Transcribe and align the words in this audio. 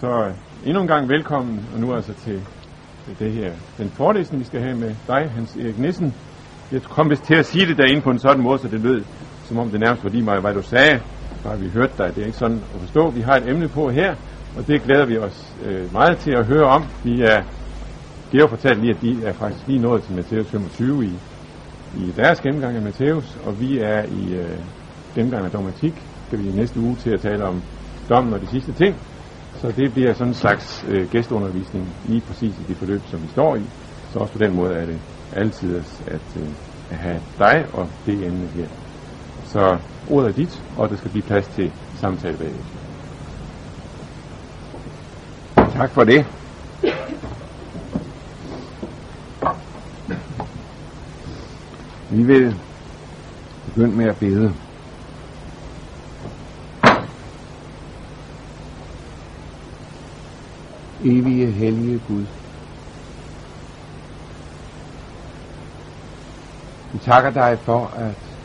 Så 0.00 0.32
endnu 0.66 0.80
en 0.82 0.88
gang 0.88 1.08
velkommen, 1.08 1.60
og 1.74 1.80
nu 1.80 1.94
altså 1.94 2.14
til, 2.14 2.38
til 3.04 3.18
det 3.18 3.32
her, 3.32 3.52
den 3.78 3.88
forelæsning, 3.90 4.40
vi 4.40 4.46
skal 4.46 4.60
have 4.60 4.76
med 4.84 4.92
dig, 5.12 5.22
Hans 5.36 5.56
Erik 5.56 5.78
Nissen. 5.78 6.14
Jeg 6.72 6.82
kom 6.82 7.10
vist 7.10 7.24
til 7.24 7.36
at 7.42 7.46
sige 7.46 7.66
det 7.66 7.78
derinde 7.78 8.02
på 8.02 8.10
en 8.10 8.18
sådan 8.18 8.42
måde, 8.42 8.58
så 8.58 8.68
det 8.68 8.80
lød, 8.80 9.00
som 9.48 9.58
om 9.58 9.70
det 9.70 9.80
nærmest 9.80 10.04
var 10.04 10.10
lige 10.10 10.24
mig, 10.24 10.40
hvad 10.40 10.54
du 10.54 10.62
sagde. 10.62 10.96
Så 11.42 11.48
vi 11.62 11.68
hørte 11.76 11.94
dig. 11.98 12.08
Det 12.14 12.20
er 12.22 12.26
ikke 12.26 12.42
sådan 12.44 12.60
at 12.74 12.80
forstå. 12.84 13.02
Vi 13.18 13.20
har 13.28 13.36
et 13.40 13.48
emne 13.50 13.68
på 13.68 13.84
her, 13.98 14.10
og 14.56 14.62
det 14.68 14.82
glæder 14.86 15.06
vi 15.06 15.16
os 15.26 15.38
øh, 15.66 15.92
meget 15.92 16.16
til 16.24 16.32
at 16.40 16.46
høre 16.52 16.66
om. 16.76 16.82
Vi 17.04 17.14
er, 17.32 17.38
Georg 18.32 18.50
fortalte 18.50 18.80
lige, 18.80 18.94
at 18.96 19.02
de 19.06 19.12
er 19.28 19.32
faktisk 19.42 19.62
lige 19.68 19.82
nået 19.86 20.02
til 20.02 20.14
Matthæus 20.14 20.50
25 20.50 21.04
i, 21.10 21.12
i 22.02 22.12
deres 22.20 22.40
gennemgang 22.40 22.76
af 22.76 22.82
Matthæus, 22.82 23.28
og 23.46 23.52
vi 23.60 23.70
er 23.78 24.00
i 24.20 24.22
øh, 24.42 24.58
gennemgang 25.14 25.44
af 25.44 25.50
dogmatik. 25.50 25.94
Skal 26.26 26.38
vi 26.38 26.48
i 26.48 26.52
næste 26.60 26.80
uge 26.80 26.96
til 26.96 27.10
at 27.10 27.20
tale 27.20 27.44
om 27.44 27.62
dommen 28.10 28.34
og 28.34 28.40
de 28.40 28.46
sidste 28.46 28.72
ting. 28.72 28.94
Så 29.60 29.72
det 29.76 29.92
bliver 29.92 30.12
sådan 30.12 30.28
en 30.28 30.34
slags 30.34 30.84
øh, 30.88 31.10
gæsteundervisning 31.10 31.86
lige 32.04 32.20
præcis 32.20 32.58
i 32.58 32.62
det 32.68 32.76
forløb, 32.76 33.00
som 33.04 33.22
vi 33.22 33.28
står 33.28 33.56
i. 33.56 33.62
Så 34.12 34.18
også 34.18 34.32
på 34.32 34.38
den 34.38 34.56
måde 34.56 34.74
er 34.74 34.86
det 34.86 35.00
altid 35.32 35.76
at, 36.06 36.36
øh, 36.36 36.48
at 36.90 36.96
have 36.96 37.20
dig 37.38 37.66
og 37.72 37.88
det 38.06 38.26
emne 38.26 38.48
her. 38.48 38.68
Så 39.44 39.78
ordet 40.10 40.28
er 40.28 40.32
dit, 40.32 40.64
og 40.76 40.88
der 40.88 40.96
skal 40.96 41.10
blive 41.10 41.22
plads 41.22 41.48
til 41.48 41.72
samtale 41.94 42.36
bagefter. 42.38 42.78
Tak 45.56 45.90
for 45.94 46.04
det. 46.04 46.26
Vi 52.10 52.22
vil 52.22 52.54
begynde 53.66 53.96
med 53.96 54.06
at 54.08 54.16
bede. 54.16 54.67
Evige, 61.00 61.52
hellige 61.52 62.00
Gud. 62.08 62.26
Vi 66.92 66.98
takker 66.98 67.30
dig 67.30 67.58
for, 67.64 67.86
at 67.86 68.38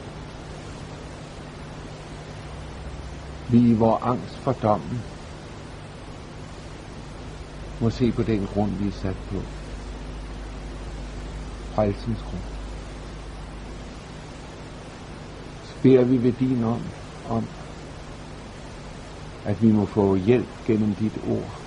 vi 3.52 3.70
i 3.70 3.74
vores 3.74 4.04
angst 4.04 4.38
for 4.38 4.52
dommen 4.52 5.00
må 7.82 7.90
se 7.90 8.12
på 8.12 8.24
den 8.24 8.46
grund, 8.46 8.72
vi 8.72 8.88
er 8.88 8.92
sat 8.92 9.18
på. 9.30 9.36
Frelsens 11.76 12.22
grund. 12.22 12.44
Så 15.64 15.76
beder 15.84 16.06
vi 16.06 16.24
ved 16.24 16.34
din 16.34 16.64
om, 16.64 16.82
om, 17.30 17.44
at 19.46 19.62
vi 19.62 19.72
må 19.72 19.86
få 19.86 20.16
hjælp 20.16 20.66
gennem 20.66 20.96
dit 20.96 21.18
ord, 21.28 21.63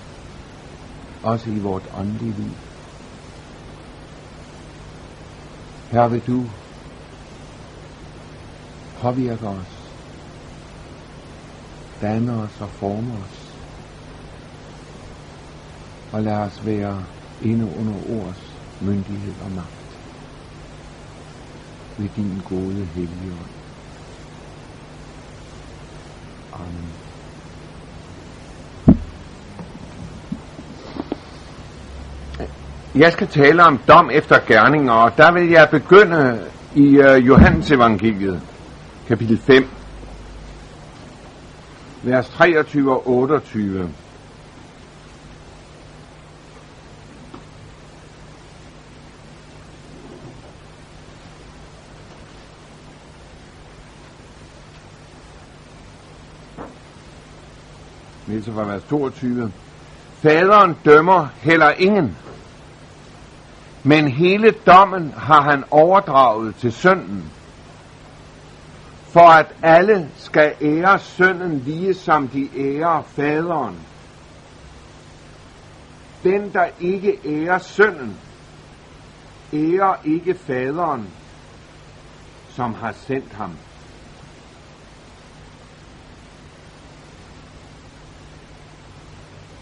også 1.27 1.51
i 1.51 1.59
vort 1.59 1.83
åndelige 1.99 2.33
liv. 2.33 2.55
Her 5.91 6.09
vil 6.09 6.23
du 6.27 6.45
påvirke 9.01 9.49
os, 9.49 9.93
danne 12.01 12.33
os 12.33 12.61
og 12.61 12.71
forme 12.71 13.13
os, 13.13 13.57
og 16.13 16.23
lad 16.23 16.37
os 16.37 16.67
være 16.67 17.05
inde 17.43 17.65
under 17.65 17.95
ords 17.95 18.55
myndighed 18.81 19.35
og 19.45 19.51
magt 19.51 19.99
ved 21.99 22.09
din 22.17 22.43
gode 22.49 22.85
hellige 22.85 23.33
ånd. 23.33 23.57
Amen. 26.53 27.06
Jeg 32.97 33.13
skal 33.13 33.27
tale 33.27 33.65
om 33.65 33.79
dom 33.89 34.11
efter 34.13 34.39
gerninger, 34.47 34.93
og 34.93 35.17
der 35.17 35.33
vil 35.33 35.51
jeg 35.51 35.69
begynde 35.71 36.41
i 36.75 36.99
uh, 36.99 37.27
Johannes 37.27 37.71
evangeliet, 37.71 38.41
kapitel 39.09 39.39
5, 39.39 39.69
vers 42.03 42.29
23 42.29 42.93
og 42.93 43.09
28. 43.09 43.91
læser 58.27 58.53
fra 58.53 58.65
vers 58.65 58.83
22. 58.83 59.53
Faderen 60.23 60.77
dømmer 60.85 61.27
heller 61.41 61.71
ingen, 61.71 62.17
men 63.87 64.09
hele 64.09 64.51
dommen 64.51 65.13
har 65.17 65.43
han 65.43 65.65
overdraget 65.71 66.55
til 66.57 66.73
sønnen, 66.73 67.33
for 69.09 69.29
at 69.29 69.47
alle 69.63 70.11
skal 70.17 70.55
ære 70.61 70.99
sønnen 70.99 71.59
lige 71.59 71.95
som 71.95 72.29
de 72.29 72.49
ærer 72.57 73.03
faderen. 73.03 73.77
Den, 76.23 76.53
der 76.53 76.69
ikke 76.81 77.19
ærer 77.25 77.59
sønnen, 77.59 78.17
ærer 79.53 79.95
ikke 80.05 80.35
faderen, 80.35 81.09
som 82.49 82.75
har 82.75 82.93
sendt 82.93 83.33
ham. 83.33 83.53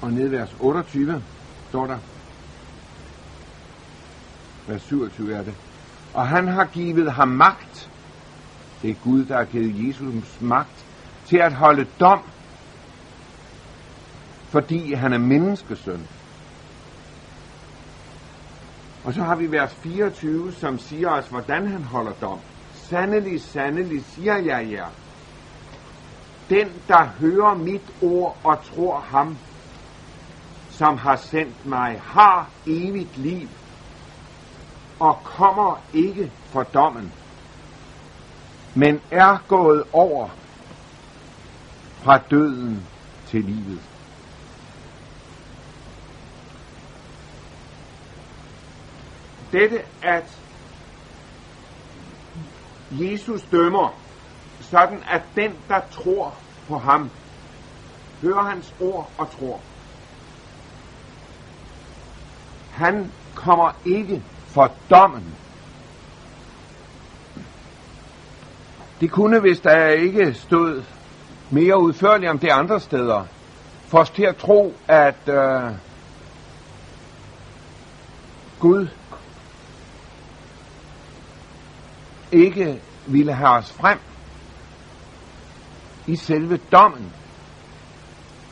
Og 0.02 0.12
ned 0.12 0.28
vers 0.28 0.56
28 0.60 1.22
står 1.68 1.86
der, 1.86 1.98
vers 4.66 4.82
27 4.82 5.34
er 5.34 5.42
det, 5.42 5.54
og 6.14 6.28
han 6.28 6.48
har 6.48 6.64
givet 6.64 7.12
ham 7.12 7.28
magt, 7.28 7.90
det 8.82 8.90
er 8.90 8.94
Gud, 8.94 9.24
der 9.24 9.36
har 9.36 9.44
givet 9.44 9.88
Jesus 9.88 10.40
magt, 10.40 10.84
til 11.26 11.36
at 11.36 11.52
holde 11.52 11.86
dom, 12.00 12.20
fordi 14.48 14.92
han 14.92 15.12
er 15.12 15.18
menneskesøn. 15.18 16.06
Og 19.04 19.14
så 19.14 19.22
har 19.22 19.34
vi 19.34 19.52
vers 19.52 19.74
24, 19.74 20.52
som 20.52 20.78
siger 20.78 21.10
os, 21.10 21.28
hvordan 21.28 21.66
han 21.66 21.84
holder 21.84 22.12
dom. 22.12 22.38
Sandelig, 22.74 23.42
sandelig, 23.42 24.04
siger 24.04 24.36
jeg 24.36 24.68
jer. 24.72 24.88
Den, 26.50 26.68
der 26.88 27.04
hører 27.04 27.54
mit 27.54 27.92
ord 28.02 28.36
og 28.44 28.58
tror 28.64 29.00
ham, 29.00 29.36
som 30.70 30.98
har 30.98 31.16
sendt 31.16 31.66
mig, 31.66 32.00
har 32.04 32.48
evigt 32.66 33.16
liv 33.16 33.48
og 35.04 35.18
kommer 35.24 35.80
ikke 35.94 36.32
for 36.46 36.62
dommen, 36.62 37.12
men 38.74 39.00
er 39.10 39.38
gået 39.48 39.84
over 39.92 40.28
fra 42.02 42.18
døden 42.18 42.86
til 43.26 43.44
livet. 43.44 43.80
Dette, 49.52 49.82
at 50.02 50.40
Jesus 52.90 53.42
dømmer, 53.42 53.98
sådan 54.60 55.02
at 55.08 55.22
den, 55.36 55.58
der 55.68 55.80
tror 55.90 56.34
på 56.68 56.78
ham, 56.78 57.10
hører 58.22 58.42
hans 58.42 58.74
ord 58.80 59.10
og 59.18 59.30
tror, 59.30 59.60
han 62.70 63.12
kommer 63.34 63.70
ikke 63.84 64.22
for 64.54 64.72
dommen. 64.90 65.34
Det 69.00 69.10
kunne, 69.10 69.40
hvis 69.40 69.60
der 69.60 69.88
ikke 69.88 70.34
stod 70.34 70.82
mere 71.50 71.80
udførligt 71.80 72.30
om 72.30 72.38
det 72.38 72.48
andre 72.48 72.80
steder, 72.80 73.24
få 73.88 73.98
os 73.98 74.10
til 74.10 74.22
at 74.22 74.36
tro, 74.36 74.74
at 74.88 75.28
øh, 75.28 75.72
Gud 78.60 78.88
ikke 82.32 82.80
ville 83.06 83.32
have 83.32 83.50
os 83.50 83.72
frem 83.72 83.98
i 86.06 86.16
selve 86.16 86.56
dommen. 86.56 87.12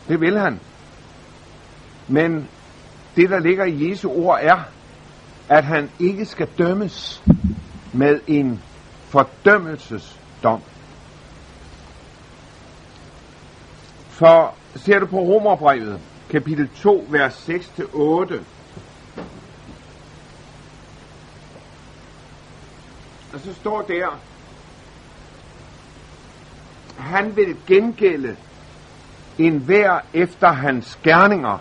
Det 0.09 0.21
vil 0.21 0.39
han. 0.39 0.61
Men 2.09 2.49
det, 3.17 3.31
der 3.31 3.41
ligger 3.41 3.65
i 3.65 3.91
Jesu 3.91 4.11
ord, 4.11 4.39
er, 4.43 4.61
at 5.49 5.65
han 5.65 5.91
ikke 5.99 6.25
skal 6.25 6.49
dømmes 6.59 7.23
med 7.93 8.21
en 8.27 8.63
fordømmelsesdom. 9.09 10.63
For 14.09 14.55
ser 14.77 14.99
du 14.99 15.07
på 15.07 15.19
Romerbrevet, 15.19 16.01
kapitel 16.31 16.69
2, 16.69 17.07
vers 17.11 17.49
6-8, 17.49 18.41
og 23.33 23.41
så 23.41 23.55
står 23.55 23.83
der, 23.83 24.19
han 26.99 27.37
vil 27.37 27.57
gengælde 27.67 28.37
en 29.39 29.59
hver 29.59 30.01
efter 30.13 30.49
hans 30.49 30.99
gerninger. 31.03 31.59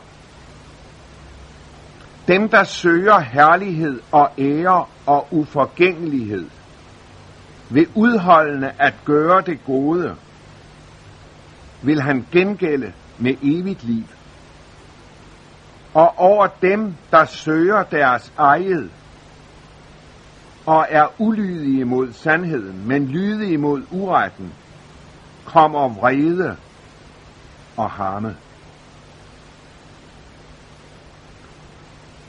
Dem, 2.27 2.49
der 2.49 2.63
søger 2.63 3.19
herlighed 3.19 4.01
og 4.11 4.29
ære 4.37 4.85
og 5.05 5.27
uforgængelighed, 5.31 6.49
ved 7.69 7.85
udholdende 7.95 8.71
at 8.79 8.93
gøre 9.05 9.41
det 9.41 9.59
gode, 9.65 10.15
vil 11.81 12.01
han 12.01 12.27
gengælde 12.31 12.93
med 13.17 13.35
evigt 13.41 13.83
liv. 13.83 14.03
Og 15.93 16.13
over 16.17 16.47
dem, 16.61 16.95
der 17.11 17.25
søger 17.25 17.83
deres 17.83 18.33
eget, 18.37 18.91
og 20.65 20.87
er 20.89 21.07
ulydige 21.17 21.85
mod 21.85 22.11
sandheden, 22.11 22.87
men 22.87 23.07
lydige 23.07 23.57
mod 23.57 23.81
uretten, 23.91 24.53
kommer 25.45 25.89
vrede 25.89 26.57
og 27.77 27.89
harme. 27.89 28.35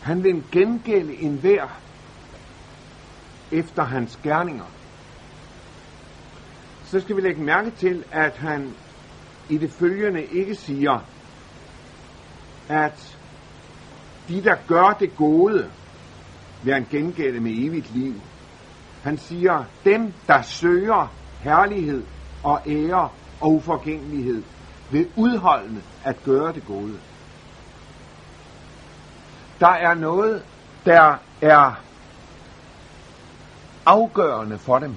Han 0.03 0.25
vil 0.25 0.45
gengælde 0.53 1.15
enhver 1.23 1.81
efter 3.53 3.85
hans 3.85 4.19
gerninger. 4.23 4.65
Så 6.85 7.01
skal 7.01 7.17
vi 7.17 7.21
lægge 7.21 7.43
mærke 7.43 7.71
til, 7.71 8.05
at 8.13 8.37
han 8.37 8.75
i 9.49 9.59
det 9.59 9.71
følgende 9.71 10.25
ikke 10.25 10.55
siger, 10.55 11.01
at 12.69 13.19
de, 14.29 14.43
der 14.43 14.57
gør 14.69 14.97
det 15.01 15.17
gode, 15.17 15.71
vil 16.63 16.75
han 16.75 16.87
gengælde 16.91 17.41
med 17.41 17.53
evigt 17.59 17.95
liv. 17.95 18.15
Han 19.03 19.19
siger, 19.19 19.65
dem, 19.85 20.13
der 20.27 20.43
søger 20.43 21.13
herlighed 21.41 22.05
og 22.43 22.61
ære 22.67 23.09
og 23.41 23.53
uforgængelighed, 23.53 24.43
vil 24.91 25.09
udholdende 25.17 25.83
at 26.05 26.23
gøre 26.25 26.53
det 26.53 26.67
gode. 26.67 26.99
Der 29.63 29.69
er 29.69 29.95
noget, 29.95 30.45
der 30.85 31.17
er 31.41 31.73
afgørende 33.87 34.59
for 34.59 34.79
dem. 34.79 34.97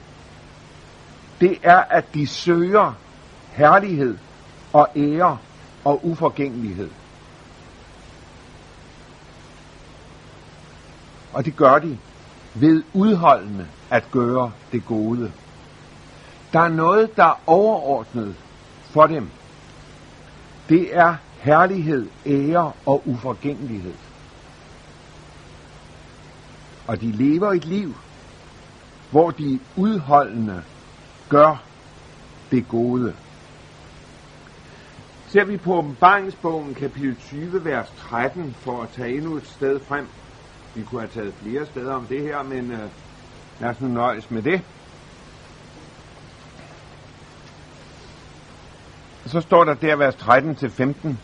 Det 1.41 1.59
er, 1.63 1.77
at 1.77 2.13
de 2.13 2.27
søger 2.27 2.93
herlighed 3.51 4.17
og 4.73 4.87
ære 4.95 5.37
og 5.83 6.05
uforgængelighed. 6.05 6.89
Og 11.33 11.45
det 11.45 11.55
gør 11.55 11.79
de 11.79 11.97
ved 12.53 12.83
udholdende 12.93 13.67
at 13.89 14.03
gøre 14.11 14.51
det 14.71 14.85
gode. 14.85 15.31
Der 16.53 16.59
er 16.59 16.69
noget, 16.69 17.17
der 17.17 17.25
er 17.25 17.41
overordnet 17.47 18.35
for 18.83 19.07
dem. 19.07 19.29
Det 20.69 20.97
er 20.97 21.15
herlighed, 21.39 22.09
ære 22.25 22.71
og 22.85 23.01
uforgængelighed. 23.05 23.93
Og 26.87 27.01
de 27.01 27.11
lever 27.11 27.51
et 27.51 27.65
liv, 27.65 27.95
hvor 29.11 29.29
de 29.29 29.59
udholdende 29.75 30.63
gør 31.29 31.63
det 32.51 32.67
gode. 32.67 33.15
Ser 35.27 35.45
vi 35.45 35.57
på 35.57 35.77
åbenbaringsbogen 35.77 36.73
kapitel 36.73 37.15
20, 37.15 37.65
vers 37.65 37.93
13, 37.97 38.55
for 38.59 38.83
at 38.83 38.89
tage 38.89 39.17
endnu 39.17 39.35
et 39.35 39.47
sted 39.47 39.79
frem. 39.79 40.07
Vi 40.75 40.83
kunne 40.83 41.01
have 41.01 41.11
taget 41.11 41.33
flere 41.33 41.65
steder 41.65 41.93
om 41.93 42.05
det 42.05 42.21
her, 42.21 42.43
men 42.43 42.71
øh, 42.71 42.79
lad 43.59 43.69
os 43.69 43.81
nu 43.81 43.87
nøjes 43.87 44.31
med 44.31 44.41
det. 44.41 44.61
Så 49.25 49.41
står 49.41 49.63
der 49.63 49.73
der 49.73 49.95
vers 49.95 50.15
13 50.15 50.55
til 50.55 50.69
15. 50.69 51.19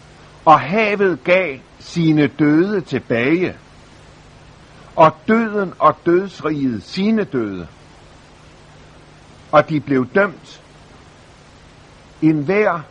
Og 0.45 0.59
havet 0.59 1.23
gav 1.23 1.57
sine 1.79 2.27
døde 2.27 2.81
tilbage, 2.81 3.57
og 4.95 5.15
døden 5.27 5.73
og 5.79 5.97
dødsriget 6.05 6.83
sine 6.83 7.23
døde. 7.23 7.67
Og 9.51 9.69
de 9.69 9.79
blev 9.79 10.07
dømt, 10.15 10.61
en 12.21 12.43
hver 12.43 12.81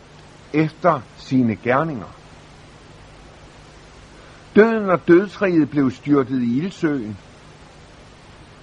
efter 0.52 1.00
sine 1.16 1.56
gerninger. 1.56 2.16
Døden 4.56 4.90
og 4.90 5.08
dødsriget 5.08 5.70
blev 5.70 5.90
styrtet 5.90 6.42
i 6.42 6.58
ildsøen. 6.58 7.18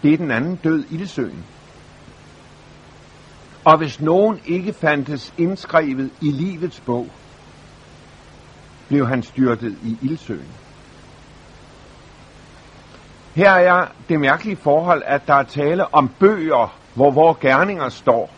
Det 0.04 0.14
er 0.14 0.18
den 0.18 0.32
anden 0.32 0.56
død, 0.56 0.84
ildsøen. 0.92 1.46
Og 3.64 3.78
hvis 3.78 4.02
nogen 4.02 4.40
ikke 4.46 4.74
fandtes 4.74 5.34
indskrevet 5.38 6.12
i 6.22 6.32
livets 6.32 6.80
bog, 6.80 7.10
blev 8.88 9.08
han 9.08 9.24
styrtet 9.24 9.78
i 9.84 9.98
ildsøen. 10.02 10.67
Her 13.38 13.52
er 13.52 13.88
det 14.10 14.20
mærkelige 14.20 14.56
forhold, 14.56 15.04
at 15.06 15.28
der 15.28 15.34
er 15.34 15.44
tale 15.44 15.94
om 15.94 16.10
bøger, 16.20 16.78
hvor 16.94 17.12
vores 17.12 17.38
gerninger 17.42 17.90
står. 17.90 18.30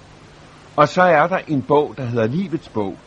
Og 0.76 0.88
så 0.88 1.02
er 1.02 1.28
der 1.28 1.40
en 1.48 1.62
bog, 1.62 1.94
der 1.98 2.04
hedder 2.04 2.28
Livets 2.28 2.70
bog. 2.70 2.98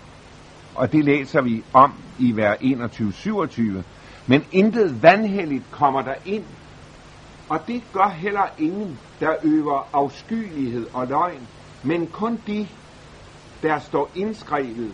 Og 0.74 0.92
det 0.92 1.04
læser 1.04 1.42
vi 1.42 1.64
om 1.72 1.94
i 2.18 2.32
hver 2.32 2.54
21-27. 2.54 3.82
Men 4.26 4.44
intet 4.52 5.02
vandhelligt 5.02 5.64
kommer 5.70 6.02
der 6.02 6.14
ind. 6.24 6.44
Og 7.48 7.60
det 7.66 7.82
gør 7.92 8.08
heller 8.08 8.46
ingen, 8.58 8.98
der 9.20 9.34
øver 9.42 9.88
afskyelighed 9.92 10.86
og 10.94 11.06
løgn 11.06 11.48
men 11.82 12.06
kun 12.06 12.40
de, 12.46 12.68
der 13.62 13.78
står 13.78 14.10
indskrevet 14.14 14.92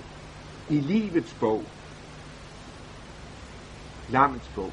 i 0.69 0.81
livets 0.81 1.35
bog, 1.35 1.65
lammets 4.09 4.49
bog. 4.49 4.73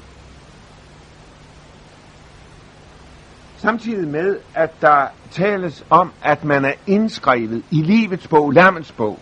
Samtidig 3.56 4.08
med, 4.08 4.38
at 4.54 4.70
der 4.80 5.06
tales 5.30 5.84
om, 5.90 6.12
at 6.22 6.44
man 6.44 6.64
er 6.64 6.72
indskrevet 6.86 7.64
i 7.70 7.82
livets 7.82 8.28
bog, 8.28 8.50
lammens 8.50 8.92
bog, 8.92 9.18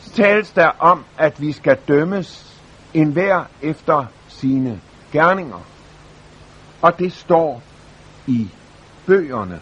så 0.00 0.12
tales 0.12 0.50
der 0.50 0.68
om, 0.78 1.04
at 1.18 1.40
vi 1.40 1.52
skal 1.52 1.78
dømmes 1.88 2.60
enhver 2.94 3.44
efter 3.62 4.06
sine 4.28 4.80
gerninger. 5.12 5.60
Og 6.82 6.98
det 6.98 7.12
står 7.12 7.62
i 8.26 8.50
bøgerne 9.06 9.60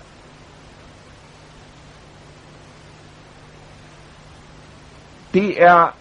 Det 5.35 5.63
er 5.63 5.97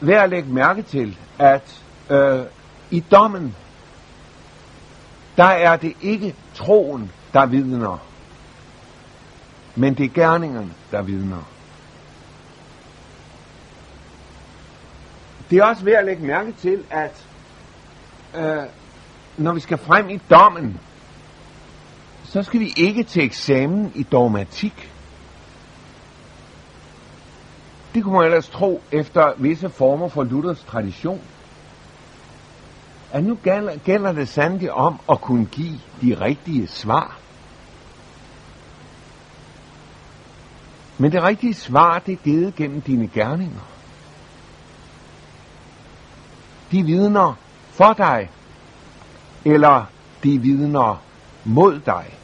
værd 0.00 0.24
at 0.24 0.30
lægge 0.30 0.52
mærke 0.52 0.82
til, 0.82 1.18
at 1.38 1.82
øh, 2.10 2.40
i 2.90 3.00
dommen, 3.00 3.56
der 5.38 5.44
er 5.44 5.76
det 5.76 5.96
ikke 6.00 6.34
troen, 6.54 7.12
der 7.32 7.46
vidner, 7.46 8.06
men 9.76 9.94
det 9.94 10.04
er 10.04 10.14
gerningerne, 10.14 10.72
der 10.90 11.02
vidner. 11.02 11.42
Det 15.50 15.58
er 15.58 15.64
også 15.64 15.84
værd 15.84 15.98
at 15.98 16.04
lægge 16.04 16.26
mærke 16.26 16.52
til, 16.52 16.84
at 16.90 17.26
øh, 18.36 18.62
når 19.36 19.52
vi 19.52 19.60
skal 19.60 19.78
frem 19.78 20.08
i 20.08 20.20
dommen, 20.30 20.80
så 22.24 22.42
skal 22.42 22.60
vi 22.60 22.72
ikke 22.76 23.04
til 23.04 23.22
eksamen 23.22 23.92
i 23.94 24.02
dogmatik. 24.02 24.92
Det 27.94 28.04
kunne 28.04 28.14
man 28.14 28.24
ellers 28.24 28.48
tro 28.48 28.82
efter 28.92 29.32
visse 29.36 29.70
former 29.70 30.08
for 30.08 30.22
Luthers 30.22 30.64
tradition. 30.64 31.20
At 33.12 33.24
nu 33.24 33.34
gælder, 33.34 33.76
gælder 33.76 34.12
det 34.12 34.28
sandelig 34.28 34.72
om 34.72 35.00
at 35.10 35.20
kunne 35.20 35.46
give 35.46 35.80
de 36.02 36.20
rigtige 36.20 36.66
svar. 36.66 37.18
Men 40.98 41.12
det 41.12 41.22
rigtige 41.22 41.54
svar, 41.54 41.98
det 41.98 42.12
er 42.12 42.16
givet 42.16 42.54
gennem 42.54 42.80
dine 42.80 43.08
gerninger. 43.08 43.60
De 46.70 46.82
vidner 46.82 47.34
for 47.70 47.92
dig, 47.92 48.30
eller 49.44 49.84
de 50.22 50.38
vidner 50.38 51.02
mod 51.44 51.80
dig. 51.80 52.14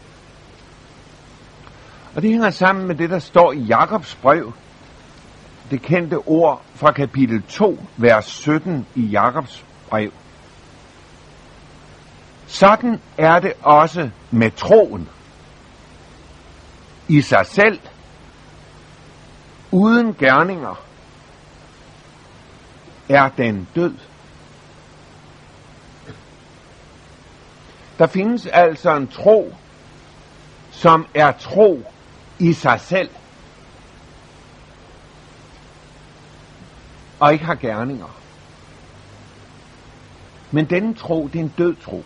Og 2.15 2.23
det 2.23 2.31
hænger 2.31 2.51
sammen 2.51 2.87
med 2.87 2.95
det, 2.95 3.11
der 3.11 3.19
står 3.19 3.53
i 3.53 3.59
Jakobs 3.59 4.15
brev, 4.15 4.53
det 5.71 5.83
kendte 5.83 6.19
ord 6.19 6.63
fra 6.75 6.93
kapitel 6.93 7.43
2, 7.43 7.79
vers 7.97 8.27
17 8.27 8.87
i 8.95 9.01
Jakobs 9.01 9.65
brev. 9.89 10.11
Sådan 12.55 13.01
er 13.19 13.39
det 13.39 13.53
også 13.63 14.11
med 14.31 14.51
troen. 14.51 15.09
I 17.09 17.21
sig 17.21 17.47
selv, 17.47 17.81
uden 19.71 20.15
gerninger, 20.15 20.85
er 23.09 23.29
den 23.29 23.69
død. 23.75 23.95
Der 27.99 28.07
findes 28.07 28.47
altså 28.47 28.97
en 28.97 29.09
tro, 29.09 29.55
som 30.71 31.07
er 31.15 31.33
tro 31.33 31.93
i 32.39 32.53
sig 32.53 32.81
selv. 32.81 33.11
og 37.21 37.33
ikke 37.33 37.45
har 37.45 37.55
gerninger. 37.55 38.21
Men 40.51 40.65
denne 40.71 40.95
tro, 40.95 41.29
det 41.33 41.39
er 41.39 41.45
en 41.45 41.55
død 41.59 41.77
tro. 41.77 42.05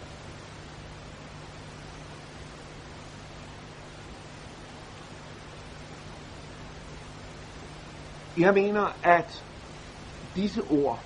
Jeg 8.38 8.54
mener, 8.54 8.86
at 9.02 9.44
disse 10.34 10.62
ord, 10.62 11.00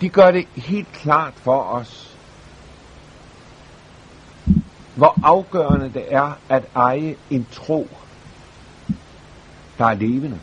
de 0.00 0.08
gør 0.08 0.30
det 0.30 0.48
helt 0.56 0.92
klart 0.92 1.34
for 1.34 1.62
os, 1.62 2.16
hvor 4.94 5.20
afgørende 5.22 5.92
det 5.92 6.14
er 6.14 6.38
at 6.48 6.64
eje 6.74 7.16
en 7.30 7.46
tro, 7.52 7.88
der 9.78 9.84
er 9.86 9.94
levende. 9.94 10.40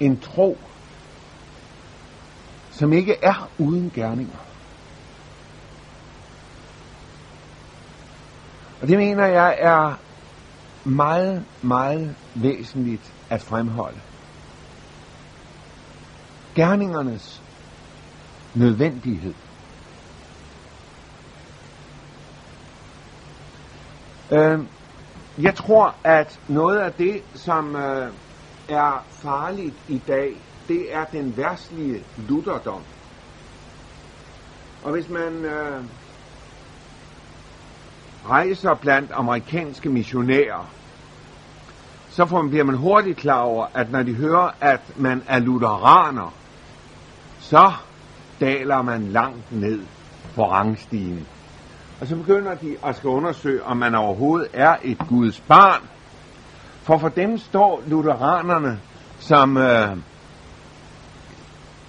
En 0.00 0.20
tro, 0.20 0.58
som 2.70 2.92
ikke 2.92 3.16
er 3.22 3.50
uden 3.58 3.92
gerninger. 3.94 4.38
Og 8.82 8.88
det 8.88 8.98
mener 8.98 9.26
jeg 9.26 9.56
er 9.58 9.94
meget, 10.84 11.44
meget 11.62 12.16
væsentligt 12.34 13.14
at 13.30 13.42
fremholde. 13.42 14.00
Gerningernes 16.54 17.42
nødvendighed. 18.54 19.34
Øh, 24.32 24.58
jeg 25.38 25.54
tror, 25.54 25.94
at 26.04 26.40
noget 26.48 26.78
af 26.78 26.92
det, 26.92 27.22
som 27.34 27.76
øh, 27.76 28.12
er 28.68 29.04
farligt 29.10 29.74
i 29.88 29.98
dag, 29.98 30.36
det 30.68 30.94
er 30.94 31.04
den 31.04 31.36
værstlige 31.36 32.04
lutherdom. 32.28 32.82
Og 34.82 34.92
hvis 34.92 35.08
man 35.08 35.44
øh, 35.44 35.84
rejser 38.28 38.74
blandt 38.74 39.10
amerikanske 39.14 39.88
missionærer, 39.88 40.70
så 42.10 42.26
får 42.26 42.42
man, 42.42 42.50
bliver 42.50 42.64
man 42.64 42.74
hurtigt 42.74 43.18
klar 43.18 43.40
over, 43.40 43.66
at 43.74 43.92
når 43.92 44.02
de 44.02 44.14
hører, 44.14 44.50
at 44.60 44.80
man 44.96 45.22
er 45.28 45.38
lutheraner, 45.38 46.34
så 47.40 47.72
daler 48.40 48.82
man 48.82 49.02
langt 49.08 49.52
ned 49.52 49.80
på 50.34 50.50
rangstigen. 50.50 51.26
Og 52.00 52.06
så 52.06 52.16
begynder 52.16 52.54
de 52.54 52.76
at 52.86 52.96
skal 52.96 53.08
undersøge, 53.08 53.64
om 53.64 53.76
man 53.76 53.94
overhovedet 53.94 54.48
er 54.52 54.76
et 54.82 54.98
Guds 55.08 55.40
barn. 55.40 55.82
For 56.82 56.98
for 56.98 57.08
dem 57.08 57.38
står 57.38 57.82
lutheranerne 57.86 58.80
som 59.18 59.56
øh, 59.56 59.96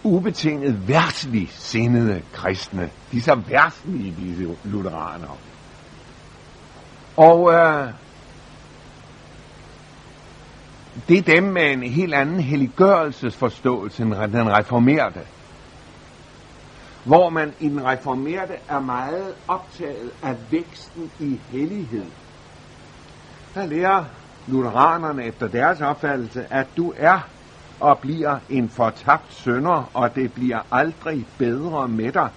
ubetinget 0.04 0.88
værtslig 0.88 1.50
sindede 1.52 2.22
kristne. 2.34 2.90
De 3.12 3.18
er 3.18 3.22
så 3.22 3.36
værtslige, 3.36 4.16
disse 4.22 4.56
lutheranere. 4.64 5.36
Og 7.18 7.54
øh, 7.54 7.90
det 11.08 11.18
er 11.18 11.34
dem 11.36 11.44
med 11.44 11.72
en 11.72 11.84
helt 11.84 12.14
anden 12.14 12.40
helliggørelsesforståelse 12.40 14.04
end 14.04 14.14
den 14.14 14.58
reformerte. 14.58 15.20
Hvor 17.04 17.30
man 17.30 17.54
i 17.60 17.70
den 17.70 17.86
reformerte 17.86 18.54
er 18.70 18.80
meget 18.80 19.36
optaget 19.48 20.12
af 20.24 20.36
væksten 20.52 21.12
i 21.20 21.40
hellighed. 21.52 22.06
Der 23.56 23.66
lærer 23.66 24.04
lutheranerne 24.48 25.26
efter 25.26 25.48
deres 25.48 25.82
opfattelse, 25.82 26.46
at 26.54 26.68
du 26.78 26.94
er 26.98 27.20
og 27.80 28.00
bliver 28.00 28.40
en 28.50 28.70
fortabt 28.70 29.34
sønder, 29.34 29.92
og 29.94 30.16
det 30.16 30.34
bliver 30.34 30.60
aldrig 30.72 31.26
bedre 31.38 31.88
med 31.88 32.12
dig. 32.12 32.30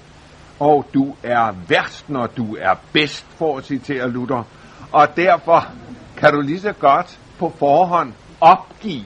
Og 0.60 0.86
du 0.94 1.14
er 1.22 1.52
værst, 1.68 2.10
når 2.10 2.26
du 2.26 2.56
er 2.60 2.74
bedst, 2.92 3.26
for 3.36 3.58
at 3.58 3.64
citere 3.64 4.10
Luther. 4.10 4.44
Og 4.92 5.16
derfor 5.16 5.66
kan 6.16 6.32
du 6.32 6.40
lige 6.40 6.60
så 6.60 6.72
godt 6.72 7.20
på 7.38 7.52
forhånd 7.58 8.12
opgive 8.40 9.04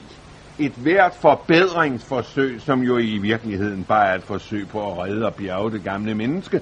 et 0.58 0.72
hvert 0.72 1.14
forbedringsforsøg, 1.14 2.60
som 2.60 2.80
jo 2.80 2.98
i 2.98 3.18
virkeligheden 3.18 3.84
bare 3.84 4.08
er 4.08 4.14
et 4.14 4.22
forsøg 4.22 4.68
på 4.68 4.92
at 4.92 4.98
redde 4.98 5.26
og 5.26 5.34
bjerge 5.34 5.70
det 5.72 5.84
gamle 5.84 6.14
menneske, 6.14 6.60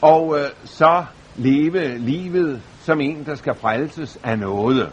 og 0.00 0.38
øh, 0.38 0.44
så 0.64 1.04
leve 1.36 1.98
livet 1.98 2.62
som 2.80 3.00
en, 3.00 3.26
der 3.26 3.34
skal 3.34 3.54
frelses 3.54 4.18
af 4.22 4.38
noget, 4.38 4.92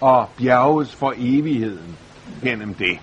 og 0.00 0.28
bjerges 0.38 0.94
for 0.94 1.12
evigheden 1.16 1.96
gennem 2.42 2.74
det. 2.74 2.98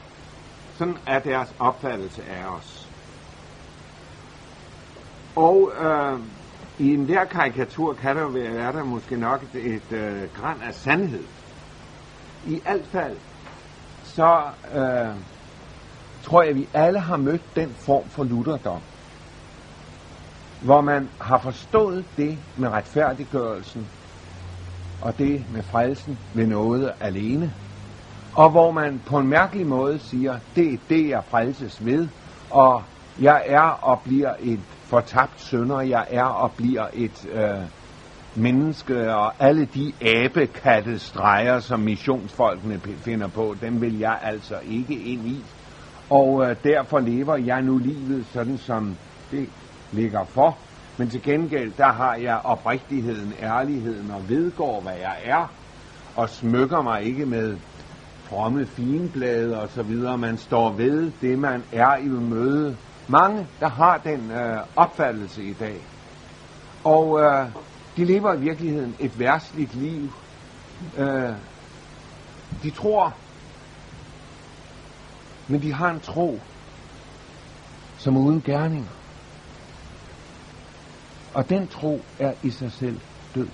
Sådan 0.78 0.98
er 1.08 1.20
deres 1.20 1.56
opfattelse 1.60 2.22
af 2.24 2.46
os. 2.58 2.88
Og 5.36 5.72
øh, 5.82 6.20
i 6.80 6.94
enhver 6.94 7.26
karikatur 7.26 7.94
kan 7.94 8.16
der 8.16 8.28
være, 8.28 8.54
er 8.54 8.72
der 8.72 8.84
måske 8.84 9.18
nok 9.18 9.44
et, 9.54 9.76
et 9.76 9.92
øh, 9.92 10.24
græn 10.34 10.62
af 10.62 10.74
sandhed. 10.74 11.24
I 12.48 12.62
alt 12.66 12.88
fald, 12.88 13.18
så 14.04 14.42
øh, 14.76 15.16
tror 16.24 16.42
jeg, 16.42 16.50
at 16.50 16.56
vi 16.56 16.68
alle 16.74 17.00
har 17.00 17.18
mødt 17.18 17.56
den 17.56 17.70
form 17.70 18.10
for 18.10 18.24
lutherdom, 18.24 18.82
hvor 20.62 20.82
man 20.82 21.10
har 21.22 21.38
forstået 21.38 22.06
det 22.18 22.38
med 22.58 22.70
retfærdiggørelsen, 22.70 23.88
og 25.02 25.18
det 25.18 25.46
med 25.54 25.64
frelsen 25.64 26.20
ved 26.34 26.48
noget 26.48 26.94
alene, 27.00 27.54
og 28.36 28.50
hvor 28.50 28.72
man 28.72 29.02
på 29.06 29.18
en 29.18 29.28
mærkelig 29.28 29.68
måde 29.68 30.00
siger, 30.00 30.40
det 30.56 30.74
er 30.74 30.78
det, 30.90 31.10
jeg 31.10 31.24
frelses 31.30 31.86
ved, 31.86 32.08
og 32.50 32.84
jeg 33.22 33.44
er 33.46 33.62
og 33.62 34.02
bliver 34.02 34.34
et 34.40 34.60
fortabt 34.88 35.42
sønder, 35.42 35.82
jeg 35.82 36.06
er 36.10 36.24
og 36.24 36.52
bliver 36.52 36.88
et 36.94 37.28
øh, 37.32 37.62
menneske, 38.36 39.16
og 39.16 39.34
alle 39.40 39.66
de 39.66 39.94
abekatte 40.02 41.00
streger, 41.00 41.60
som 41.60 41.80
missionsfolkene 41.80 42.80
finder 42.80 43.28
på, 43.28 43.56
dem 43.62 43.82
vil 43.82 44.00
jeg 44.00 44.20
altså 44.24 44.56
ikke 44.70 44.94
ind 44.94 45.28
i. 45.28 45.44
Og 46.10 46.50
øh, 46.50 46.56
derfor 46.64 47.00
lever 47.00 47.38
jeg 47.38 47.62
nu 47.62 47.78
livet 47.78 48.26
sådan, 48.34 48.58
som 48.58 48.96
det 49.32 49.50
ligger 49.92 50.26
for. 50.26 50.58
Men 50.98 51.10
til 51.10 51.22
gengæld, 51.22 51.72
der 51.78 51.92
har 51.92 52.16
jeg 52.16 52.42
oprigtigheden, 52.44 53.34
ærligheden 53.42 54.12
og 54.12 54.30
vedgår, 54.30 54.82
hvad 54.82 54.96
jeg 55.02 55.18
er, 55.24 55.52
og 56.16 56.30
smykker 56.30 56.82
mig 56.82 57.04
ikke 57.04 57.26
med 57.26 57.58
fromme 58.24 58.66
finblade 58.66 59.62
og 59.62 59.70
så 59.70 59.84
videre. 59.84 60.18
Man 60.18 60.38
står 60.38 60.72
ved 60.72 61.12
det, 61.22 61.40
man 61.40 61.64
er 61.72 61.98
i 61.98 62.08
møde. 62.08 62.78
Mange, 63.08 63.48
der 63.60 63.68
har 63.70 63.98
den 63.98 64.32
øh, 64.32 64.58
opfattelse 64.76 65.44
i 65.44 65.54
dag. 65.54 65.82
Og 66.84 67.22
øh, 67.22 67.50
de 67.98 68.06
lever 68.06 68.34
i 68.34 68.40
virkeligheden 68.40 68.96
et 69.00 69.20
værtsligt 69.20 69.76
liv. 69.76 70.12
Øh, 70.98 71.34
de 72.64 72.70
tror, 72.72 73.14
men 75.48 75.62
de 75.62 75.74
har 75.74 75.90
en 75.90 76.00
tro, 76.00 76.40
som 77.98 78.16
er 78.16 78.20
uden 78.20 78.42
gerninger. 78.42 78.90
Og 81.34 81.50
den 81.50 81.68
tro 81.68 82.02
er 82.20 82.34
i 82.44 82.50
sig 82.50 82.72
selv 82.72 83.00
død. 83.36 83.48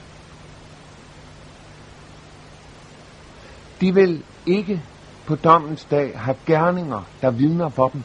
De 3.81 3.93
vil 3.93 4.23
ikke 4.45 4.83
på 5.25 5.35
dommens 5.35 5.85
dag 5.85 6.19
have 6.19 6.35
gerninger, 6.45 7.03
der 7.21 7.31
vidner 7.31 7.69
for 7.69 7.87
dem. 7.87 8.03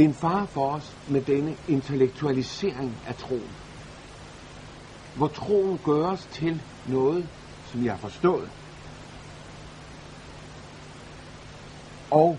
Det 0.00 0.06
er 0.06 0.08
en 0.08 0.14
fare 0.14 0.46
for 0.46 0.70
os 0.70 0.96
med 1.08 1.20
denne 1.20 1.56
intellektualisering 1.68 2.96
af 3.06 3.14
troen. 3.14 3.50
Hvor 5.16 5.28
troen 5.28 5.78
gøres 5.84 6.28
til 6.32 6.62
noget, 6.86 7.28
som 7.66 7.84
jeg 7.84 7.92
har 7.92 7.98
forstået. 7.98 8.50
Og 12.10 12.38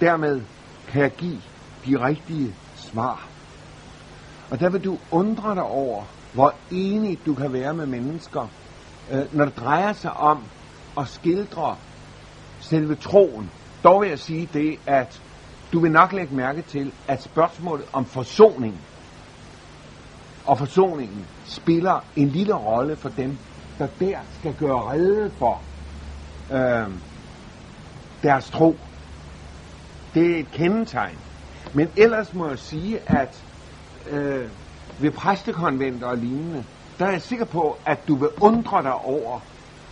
dermed 0.00 0.42
kan 0.88 1.02
jeg 1.02 1.10
give 1.10 1.40
de 1.86 2.04
rigtige 2.06 2.54
svar. 2.76 3.28
Og 4.50 4.60
der 4.60 4.70
vil 4.70 4.84
du 4.84 4.98
undre 5.10 5.54
dig 5.54 5.64
over, 5.64 6.04
hvor 6.32 6.54
enig 6.70 7.18
du 7.26 7.34
kan 7.34 7.52
være 7.52 7.74
med 7.74 7.86
mennesker, 7.86 8.48
øh, 9.12 9.34
når 9.34 9.44
det 9.44 9.56
drejer 9.56 9.92
sig 9.92 10.12
om 10.12 10.44
at 10.98 11.08
skildre 11.08 11.76
selve 12.60 12.94
troen. 12.94 13.50
Dog 13.84 14.00
vil 14.00 14.08
jeg 14.08 14.18
sige 14.18 14.48
det, 14.52 14.78
at 14.86 15.22
du 15.72 15.80
vil 15.80 15.90
nok 15.90 16.12
lægge 16.12 16.34
mærke 16.34 16.62
til, 16.62 16.92
at 17.08 17.22
spørgsmålet 17.22 17.86
om 17.92 18.04
forsoning 18.04 18.80
og 20.46 20.58
forsoningen 20.58 21.26
spiller 21.44 22.04
en 22.16 22.28
lille 22.28 22.54
rolle 22.54 22.96
for 22.96 23.08
dem, 23.08 23.38
der 23.78 23.86
der 24.00 24.18
skal 24.38 24.54
gøre 24.54 24.92
rede 24.92 25.30
for 25.30 25.62
øh, 26.52 26.90
deres 28.22 28.50
tro. 28.50 28.76
Det 30.14 30.36
er 30.36 30.40
et 30.40 30.50
kendetegn. 30.50 31.18
Men 31.74 31.88
ellers 31.96 32.34
må 32.34 32.48
jeg 32.48 32.58
sige, 32.58 32.98
at 33.06 33.44
øh, 34.10 34.48
ved 34.98 35.10
præstekonventer 35.10 36.06
og 36.06 36.16
lignende, 36.16 36.64
der 36.98 37.06
er 37.06 37.10
jeg 37.10 37.22
sikker 37.22 37.44
på, 37.44 37.78
at 37.86 38.08
du 38.08 38.14
vil 38.14 38.28
undre 38.40 38.82
dig 38.82 38.94
over, 38.94 39.40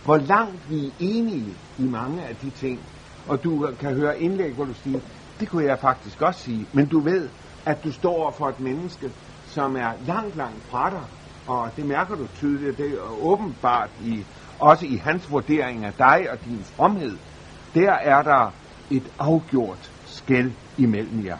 hvor 0.05 0.17
langt 0.17 0.69
vi 0.69 0.85
er 0.85 0.91
enige 0.99 1.53
i 1.77 1.83
mange 1.83 2.23
af 2.23 2.35
de 2.35 2.49
ting. 2.49 2.79
Og 3.27 3.43
du 3.43 3.71
kan 3.79 3.93
høre 3.93 4.21
indlæg, 4.21 4.53
hvor 4.53 4.65
du 4.65 4.73
siger, 4.73 4.99
det 5.39 5.49
kunne 5.49 5.65
jeg 5.65 5.77
faktisk 5.81 6.21
også 6.21 6.39
sige, 6.39 6.67
men 6.73 6.87
du 6.87 7.03
ved, 7.03 7.29
at 7.65 7.77
du 7.83 7.91
står 7.91 8.33
for 8.37 8.45
et 8.45 8.59
menneske, 8.59 9.09
som 9.45 9.75
er 9.75 9.91
langt, 10.05 10.35
langt 10.35 10.63
fra 10.63 10.89
dig, 10.89 11.05
og 11.47 11.71
det 11.75 11.85
mærker 11.85 12.15
du 12.15 12.27
tydeligt, 12.27 12.77
det 12.77 12.91
er 12.91 13.31
åbenbart 13.31 13.89
i, 14.01 14.25
også 14.59 14.85
i 14.85 14.95
hans 14.95 15.31
vurdering 15.31 15.85
af 15.85 15.93
dig 15.93 16.31
og 16.31 16.45
din 16.45 16.63
fromhed. 16.63 17.17
Der 17.75 17.91
er 17.91 18.21
der 18.21 18.51
et 18.91 19.11
afgjort 19.19 19.93
skæld 20.05 20.51
imellem 20.77 21.25
jer. 21.25 21.37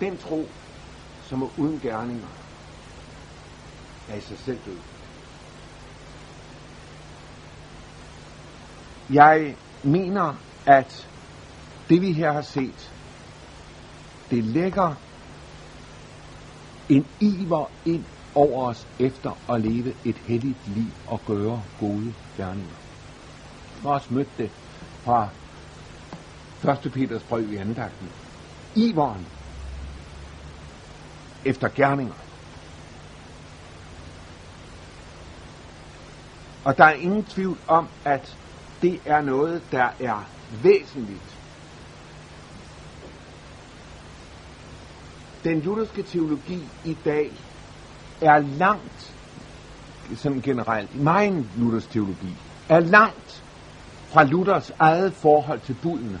Den 0.00 0.16
tro, 0.16 0.48
som 1.20 1.42
er 1.42 1.48
uden 1.58 1.80
gerninger, 1.80 2.28
er 4.08 4.16
i 4.16 4.20
sig 4.20 4.38
selv 4.38 4.58
død. 4.66 4.93
Jeg 9.10 9.56
mener, 9.82 10.34
at 10.66 11.08
det 11.88 12.00
vi 12.02 12.12
her 12.12 12.32
har 12.32 12.42
set, 12.42 12.92
det 14.30 14.44
lægger 14.44 14.94
en 16.88 17.06
iver 17.20 17.70
ind 17.84 18.04
over 18.34 18.68
os 18.68 18.86
efter 18.98 19.52
at 19.54 19.60
leve 19.60 19.94
et 20.04 20.16
helligt 20.16 20.68
liv 20.68 20.90
og 21.06 21.20
gøre 21.26 21.62
gode 21.80 22.14
gerninger. 22.36 22.76
Jeg 23.74 23.82
har 23.82 23.90
også 23.90 24.14
mødt 24.14 24.38
det 24.38 24.50
fra 25.04 25.28
1. 26.86 26.92
Peters 26.92 27.22
brev 27.22 27.52
i 27.52 27.56
andagten. 27.56 28.08
Iveren 28.76 29.26
efter 31.44 31.68
gerninger. 31.68 32.14
Og 36.64 36.78
der 36.78 36.84
er 36.84 36.92
ingen 36.92 37.24
tvivl 37.24 37.58
om, 37.68 37.88
at 38.04 38.38
det 38.84 39.00
er 39.06 39.20
noget, 39.20 39.62
der 39.72 39.88
er 40.00 40.30
væsentligt. 40.62 41.38
Den 45.44 45.58
judiske 45.58 46.02
teologi 46.02 46.68
i 46.84 46.96
dag 47.04 47.32
er 48.20 48.38
langt, 48.38 49.14
sådan 50.14 50.40
generelt, 50.40 50.94
min 50.94 51.50
Luthers 51.56 51.86
teologi, 51.86 52.36
er 52.68 52.80
langt 52.80 53.44
fra 54.12 54.24
Luthers 54.24 54.70
eget 54.78 55.12
forhold 55.22 55.60
til 55.60 55.76
budene. 55.82 56.20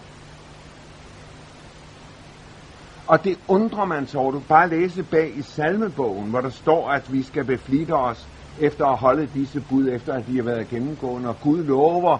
Og 3.06 3.24
det 3.24 3.38
undrer 3.48 3.84
man 3.84 4.06
sig 4.06 4.20
over. 4.20 4.32
Du 4.32 4.40
bare 4.48 4.68
læse 4.68 5.02
bag 5.02 5.38
i 5.38 5.42
salmebogen, 5.42 6.30
hvor 6.30 6.40
der 6.40 6.50
står, 6.50 6.90
at 6.90 7.12
vi 7.12 7.22
skal 7.22 7.44
beflitte 7.44 7.92
os 7.92 8.28
efter 8.60 8.86
at 8.86 8.98
holde 8.98 9.26
disse 9.34 9.60
bud, 9.60 9.88
efter 9.88 10.12
at 10.12 10.26
de 10.26 10.36
har 10.36 10.44
været 10.44 10.68
gennemgående. 10.68 11.28
Og 11.28 11.40
Gud 11.40 11.64
lover 11.64 12.18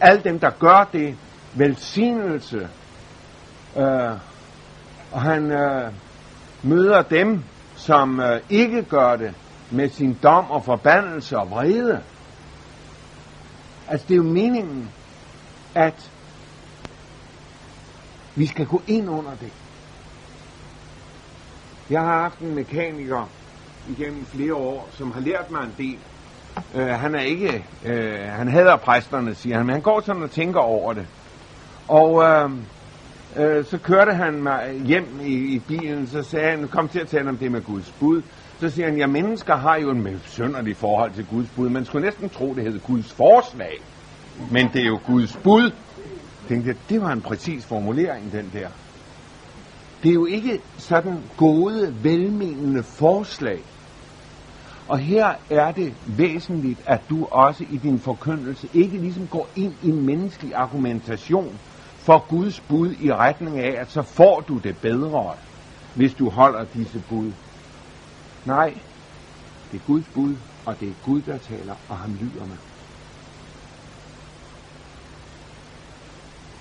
alle 0.00 0.22
dem, 0.24 0.38
der 0.40 0.50
gør 0.50 0.88
det, 0.92 1.16
velsignelse. 1.54 2.68
Øh, 3.76 4.12
og 5.12 5.22
han 5.22 5.50
øh, 5.50 5.92
møder 6.62 7.02
dem, 7.02 7.42
som 7.76 8.20
øh, 8.20 8.40
ikke 8.50 8.82
gør 8.82 9.16
det, 9.16 9.34
med 9.70 9.88
sin 9.88 10.18
dom 10.22 10.50
og 10.50 10.64
forbandelse 10.64 11.38
og 11.38 11.50
vrede. 11.50 12.02
Altså 13.88 14.06
det 14.08 14.14
er 14.14 14.16
jo 14.16 14.22
meningen, 14.22 14.90
at 15.74 16.10
vi 18.34 18.46
skal 18.46 18.66
gå 18.66 18.82
ind 18.86 19.10
under 19.10 19.34
det. 19.40 19.52
Jeg 21.90 22.00
har 22.00 22.22
haft 22.22 22.38
en 22.38 22.54
mekaniker 22.54 23.28
igennem 23.88 24.26
flere 24.26 24.54
år, 24.54 24.88
som 24.92 25.12
har 25.12 25.20
lært 25.20 25.50
mig 25.50 25.62
en 25.62 25.74
del. 25.78 25.98
Øh, 26.74 26.86
han 26.86 27.14
er 27.14 27.20
ikke, 27.20 27.64
Øh, 27.84 28.18
han 28.18 28.48
hader 28.48 28.76
præsterne, 28.76 29.34
siger 29.34 29.56
han, 29.56 29.66
men 29.66 29.72
han 29.72 29.82
går 29.82 30.00
sådan 30.00 30.22
og 30.22 30.30
tænker 30.30 30.60
over 30.60 30.92
det. 30.92 31.06
Og 31.88 32.22
øh, 32.22 32.50
øh, 33.36 33.64
så 33.64 33.78
kørte 33.78 34.14
han 34.14 34.42
mig 34.42 34.80
hjem 34.84 35.20
i, 35.22 35.34
i 35.34 35.58
bilen, 35.58 36.06
så 36.06 36.22
sagde 36.22 36.50
han, 36.50 36.68
kom 36.68 36.88
til 36.88 36.98
at 36.98 37.08
tale 37.08 37.28
om 37.28 37.36
det 37.36 37.52
med 37.52 37.60
Guds 37.62 37.94
bud. 38.00 38.22
Så 38.60 38.70
siger 38.70 38.88
han, 38.88 38.98
ja, 38.98 39.06
mennesker 39.06 39.56
har 39.56 39.76
jo 39.76 39.90
en 39.90 40.20
sønderlig 40.24 40.76
forhold 40.76 41.12
til 41.12 41.26
Guds 41.26 41.48
bud. 41.56 41.68
Man 41.68 41.84
skulle 41.84 42.04
næsten 42.04 42.28
tro, 42.28 42.54
det 42.54 42.64
hed 42.64 42.80
Guds 42.80 43.12
forslag. 43.12 43.78
Men 44.50 44.70
det 44.72 44.82
er 44.82 44.86
jo 44.86 45.00
Guds 45.06 45.36
bud. 45.36 45.62
Jeg 45.62 46.48
tænkte, 46.48 46.76
det 46.88 47.02
var 47.02 47.12
en 47.12 47.20
præcis 47.20 47.66
formulering, 47.66 48.32
den 48.32 48.50
der. 48.52 48.68
Det 50.02 50.08
er 50.08 50.14
jo 50.14 50.26
ikke 50.26 50.60
sådan 50.78 51.18
gode, 51.36 51.94
velmenende 52.02 52.82
forslag. 52.82 53.62
Og 54.92 54.98
her 54.98 55.34
er 55.50 55.72
det 55.72 55.94
væsentligt, 56.18 56.82
at 56.86 57.00
du 57.10 57.24
også 57.24 57.64
i 57.70 57.76
din 57.76 58.00
forkyndelse 58.00 58.68
ikke 58.72 58.98
ligesom 58.98 59.28
går 59.28 59.48
ind 59.56 59.74
i 59.82 59.90
menneskelig 59.90 60.54
argumentation 60.54 61.58
for 61.96 62.28
Guds 62.28 62.60
bud 62.60 62.94
i 63.00 63.12
retning 63.12 63.58
af, 63.58 63.80
at 63.80 63.90
så 63.90 64.02
får 64.02 64.40
du 64.40 64.58
det 64.58 64.76
bedre, 64.78 65.36
hvis 65.94 66.14
du 66.14 66.30
holder 66.30 66.64
disse 66.64 67.02
bud. 67.08 67.32
Nej, 68.46 68.74
det 69.70 69.80
er 69.80 69.86
Guds 69.86 70.08
bud, 70.14 70.36
og 70.66 70.80
det 70.80 70.88
er 70.88 70.94
Gud, 71.04 71.22
der 71.22 71.38
taler, 71.38 71.74
og 71.88 71.98
han 71.98 72.14
lyder 72.14 72.46
med. 72.46 72.56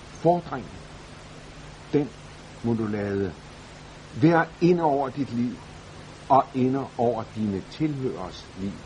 Fordringen, 0.08 0.72
den 1.94 2.10
må 2.63 2.74
du 2.74 2.86
lade 2.86 3.34
være 4.22 4.46
ind 4.62 4.80
over 4.80 5.10
dit 5.10 5.34
liv 5.34 5.52
og 6.36 6.44
ind 6.56 6.76
over 6.98 7.24
dine 7.36 7.62
tilhørers 7.72 8.39
liv. 8.60 8.78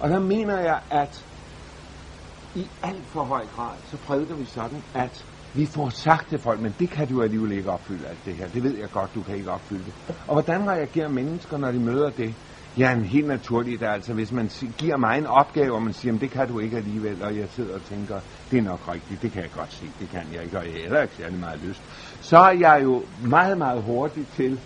Og 0.00 0.08
der 0.08 0.20
mener 0.20 0.58
jeg, 0.60 0.80
at 0.90 1.26
i 2.54 2.66
alt 2.82 3.06
for 3.06 3.24
høj 3.24 3.44
grad, 3.46 3.76
så 3.84 3.96
prædiker 4.06 4.36
vi 4.36 4.44
sådan, 4.44 4.82
at 4.94 5.24
vi 5.54 5.66
får 5.74 5.88
sagt 5.88 6.28
til 6.28 6.38
folk, 6.38 6.60
men 6.60 6.72
det 6.78 6.90
kan 6.90 7.08
du 7.08 7.22
alligevel 7.22 7.52
ikke 7.52 7.70
opfylde 7.70 8.06
alt 8.08 8.24
det 8.24 8.34
her. 8.36 8.46
Det 8.46 8.62
ved 8.62 8.74
jeg 8.78 8.90
godt, 8.92 9.14
du 9.14 9.22
kan 9.22 9.36
ikke 9.36 9.50
opfylde 9.50 9.84
det. 9.84 9.94
Og 10.28 10.32
hvordan 10.34 10.60
reagerer 10.68 11.08
mennesker, 11.08 11.58
når 11.58 11.70
de 11.72 11.78
møder 11.78 12.10
det? 12.10 12.34
Ja, 12.78 12.92
en 12.92 13.04
helt 13.04 13.26
naturligt, 13.26 13.82
altså 13.82 14.14
hvis 14.14 14.32
man 14.32 14.48
giver 14.78 14.96
mig 14.96 15.18
en 15.18 15.26
opgave, 15.26 15.74
og 15.74 15.82
man 15.82 15.92
siger, 15.92 16.12
men 16.12 16.20
det 16.20 16.30
kan 16.30 16.48
du 16.48 16.58
ikke 16.58 16.76
alligevel, 16.76 17.22
og 17.22 17.36
jeg 17.36 17.48
sidder 17.48 17.74
og 17.74 17.82
tænker, 17.82 18.20
det 18.50 18.58
er 18.58 18.62
nok 18.62 18.88
rigtigt, 18.94 19.22
det 19.22 19.32
kan 19.32 19.42
jeg 19.42 19.50
godt 19.50 19.72
se, 19.72 19.86
det 20.00 20.08
kan 20.08 20.24
jeg 20.32 20.44
ikke, 20.44 20.58
og 20.58 20.64
jeg 20.64 20.72
har 20.72 20.80
heller 20.80 21.02
ikke 21.02 21.14
særlig 21.14 21.40
meget 21.40 21.60
lyst. 21.60 21.82
Så 22.20 22.36
er 22.36 22.54
jeg 22.60 22.80
jo 22.82 23.02
meget, 23.36 23.58
meget 23.58 23.82
hurtig 23.82 24.26
til 24.28 24.60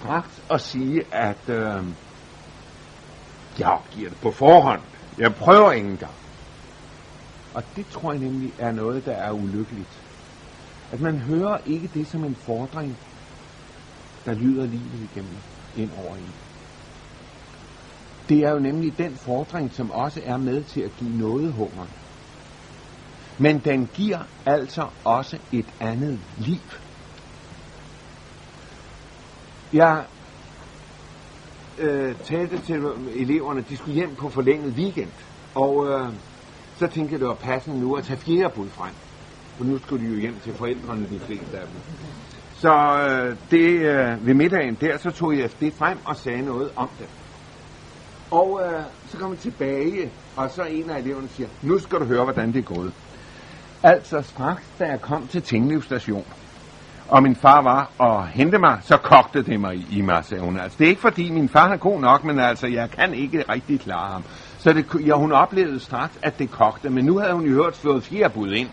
straks 0.00 0.42
at 0.50 0.60
sige, 0.60 1.02
at 1.12 1.48
øh, 1.48 1.84
jeg 3.58 3.78
giver 3.90 4.08
det 4.08 4.18
på 4.22 4.30
forhånd. 4.30 4.80
Jeg 5.18 5.34
prøver 5.34 5.72
ikke 5.72 5.88
engang. 5.88 6.14
Og 7.54 7.62
det 7.76 7.86
tror 7.86 8.12
jeg 8.12 8.20
nemlig 8.20 8.52
er 8.58 8.72
noget, 8.72 9.06
der 9.06 9.12
er 9.12 9.30
ulykkeligt. 9.30 10.02
At 10.92 11.00
man 11.00 11.18
hører 11.18 11.58
ikke 11.66 11.90
det 11.94 12.06
som 12.06 12.24
en 12.24 12.34
fordring, 12.34 12.96
der 14.24 14.34
lyder 14.34 14.66
livet 14.66 15.08
igennem 15.12 15.36
ind 15.76 15.90
over 16.06 16.16
en. 16.16 16.32
Det 18.28 18.38
er 18.38 18.50
jo 18.50 18.58
nemlig 18.58 18.98
den 18.98 19.16
fordring, 19.16 19.72
som 19.72 19.90
også 19.90 20.20
er 20.24 20.36
med 20.36 20.64
til 20.64 20.80
at 20.80 20.90
give 20.98 21.18
noget 21.18 21.52
hunger. 21.52 21.86
Men 23.38 23.58
den 23.58 23.86
giver 23.94 24.18
altså 24.46 24.88
også 25.04 25.38
et 25.52 25.66
andet 25.80 26.20
liv. 26.38 26.60
Jeg 29.72 30.04
øh, 31.78 32.14
talte 32.24 32.58
til 32.58 32.84
eleverne, 33.14 33.64
de 33.68 33.76
skulle 33.76 33.94
hjem 33.94 34.14
på 34.14 34.28
forlænget 34.28 34.74
weekend. 34.74 35.10
Og 35.54 35.86
øh, 35.88 36.08
så 36.76 36.86
tænkte 36.86 37.12
jeg, 37.12 37.20
det 37.20 37.28
var 37.28 37.34
passende 37.34 37.80
nu 37.80 37.94
at 37.94 38.04
tage 38.04 38.18
fjerde 38.18 38.54
bud 38.54 38.68
frem. 38.68 38.92
For 39.56 39.64
nu 39.64 39.78
skulle 39.78 40.06
de 40.06 40.12
jo 40.12 40.20
hjem 40.20 40.34
til 40.44 40.54
forældrene, 40.54 41.06
de 41.10 41.20
fleste 41.20 41.58
af 41.58 41.66
dem. 41.66 41.76
Så 42.54 42.72
øh, 43.08 43.36
det, 43.50 43.70
øh, 43.70 44.26
ved 44.26 44.34
middagen 44.34 44.76
der, 44.80 44.98
så 44.98 45.10
tog 45.10 45.38
jeg 45.38 45.50
det 45.60 45.74
frem 45.74 45.98
og 46.04 46.16
sagde 46.16 46.42
noget 46.42 46.70
om 46.76 46.88
det. 46.98 47.08
Og 48.30 48.60
øh, 48.64 48.82
så 49.08 49.18
kom 49.18 49.30
jeg 49.30 49.38
tilbage, 49.38 50.10
og 50.36 50.50
så 50.50 50.62
en 50.62 50.90
af 50.90 50.98
eleverne 50.98 51.28
siger, 51.28 51.48
nu 51.62 51.78
skal 51.78 51.98
du 51.98 52.04
høre, 52.04 52.24
hvordan 52.24 52.52
det 52.52 52.58
er 52.58 52.74
gået. 52.74 52.92
Altså 53.82 54.22
straks, 54.22 54.64
da 54.78 54.84
jeg 54.84 55.00
kom 55.00 55.26
til 55.26 55.42
Tinglev 55.42 55.82
station, 55.82 56.24
og 57.08 57.22
min 57.22 57.36
far 57.36 57.62
var 57.62 57.90
og 57.98 58.26
hente 58.26 58.58
mig, 58.58 58.78
så 58.82 58.96
kogte 58.96 59.42
det 59.42 59.60
mig 59.60 59.86
i, 59.90 60.00
mig, 60.00 60.24
sagde 60.24 60.42
hun. 60.44 60.58
Altså, 60.58 60.78
det 60.78 60.84
er 60.84 60.88
ikke 60.88 61.00
fordi 61.00 61.30
min 61.30 61.48
far 61.48 61.68
er 61.68 61.76
god 61.76 62.00
nok, 62.00 62.24
men 62.24 62.38
altså, 62.38 62.66
jeg 62.66 62.90
kan 62.90 63.14
ikke 63.14 63.44
rigtig 63.48 63.80
klare 63.80 64.12
ham. 64.12 64.24
Så 64.58 64.72
det, 64.72 64.86
ja, 65.06 65.14
hun 65.14 65.32
oplevede 65.32 65.80
straks, 65.80 66.18
at 66.22 66.38
det 66.38 66.50
kogte, 66.50 66.90
men 66.90 67.04
nu 67.04 67.18
havde 67.18 67.32
hun 67.32 67.44
jo 67.46 67.54
hørt 67.62 67.76
slået 67.76 68.02
fjerbud 68.02 68.52
ind. 68.52 68.68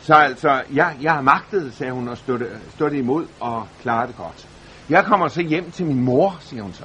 Så 0.00 0.14
altså, 0.14 0.62
jeg, 0.72 0.96
jeg 1.02 1.12
har 1.12 1.20
magtet, 1.20 1.74
sagde 1.74 1.92
hun, 1.92 2.08
og 2.08 2.18
stod 2.18 2.38
det, 2.38 2.48
stod 2.74 2.90
det 2.90 2.96
imod 2.96 3.26
og 3.40 3.66
klarede 3.82 4.06
det 4.06 4.16
godt. 4.16 4.48
Jeg 4.88 5.04
kommer 5.04 5.28
så 5.28 5.42
hjem 5.42 5.70
til 5.70 5.86
min 5.86 6.00
mor, 6.00 6.36
siger 6.40 6.62
hun 6.62 6.72
så. 6.72 6.84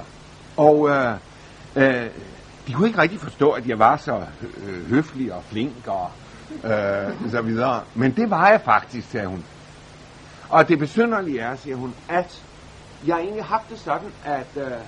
Og 0.56 0.88
øh, 0.88 1.12
øh, 1.76 2.06
de 2.66 2.72
kunne 2.72 2.88
ikke 2.88 3.02
rigtig 3.02 3.20
forstå, 3.20 3.50
at 3.50 3.68
jeg 3.68 3.78
var 3.78 3.96
så 3.96 4.22
øh, 4.66 4.90
høflig 4.90 5.32
og 5.32 5.42
flink 5.44 5.86
og 5.86 6.10
øh, 6.64 7.30
så 7.30 7.42
videre. 7.42 7.80
Men 7.94 8.10
det 8.10 8.30
var 8.30 8.48
jeg 8.48 8.60
faktisk, 8.64 9.10
sagde 9.10 9.26
hun. 9.26 9.44
Og 10.50 10.68
det 10.68 10.78
besynderlige 10.78 11.40
er, 11.40 11.56
siger 11.56 11.76
hun, 11.76 11.94
at 12.08 12.44
jeg 13.06 13.18
egentlig 13.18 13.44
har 13.44 13.56
haft 13.56 13.70
det 13.70 13.78
sådan, 13.78 14.12
at 14.24 14.56
øh, 14.56 14.86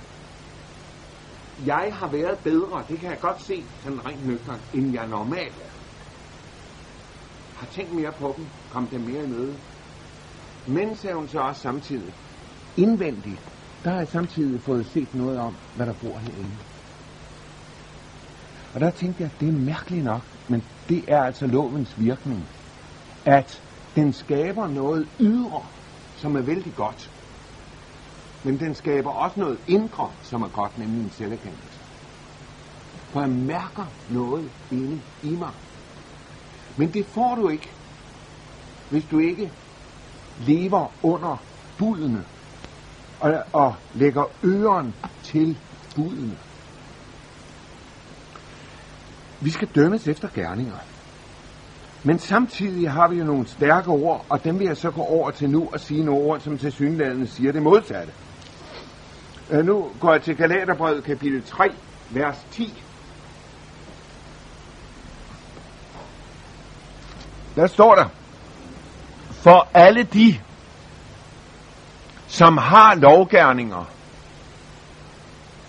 jeg 1.65 1.89
har 1.93 2.07
været 2.11 2.39
bedre, 2.43 2.83
det 2.89 2.99
kan 2.99 3.09
jeg 3.09 3.19
godt 3.19 3.41
se, 3.41 3.63
sådan 3.83 4.05
rent 4.05 4.27
nøgteren, 4.27 4.61
end 4.73 4.93
jeg 4.93 5.07
normalt 5.07 5.55
er. 5.55 5.73
Har 7.55 7.67
tænkt 7.67 7.93
mere 7.93 8.11
på 8.11 8.33
dem, 8.37 8.45
kom 8.71 8.87
dem 8.87 9.01
mere 9.01 9.23
i 9.23 9.27
møde. 9.27 9.55
Men, 10.67 10.95
sagde 10.95 11.15
hun 11.15 11.27
så 11.27 11.39
også 11.39 11.61
samtidig, 11.61 12.13
indvendigt, 12.77 13.41
der 13.83 13.89
har 13.89 13.97
jeg 13.97 14.07
samtidig 14.07 14.61
fået 14.61 14.85
set 14.85 15.13
noget 15.13 15.39
om, 15.39 15.55
hvad 15.75 15.85
der 15.85 15.93
bor 15.93 16.17
herinde. 16.17 16.57
Og 18.73 18.79
der 18.79 18.91
tænkte 18.91 19.23
jeg, 19.23 19.31
det 19.39 19.47
er 19.47 19.53
mærkeligt 19.53 20.03
nok, 20.03 20.21
men 20.47 20.63
det 20.89 21.03
er 21.07 21.23
altså 21.23 21.47
lovens 21.47 21.99
virkning, 21.99 22.47
at 23.25 23.61
den 23.95 24.13
skaber 24.13 24.67
noget 24.67 25.09
ydre, 25.19 25.65
som 26.15 26.35
er 26.35 26.41
vældig 26.41 26.75
godt. 26.75 27.11
Men 28.43 28.59
den 28.59 28.75
skaber 28.75 29.11
også 29.11 29.39
noget 29.39 29.59
indre, 29.67 30.11
som 30.21 30.41
er 30.41 30.47
godt, 30.47 30.77
nemlig 30.77 31.03
en 31.03 31.11
selverkendelse. 31.11 31.79
For 33.09 33.21
jeg 33.21 33.29
mærker 33.29 33.85
noget 34.09 34.51
inde 34.71 35.01
i 35.23 35.35
mig. 35.35 35.53
Men 36.77 36.93
det 36.93 37.05
får 37.05 37.35
du 37.35 37.49
ikke, 37.49 37.71
hvis 38.89 39.05
du 39.05 39.19
ikke 39.19 39.51
lever 40.39 40.93
under 41.03 41.43
budene 41.77 42.25
og, 43.19 43.31
og 43.53 43.75
lægger 43.93 44.23
øren 44.43 44.95
til 45.23 45.59
budene. 45.95 46.37
Vi 49.41 49.49
skal 49.49 49.67
dømmes 49.75 50.07
efter 50.07 50.27
gerninger. 50.27 50.77
Men 52.03 52.19
samtidig 52.19 52.91
har 52.91 53.07
vi 53.07 53.17
jo 53.17 53.23
nogle 53.23 53.47
stærke 53.47 53.89
ord, 53.89 54.25
og 54.29 54.43
dem 54.43 54.59
vil 54.59 54.67
jeg 54.67 54.77
så 54.77 54.91
gå 54.91 55.01
over 55.01 55.31
til 55.31 55.49
nu 55.49 55.69
og 55.73 55.79
sige 55.79 56.03
nogle 56.03 56.21
ord, 56.21 56.39
som 56.39 56.57
til 56.57 56.71
synlædende 56.71 57.27
siger 57.27 57.51
det 57.51 57.61
modsatte. 57.61 58.13
Øh, 59.49 59.65
nu 59.65 59.91
går 59.99 60.11
jeg 60.11 60.21
til 60.21 60.35
Galaterbrevet 60.35 61.03
kapitel 61.03 61.43
3, 61.43 61.69
vers 62.09 62.45
10. 62.51 62.83
Der 67.55 67.67
står 67.67 67.95
der, 67.95 68.05
for 69.31 69.67
alle 69.73 70.03
de, 70.03 70.39
som 72.27 72.57
har 72.57 72.95
lovgærninger, 72.95 73.85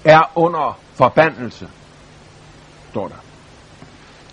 er 0.05 0.33
under 0.35 0.79
forbandelse, 0.95 1.69
står 2.91 3.09
der. 3.09 3.24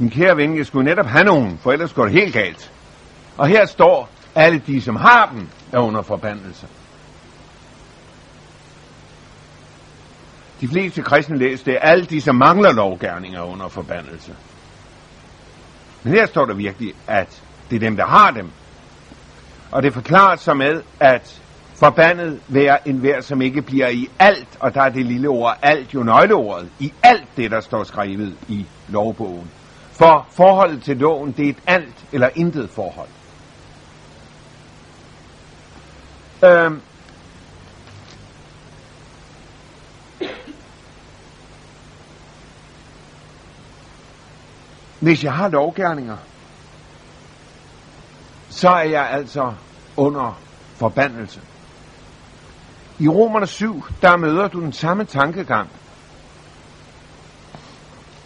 Min 0.01 0.09
kære 0.09 0.37
ven, 0.37 0.57
jeg 0.57 0.65
skulle 0.65 0.85
netop 0.85 1.05
have 1.05 1.23
nogen, 1.23 1.59
for 1.63 1.71
ellers 1.71 1.93
går 1.93 2.03
det 2.03 2.13
helt 2.13 2.33
galt. 2.33 2.71
Og 3.37 3.47
her 3.47 3.65
står, 3.65 4.09
alle 4.35 4.61
de, 4.67 4.81
som 4.81 4.95
har 4.95 5.31
dem, 5.33 5.47
er 5.71 5.79
under 5.79 6.01
forbandelse. 6.01 6.67
De 10.61 10.67
fleste 10.67 11.01
kristne 11.01 11.37
læser 11.37 11.63
det, 11.65 11.77
alle 11.81 12.05
de, 12.05 12.21
som 12.21 12.35
mangler 12.35 12.71
lovgærninger, 12.71 13.39
er 13.39 13.43
under 13.43 13.67
forbandelse. 13.67 14.35
Men 16.03 16.13
her 16.13 16.25
står 16.25 16.45
der 16.45 16.53
virkelig, 16.53 16.93
at 17.07 17.41
det 17.69 17.75
er 17.75 17.79
dem, 17.79 17.95
der 17.95 18.05
har 18.05 18.31
dem. 18.31 18.49
Og 19.71 19.83
det 19.83 19.93
forklarer 19.93 20.35
så 20.35 20.53
med, 20.53 20.81
at 20.99 21.41
forbandet 21.75 22.39
være 22.47 22.87
en 22.87 23.03
vær, 23.03 23.21
som 23.21 23.41
ikke 23.41 23.61
bliver 23.61 23.87
i 23.87 24.09
alt, 24.19 24.57
og 24.59 24.73
der 24.73 24.81
er 24.81 24.89
det 24.89 25.05
lille 25.05 25.29
ord 25.29 25.57
alt 25.61 25.93
jo 25.93 26.03
nøgleordet, 26.03 26.69
i 26.79 26.93
alt 27.03 27.27
det, 27.37 27.51
der 27.51 27.61
står 27.61 27.83
skrevet 27.83 28.35
i 28.47 28.65
lovbogen. 28.87 29.49
For 30.01 30.27
forholdet 30.29 30.83
til 30.83 30.97
loven, 30.97 31.31
det 31.31 31.45
er 31.45 31.49
et 31.49 31.63
alt 31.67 32.05
eller 32.11 32.29
intet 32.35 32.69
forhold. 32.69 33.09
Øhm. 36.43 36.81
Hvis 44.99 45.23
jeg 45.23 45.33
har 45.33 45.49
lovgærninger, 45.49 46.17
så 48.49 48.69
er 48.69 48.83
jeg 48.83 49.09
altså 49.09 49.53
under 49.97 50.39
forbandelse. 50.75 51.41
I 52.99 53.07
Romerne 53.07 53.47
7, 53.47 53.83
der 54.01 54.17
møder 54.17 54.47
du 54.47 54.61
den 54.61 54.73
samme 54.73 55.05
tankegang. 55.05 55.69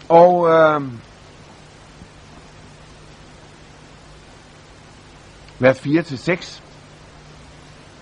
Og 0.09 0.49
øh, 0.49 0.81
vers 5.59 5.79
4-6. 5.79 6.61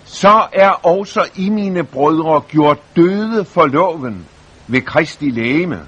Så 0.05 0.47
er 0.53 0.69
også 0.69 1.29
I 1.35 1.49
mine 1.49 1.83
brødre 1.83 2.41
gjort 2.41 2.79
døde 2.95 3.45
for 3.45 3.65
loven 3.65 4.25
ved 4.67 4.81
Kristi 4.81 5.29
lægeme, 5.29 5.87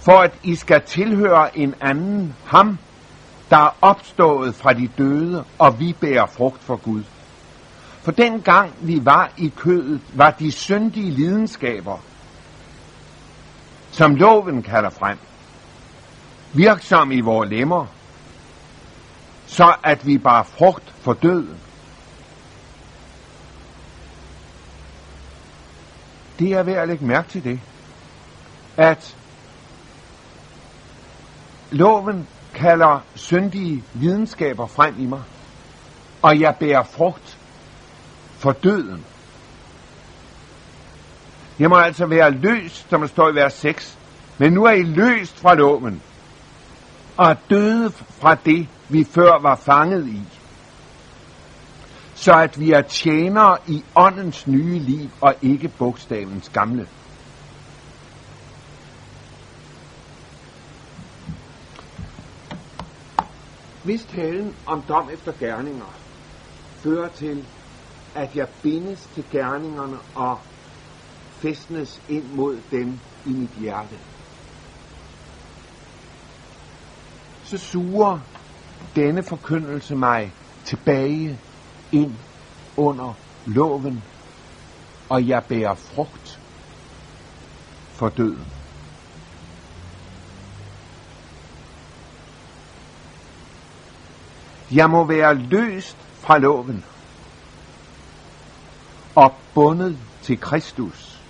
for 0.00 0.18
at 0.18 0.32
I 0.42 0.54
skal 0.54 0.82
tilhøre 0.82 1.58
en 1.58 1.74
anden 1.80 2.34
ham, 2.44 2.78
der 3.50 3.56
er 3.56 3.76
opstået 3.80 4.54
fra 4.54 4.72
de 4.72 4.88
døde, 4.98 5.44
og 5.58 5.80
vi 5.80 5.92
bærer 6.00 6.26
frugt 6.26 6.62
for 6.62 6.76
Gud. 6.76 7.02
For 8.02 8.12
den 8.12 8.40
gang 8.40 8.72
vi 8.80 9.04
var 9.04 9.30
i 9.36 9.52
kødet, 9.56 10.00
var 10.14 10.30
de 10.30 10.52
syndige 10.52 11.10
lidenskaber, 11.10 11.98
som 13.90 14.14
loven 14.14 14.62
kalder 14.62 14.90
frem, 14.90 15.18
virksom 16.52 17.12
i 17.12 17.20
vores 17.20 17.50
lemmer, 17.50 17.86
så 19.54 19.74
at 19.82 20.06
vi 20.06 20.18
bar 20.18 20.42
frugt 20.42 20.94
for 21.00 21.12
døden. 21.12 21.58
Det 26.38 26.52
er 26.52 26.62
værd 26.62 26.82
at 26.82 26.88
lægge 26.88 27.06
mærke 27.06 27.28
til 27.28 27.44
det, 27.44 27.60
at 28.76 29.16
loven 31.70 32.28
kalder 32.54 33.00
syndige 33.14 33.84
videnskaber 33.92 34.66
frem 34.66 34.94
i 34.98 35.06
mig, 35.06 35.22
og 36.22 36.40
jeg 36.40 36.56
bærer 36.60 36.82
frugt 36.82 37.38
for 38.38 38.52
døden. 38.52 39.04
Jeg 41.58 41.68
må 41.68 41.76
altså 41.76 42.06
være 42.06 42.30
løst, 42.30 42.90
som 42.90 43.00
der 43.00 43.08
står 43.08 43.30
i 43.30 43.34
vers 43.34 43.52
6, 43.52 43.98
men 44.38 44.52
nu 44.52 44.64
er 44.64 44.72
I 44.72 44.82
løst 44.82 45.40
fra 45.40 45.54
loven, 45.54 46.02
og 47.16 47.36
døde 47.50 47.90
fra 47.90 48.34
det, 48.34 48.68
vi 48.88 49.04
før 49.04 49.42
var 49.42 49.56
fanget 49.56 50.08
i. 50.08 50.22
Så 52.14 52.32
at 52.32 52.60
vi 52.60 52.72
er 52.72 52.82
tjenere 52.82 53.56
i 53.66 53.84
åndens 53.96 54.46
nye 54.46 54.78
liv, 54.78 55.10
og 55.20 55.34
ikke 55.42 55.68
bogstavens 55.68 56.48
gamle. 56.48 56.88
Hvis 63.84 64.04
talen 64.04 64.56
om 64.66 64.82
dom 64.82 65.10
efter 65.10 65.32
gerninger 65.32 65.94
fører 66.82 67.08
til, 67.08 67.46
at 68.14 68.36
jeg 68.36 68.48
bindes 68.62 69.08
til 69.14 69.24
gerningerne 69.30 69.98
og 70.14 70.40
festnes 71.30 72.02
ind 72.08 72.24
mod 72.24 72.60
dem 72.70 72.98
i 73.26 73.32
mit 73.32 73.50
hjerte, 73.50 73.98
så 77.44 77.58
suger 77.58 78.18
denne 78.96 79.22
forkyndelse 79.22 79.96
mig 79.96 80.32
tilbage 80.64 81.40
ind 81.92 82.14
under 82.76 83.14
loven, 83.46 84.02
og 85.08 85.28
jeg 85.28 85.44
bærer 85.48 85.74
frugt 85.74 86.40
for 87.92 88.08
døden. 88.08 88.46
Jeg 94.72 94.90
må 94.90 95.06
være 95.06 95.34
løst 95.34 95.96
fra 96.14 96.38
loven 96.38 96.84
og 99.14 99.34
bundet 99.54 99.98
til 100.22 100.40
Kristus 100.40 101.20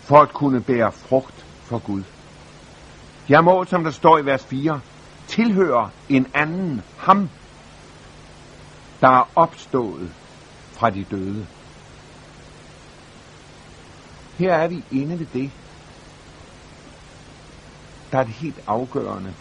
for 0.00 0.16
at 0.20 0.32
kunne 0.32 0.62
bære 0.62 0.92
frugt 0.92 1.46
for 1.64 1.78
Gud. 1.78 2.02
Jeg 3.28 3.44
må, 3.44 3.64
som 3.64 3.84
der 3.84 3.90
står 3.90 4.18
i 4.18 4.24
vers 4.24 4.44
4, 4.44 4.80
tilhøre 5.26 5.90
en 6.08 6.26
anden 6.34 6.82
ham, 6.98 7.28
der 9.00 9.08
er 9.08 9.28
opstået 9.34 10.12
fra 10.72 10.90
de 10.90 11.04
døde. 11.04 11.46
Her 14.38 14.54
er 14.54 14.68
vi 14.68 14.84
inde 14.90 15.18
ved 15.18 15.26
det, 15.26 15.50
der 18.12 18.18
er 18.18 18.24
det 18.24 18.32
helt 18.32 18.60
afgørende 18.66 19.34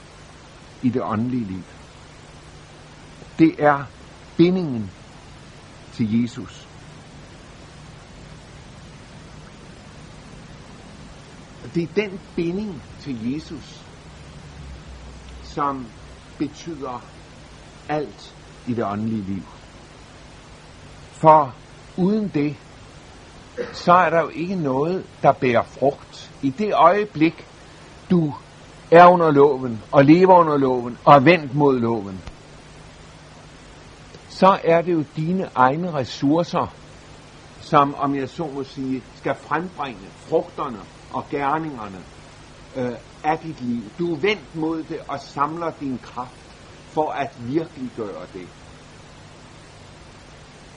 i 0.82 0.90
det 0.90 1.02
åndelige 1.02 1.46
liv. 1.46 1.64
Det 3.40 3.56
er 3.60 3.84
bindingen 4.38 4.92
til 5.94 6.22
Jesus. 6.22 6.61
Det 11.76 11.84
er 11.84 11.94
den 11.96 12.20
binding 12.36 12.84
til 13.00 13.34
Jesus, 13.34 13.82
som 15.44 15.88
betyder 16.38 17.04
alt 17.90 18.36
i 18.68 18.74
det 18.74 18.86
åndelige 18.86 19.22
liv. 19.22 19.44
For 21.12 21.56
uden 21.98 22.28
det, 22.28 22.56
så 23.74 23.94
er 23.94 24.10
der 24.10 24.22
jo 24.22 24.30
ikke 24.30 24.56
noget, 24.56 25.06
der 25.22 25.32
bærer 25.32 25.64
frugt. 25.64 26.32
I 26.42 26.50
det 26.50 26.74
øjeblik, 26.74 27.48
du 28.10 28.34
er 28.92 29.08
under 29.08 29.32
loven, 29.32 29.82
og 29.92 30.06
lever 30.06 30.40
under 30.40 30.58
loven, 30.58 30.98
og 31.06 31.16
er 31.16 31.20
vendt 31.20 31.56
mod 31.56 31.80
loven, 31.80 32.22
så 34.30 34.60
er 34.64 34.82
det 34.82 34.94
jo 34.94 35.04
dine 35.16 35.50
egne 35.56 35.94
ressourcer, 35.94 36.76
som, 37.62 37.96
om 37.96 38.16
jeg 38.16 38.30
så 38.30 38.46
må 38.54 38.64
sige, 38.64 39.04
skal 39.16 39.36
frembringe 39.36 40.08
frugterne 40.16 40.80
og 41.14 41.26
gerningerne 41.30 42.04
øh, 42.76 42.92
af 43.24 43.40
dit 43.40 43.62
liv. 43.62 43.84
Du 44.00 44.14
er 44.14 44.18
vendt 44.18 44.56
mod 44.56 44.84
det 44.84 45.00
og 45.08 45.20
samler 45.20 45.72
din 45.80 46.00
kraft 46.04 46.42
for 46.88 47.12
at 47.12 47.30
virkelig 47.40 47.90
gøre 47.98 48.26
det. 48.34 48.48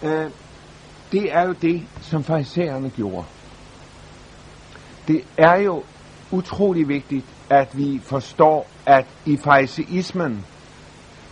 Øh, 0.03 0.31
det 1.12 1.33
er 1.33 1.47
jo 1.47 1.53
det, 1.53 1.87
som 2.01 2.25
farisæerne 2.25 2.90
gjorde. 2.90 3.27
Det 5.09 5.25
er 5.37 5.61
jo 5.61 5.83
utrolig 6.31 6.88
vigtigt, 6.88 7.27
at 7.51 7.79
vi 7.79 8.01
forstår, 8.05 8.66
at 8.87 9.07
i 9.27 9.37
fariseismen, 9.37 10.47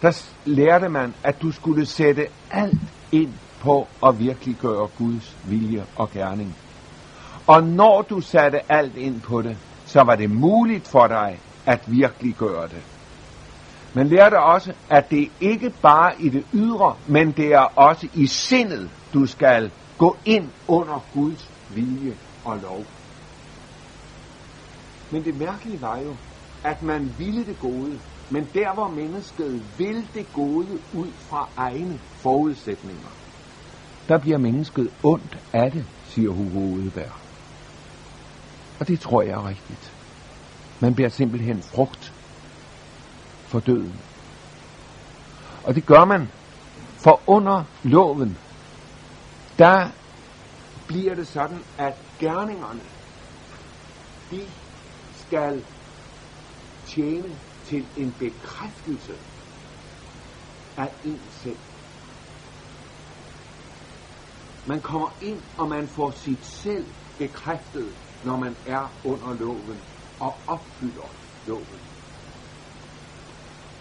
der 0.02 0.24
lærte 0.44 0.88
man, 0.88 1.14
at 1.24 1.42
du 1.42 1.52
skulle 1.52 1.86
sætte 1.86 2.26
alt 2.50 2.80
ind 3.12 3.34
på 3.62 3.86
at 4.06 4.18
virkelig 4.18 4.56
gøre 4.56 4.88
Guds 4.98 5.36
vilje 5.48 5.84
og 5.96 6.10
gerning. 6.10 6.54
Og 7.46 7.62
når 7.62 8.02
du 8.02 8.20
satte 8.20 8.72
alt 8.72 8.96
ind 8.96 9.20
på 9.20 9.42
det, 9.42 9.56
så 9.86 10.02
var 10.06 10.16
det 10.16 10.30
muligt 10.30 10.88
for 10.88 11.06
dig 11.06 11.40
at 11.66 11.80
virkelig 11.86 12.34
gøre 12.34 12.68
det. 12.68 12.82
Man 13.94 14.06
lærte 14.06 14.40
også, 14.40 14.72
at 14.90 15.10
det 15.10 15.28
ikke 15.40 15.70
bare 15.82 16.12
i 16.20 16.28
det 16.28 16.44
ydre, 16.54 16.96
men 17.08 17.32
det 17.32 17.46
er 17.46 17.66
også 17.76 18.08
i 18.14 18.26
sindet, 18.26 18.90
du 19.14 19.26
skal 19.26 19.70
gå 19.98 20.16
ind 20.24 20.50
under 20.68 21.04
Guds 21.14 21.50
vilje 21.74 22.16
og 22.44 22.56
lov. 22.56 22.84
Men 25.10 25.24
det 25.24 25.34
mærkelige 25.38 25.82
var 25.82 25.98
jo, 25.98 26.16
at 26.64 26.82
man 26.82 27.14
ville 27.18 27.44
det 27.44 27.58
gode, 27.60 27.98
men 28.30 28.44
der 28.54 28.74
hvor 28.74 28.88
mennesket 28.88 29.62
vil 29.78 30.08
det 30.14 30.26
gode 30.32 30.78
ud 30.94 31.08
fra 31.30 31.48
egne 31.56 31.98
forudsætninger, 32.22 33.21
der 34.12 34.18
bliver 34.18 34.38
mennesket 34.38 34.90
ondt 35.02 35.38
af 35.52 35.70
det, 35.72 35.84
siger 36.04 36.30
Hugo 36.30 36.58
Udeberg. 36.58 37.12
Og 38.80 38.88
det 38.88 39.00
tror 39.00 39.22
jeg 39.22 39.32
er 39.32 39.48
rigtigt. 39.48 39.92
Man 40.80 40.94
bliver 40.94 41.08
simpelthen 41.08 41.62
frugt 41.62 42.12
for 43.46 43.60
døden. 43.60 44.00
Og 45.64 45.74
det 45.74 45.86
gør 45.86 46.04
man, 46.04 46.28
for 47.04 47.20
under 47.26 47.64
loven, 47.82 48.38
der 49.58 49.88
bliver 50.86 51.14
det 51.14 51.28
sådan, 51.28 51.62
at 51.78 51.94
gerningerne, 52.18 52.80
de 54.30 54.40
skal 55.26 55.64
tjene 56.86 57.36
til 57.64 57.86
en 57.96 58.14
bekræftelse 58.18 59.12
af 60.76 60.88
en 61.04 61.20
selv. 61.30 61.71
Man 64.66 64.80
kommer 64.80 65.08
ind, 65.22 65.40
og 65.58 65.68
man 65.68 65.88
får 65.88 66.10
sit 66.10 66.44
selv 66.44 66.86
bekræftet, 67.18 67.88
når 68.24 68.36
man 68.36 68.56
er 68.66 68.92
under 69.04 69.34
loven 69.40 69.78
og 70.20 70.34
opfylder 70.46 71.10
loven. 71.46 71.80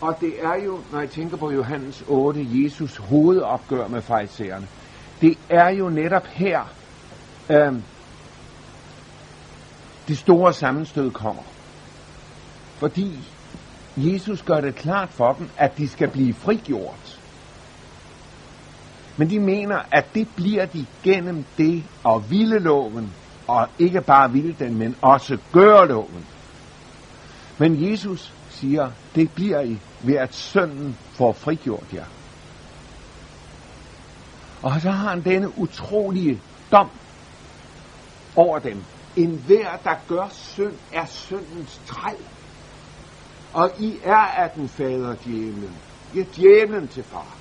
Og 0.01 0.17
det 0.21 0.33
er 0.39 0.63
jo, 0.65 0.79
når 0.91 0.99
jeg 0.99 1.09
tænker 1.09 1.37
på 1.37 1.51
Johannes 1.51 2.03
8, 2.07 2.47
Jesus 2.51 2.97
hovedopgør 2.97 3.87
med 3.87 4.01
fejlsagerne, 4.01 4.67
det 5.21 5.37
er 5.49 5.69
jo 5.69 5.89
netop 5.89 6.27
her, 6.27 6.73
øh, 7.49 7.81
det 10.07 10.17
store 10.17 10.53
sammenstød 10.53 11.11
kommer. 11.11 11.43
Fordi 12.77 13.33
Jesus 13.97 14.43
gør 14.43 14.61
det 14.61 14.75
klart 14.75 15.09
for 15.09 15.33
dem, 15.33 15.49
at 15.57 15.77
de 15.77 15.87
skal 15.87 16.11
blive 16.11 16.33
frigjort. 16.33 17.20
Men 19.21 19.29
de 19.29 19.39
mener, 19.39 19.79
at 19.91 20.05
det 20.13 20.27
bliver 20.35 20.65
de 20.65 20.85
gennem 21.03 21.45
det 21.57 21.83
at 22.05 22.29
ville 22.29 22.59
loven, 22.59 23.13
og 23.47 23.67
ikke 23.79 24.01
bare 24.01 24.31
ville 24.31 24.55
den, 24.59 24.77
men 24.77 24.95
også 25.01 25.37
gøre 25.53 25.87
loven. 25.87 26.25
Men 27.57 27.91
Jesus 27.91 28.33
siger, 28.49 28.91
det 29.15 29.31
bliver 29.35 29.61
I 29.61 29.79
ved 30.03 30.15
at 30.15 30.33
sønnen 30.33 30.97
får 31.13 31.33
frigjort 31.33 31.93
jer. 31.93 32.05
Og 34.61 34.81
så 34.81 34.91
har 34.91 35.09
han 35.09 35.23
denne 35.23 35.59
utrolige 35.59 36.41
dom 36.71 36.89
over 38.35 38.59
dem. 38.59 38.83
En 39.15 39.43
hver, 39.47 39.77
der 39.83 39.95
gør 40.07 40.29
synd, 40.31 40.75
er 40.93 41.05
syndens 41.05 41.81
træl. 41.85 42.25
Og 43.53 43.71
I 43.79 43.99
er 44.03 44.43
af 44.43 44.49
den 44.55 44.69
fader 44.69 45.15
djævlen. 45.15 45.75
I 46.13 46.19
er 46.19 46.25
djævlen 46.35 46.87
til 46.87 47.03
far. 47.03 47.40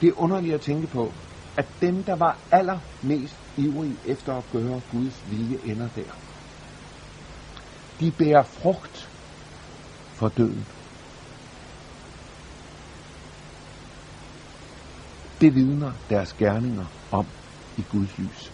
Det 0.00 0.08
er 0.08 0.12
underligt 0.20 0.54
at 0.54 0.60
tænke 0.60 0.86
på, 0.86 1.12
at 1.56 1.66
dem, 1.80 2.02
der 2.04 2.16
var 2.16 2.38
allermest 2.50 3.36
ivrige 3.56 3.96
efter 4.04 4.34
at 4.34 4.44
gøre 4.52 4.80
Guds 4.92 5.30
vilje, 5.30 5.58
ender 5.64 5.88
der. 5.96 6.12
De 8.00 8.10
bærer 8.10 8.42
frugt 8.42 9.10
for 10.14 10.28
døden. 10.28 10.66
Det 15.40 15.54
vidner 15.54 15.92
deres 16.10 16.32
gerninger 16.32 16.86
om 17.12 17.26
i 17.76 17.84
Guds 17.92 18.18
lys. 18.18 18.52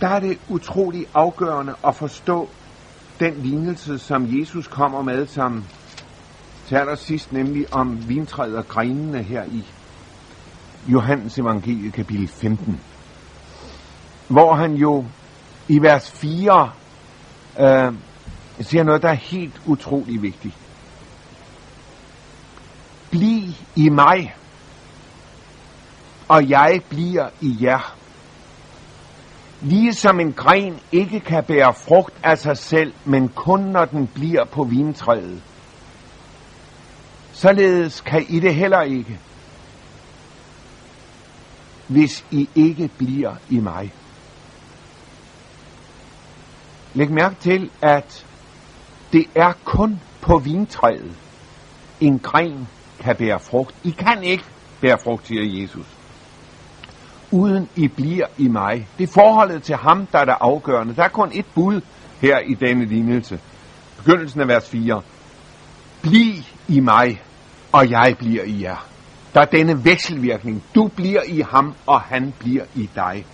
Der 0.00 0.08
er 0.08 0.20
det 0.20 0.38
utrolig 0.48 1.06
afgørende 1.14 1.74
at 1.84 1.96
forstå 1.96 2.48
den 3.22 3.34
lignelse, 3.42 3.98
som 3.98 4.40
Jesus 4.40 4.66
kommer 4.66 5.02
med, 5.02 5.26
som 5.26 5.64
taler 6.68 6.94
sidst 6.94 7.32
nemlig 7.32 7.74
om 7.74 8.08
vintræet 8.08 8.56
og 8.56 8.68
grenene 8.68 9.22
her 9.22 9.44
i 9.44 9.64
Johannes 10.88 11.38
evangelie 11.38 11.90
kapitel 11.90 12.28
15, 12.28 12.80
hvor 14.28 14.54
han 14.54 14.74
jo 14.74 15.04
i 15.68 15.82
vers 15.82 16.10
4 16.10 16.70
øh, 17.60 17.94
siger 18.60 18.84
noget, 18.84 19.02
der 19.02 19.08
er 19.08 19.14
helt 19.14 19.62
utrolig 19.66 20.22
vigtigt. 20.22 20.54
Bliv 23.10 23.42
i 23.76 23.88
mig, 23.88 24.34
og 26.28 26.50
jeg 26.50 26.80
bliver 26.88 27.28
i 27.40 27.56
jer. 27.60 28.01
Ligesom 29.62 30.20
en 30.20 30.32
gren 30.32 30.80
ikke 30.92 31.20
kan 31.20 31.44
bære 31.44 31.74
frugt 31.74 32.14
af 32.22 32.38
sig 32.38 32.56
selv, 32.56 32.94
men 33.04 33.28
kun 33.28 33.60
når 33.60 33.84
den 33.84 34.06
bliver 34.06 34.44
på 34.44 34.64
vintræet. 34.64 35.42
Således 37.32 38.00
kan 38.00 38.26
I 38.28 38.40
det 38.40 38.54
heller 38.54 38.82
ikke, 38.82 39.18
hvis 41.88 42.24
I 42.30 42.48
ikke 42.54 42.90
bliver 42.98 43.34
i 43.50 43.58
mig. 43.58 43.92
Læg 46.94 47.10
mærke 47.10 47.34
til, 47.40 47.70
at 47.82 48.26
det 49.12 49.26
er 49.34 49.52
kun 49.64 50.00
på 50.20 50.38
vintræet, 50.38 51.16
en 52.00 52.18
gren 52.18 52.68
kan 53.00 53.16
bære 53.16 53.40
frugt. 53.40 53.74
I 53.84 53.90
kan 53.90 54.22
ikke 54.22 54.44
bære 54.80 54.98
frugt, 55.04 55.26
siger 55.26 55.62
Jesus 55.62 56.01
uden 57.32 57.68
I 57.76 57.88
bliver 57.88 58.26
i 58.38 58.48
mig. 58.48 58.88
Det 58.98 59.08
er 59.08 59.12
forholdet 59.12 59.62
til 59.62 59.76
ham, 59.76 60.06
der 60.06 60.18
er 60.18 60.24
det 60.24 60.34
afgørende. 60.40 60.94
Der 60.94 61.02
er 61.02 61.08
kun 61.08 61.30
et 61.34 61.46
bud 61.54 61.80
her 62.20 62.38
i 62.38 62.54
denne 62.54 62.84
lignelse. 62.84 63.40
Begyndelsen 63.96 64.40
af 64.40 64.48
vers 64.48 64.68
4. 64.68 65.02
Bliv 66.02 66.34
i 66.68 66.80
mig, 66.80 67.22
og 67.72 67.90
jeg 67.90 68.14
bliver 68.18 68.44
i 68.44 68.62
jer. 68.62 68.86
Der 69.34 69.40
er 69.40 69.44
denne 69.44 69.84
vekselvirkning. 69.84 70.62
Du 70.74 70.88
bliver 70.88 71.22
i 71.22 71.42
ham, 71.50 71.74
og 71.86 72.00
han 72.00 72.34
bliver 72.38 72.64
i 72.74 72.90
dig. 72.94 73.26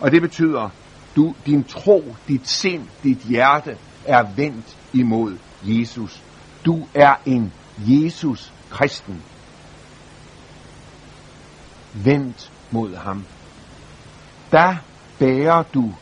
Og 0.00 0.10
det 0.10 0.22
betyder, 0.22 0.68
du, 1.16 1.34
din 1.46 1.64
tro, 1.64 2.14
dit 2.28 2.48
sind, 2.48 2.82
dit 3.02 3.18
hjerte 3.18 3.76
er 4.04 4.22
vendt 4.36 4.76
imod 4.92 5.38
Jesus. 5.62 6.22
Du 6.66 6.86
er 6.94 7.14
en 7.26 7.52
Jesus-kristen. 7.78 9.22
Vendt 11.94 12.50
mod 12.70 12.96
ham. 12.96 13.24
Der 14.52 14.76
bærer 15.18 15.62
du 15.62 15.94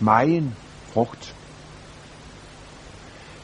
megen 0.00 0.54
frugt. 0.86 1.36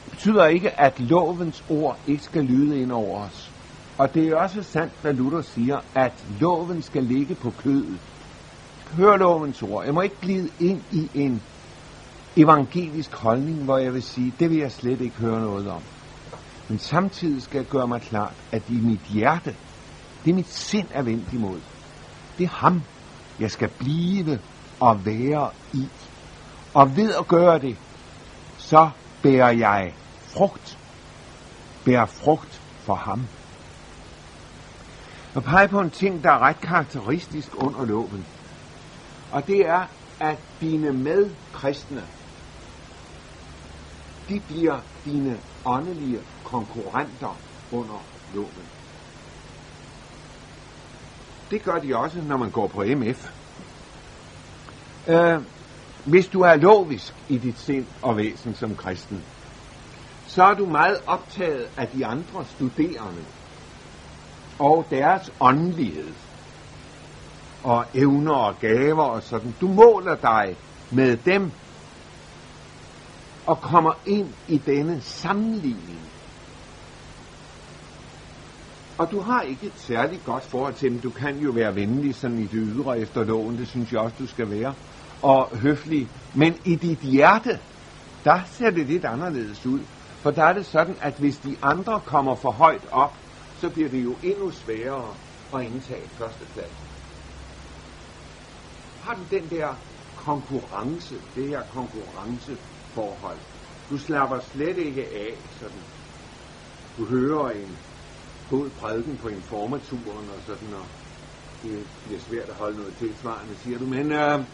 Det 0.05 0.11
betyder 0.11 0.47
ikke, 0.47 0.81
at 0.81 1.01
lovens 1.01 1.65
ord 1.71 1.99
ikke 2.07 2.23
skal 2.23 2.45
lyde 2.45 2.81
ind 2.81 2.93
over 2.93 3.21
os. 3.21 3.53
Og 3.99 4.15
det 4.15 4.29
er 4.29 4.37
også 4.37 4.63
sandt, 4.63 4.93
hvad 5.03 5.13
Luther 5.13 5.41
siger, 5.41 5.79
at 5.95 6.25
loven 6.41 6.83
skal 6.83 7.05
ligge 7.05 7.35
på 7.35 7.51
kødet. 7.51 7.99
Hør 8.97 9.17
lovens 9.17 9.63
ord. 9.63 9.85
Jeg 9.85 9.95
må 9.95 10.01
ikke 10.01 10.21
glide 10.21 10.49
ind 10.61 10.81
i 10.93 11.11
en 11.15 11.43
evangelisk 12.37 13.15
holdning, 13.15 13.65
hvor 13.65 13.79
jeg 13.79 13.93
vil 13.93 14.03
sige, 14.03 14.35
det 14.39 14.51
vil 14.51 14.59
jeg 14.59 14.73
slet 14.73 15.01
ikke 15.01 15.17
høre 15.17 15.41
noget 15.41 15.69
om. 15.69 15.83
Men 16.69 16.79
samtidig 16.79 17.43
skal 17.43 17.59
jeg 17.59 17.67
gøre 17.67 17.89
mig 17.89 18.01
klart, 18.01 18.35
at 18.53 18.63
i 18.69 18.81
mit 18.81 19.01
hjerte, 19.01 19.57
det 20.25 20.31
er 20.31 20.35
mit 20.35 20.49
sind 20.49 20.89
er 20.91 21.03
vendt 21.03 21.33
imod. 21.33 21.61
Det 22.39 22.45
er 22.45 22.49
ham, 22.49 22.83
jeg 23.41 23.51
skal 23.51 23.69
blive 23.69 24.39
og 24.81 25.07
være 25.07 25.51
i. 25.73 25.89
Og 26.75 26.97
ved 26.97 27.15
at 27.15 27.29
gøre 27.29 27.59
det, 27.59 27.77
så 28.59 28.91
bærer 29.23 29.51
jeg 29.51 29.95
frugt. 30.37 30.79
Bærer 31.85 32.07
frugt 32.07 32.61
for 32.79 32.95
ham. 32.95 33.27
Og 35.35 35.43
pege 35.43 35.69
på 35.69 35.81
en 35.81 35.91
ting, 35.91 36.23
der 36.25 36.31
er 36.31 36.39
ret 36.39 36.61
karakteristisk 36.61 37.49
under 37.55 37.85
loven. 37.85 38.27
Og 39.33 39.47
det 39.47 39.67
er, 39.67 39.87
at 40.21 40.39
dine 40.61 40.93
medkristne, 40.93 42.03
de 44.29 44.41
bliver 44.41 44.81
dine 45.05 45.39
åndelige 45.65 46.21
konkurrenter 46.45 47.37
under 47.73 48.05
loven. 48.35 48.82
Det 51.53 51.63
gør 51.63 51.79
de 51.79 51.97
også, 51.97 52.23
når 52.23 52.37
man 52.37 52.51
går 52.51 52.69
på 52.69 52.85
MF. 52.97 53.31
Øh, 55.09 55.41
hvis 56.05 56.27
du 56.27 56.41
er 56.41 56.57
lovisk 56.57 57.15
i 57.29 57.39
dit 57.39 57.59
sind 57.59 57.87
og 58.03 58.17
væsen 58.17 58.55
som 58.55 58.77
kristen, 58.77 59.25
så 60.27 60.43
er 60.45 60.55
du 60.55 60.67
meget 60.67 60.97
optaget 61.07 61.69
af 61.77 61.89
de 61.89 62.07
andre 62.07 62.45
studerende 62.45 63.25
og 64.59 64.87
deres 64.91 65.33
åndelighed 65.41 66.13
og 67.65 67.85
evner 67.95 68.35
og 68.35 68.59
gaver 68.61 69.05
og 69.05 69.23
sådan. 69.23 69.55
Du 69.61 69.69
måler 69.69 70.17
dig 70.17 70.57
med 70.91 71.17
dem 71.17 71.51
og 73.47 73.61
kommer 73.61 73.93
ind 74.07 74.29
i 74.49 74.59
denne 74.59 75.01
sammenligning. 75.01 76.12
Og 79.03 79.13
du 79.13 79.21
har 79.21 79.43
ikke 79.43 79.67
et 79.67 79.79
særligt 79.89 80.25
godt 80.25 80.45
forhold 80.51 80.75
til 80.75 80.91
dem. 80.91 81.01
Du 81.01 81.11
kan 81.11 81.35
jo 81.47 81.51
være 81.55 81.75
venlig 81.75 82.15
sådan 82.15 82.39
i 82.39 82.47
det 82.55 82.61
ydre 82.69 83.01
efter 83.01 83.25
loven, 83.25 83.59
det 83.59 83.69
synes 83.69 83.93
jeg 83.93 84.01
også, 84.01 84.17
du 84.19 84.27
skal 84.27 84.51
være. 84.51 84.75
Og 85.23 85.59
høflig. 85.65 86.05
Men 86.35 86.53
i 86.73 86.75
dit 86.87 87.03
hjerte, 87.13 87.53
der 88.25 88.39
ser 88.57 88.71
det 88.71 88.87
lidt 88.87 89.05
anderledes 89.05 89.67
ud. 89.67 89.81
For 90.23 90.31
der 90.31 90.45
er 90.45 90.53
det 90.53 90.67
sådan, 90.67 90.97
at 91.01 91.15
hvis 91.19 91.37
de 91.47 91.55
andre 91.63 92.01
kommer 92.07 92.35
for 92.43 92.53
højt 92.53 92.87
op, 92.93 93.15
så 93.61 93.71
bliver 93.75 93.89
det 93.89 94.03
jo 94.05 94.15
endnu 94.31 94.51
sværere 94.51 95.11
at 95.55 95.61
indtage 95.69 96.09
førstepladsen. 96.19 96.87
Har 99.05 99.15
du 99.15 99.25
den 99.37 99.45
der 99.57 99.69
konkurrence, 100.17 101.15
det 101.35 101.49
her 101.49 101.63
konkurrenceforhold. 101.79 103.41
Du 103.91 103.97
slapper 103.97 104.39
slet 104.53 104.79
ikke 104.79 105.05
af 105.27 105.33
sådan. 105.59 105.85
Du 106.97 107.03
hører 107.15 107.51
en 107.63 107.73
god 108.53 108.71
prædiken 108.71 109.17
på 109.23 109.29
informaturen 109.29 110.27
og 110.37 110.41
sådan, 110.47 110.75
og 110.75 110.87
det 111.63 111.87
bliver 112.07 112.21
svært 112.21 112.49
at 112.49 112.55
holde 112.55 112.77
noget 112.77 112.95
tilsvarende, 112.99 113.55
siger 113.57 113.79
du, 113.79 113.87
men 113.87 114.13
øh, 114.13 114.45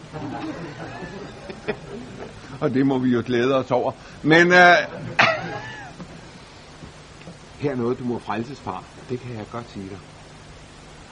og 2.62 2.74
det 2.74 2.86
må 2.86 2.98
vi 2.98 3.10
jo 3.10 3.22
glæde 3.26 3.54
os 3.54 3.70
over. 3.70 3.92
Men 4.22 4.46
øh, 4.52 4.76
her 7.62 7.70
er 7.70 7.76
noget, 7.76 7.98
du 7.98 8.04
må 8.04 8.18
frelses 8.18 8.60
fra. 8.60 8.84
Det 9.08 9.20
kan 9.20 9.36
jeg 9.36 9.46
godt 9.52 9.70
sige 9.70 9.88
dig. 9.88 9.98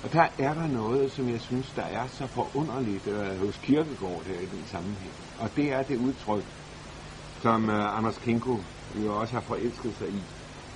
Og 0.04 0.12
der 0.12 0.26
er 0.38 0.54
der 0.54 0.66
noget, 0.66 1.12
som 1.12 1.28
jeg 1.28 1.40
synes, 1.40 1.72
der 1.76 1.82
er 1.82 2.06
så 2.06 2.26
forunderligt 2.26 3.06
øh, 3.06 3.46
hos 3.46 3.60
Kirkegård 3.62 4.22
her 4.26 4.40
i 4.40 4.46
den 4.46 4.64
sammenhæng. 4.66 5.12
Og 5.38 5.50
det 5.56 5.72
er 5.72 5.82
det 5.82 5.96
udtryk, 5.96 6.44
som 7.42 7.70
øh, 7.70 7.98
Anders 7.98 8.18
Kinko 8.24 8.56
jo 9.04 9.20
også 9.20 9.34
har 9.34 9.40
forelsket 9.40 9.94
sig 9.98 10.08
i. 10.08 10.22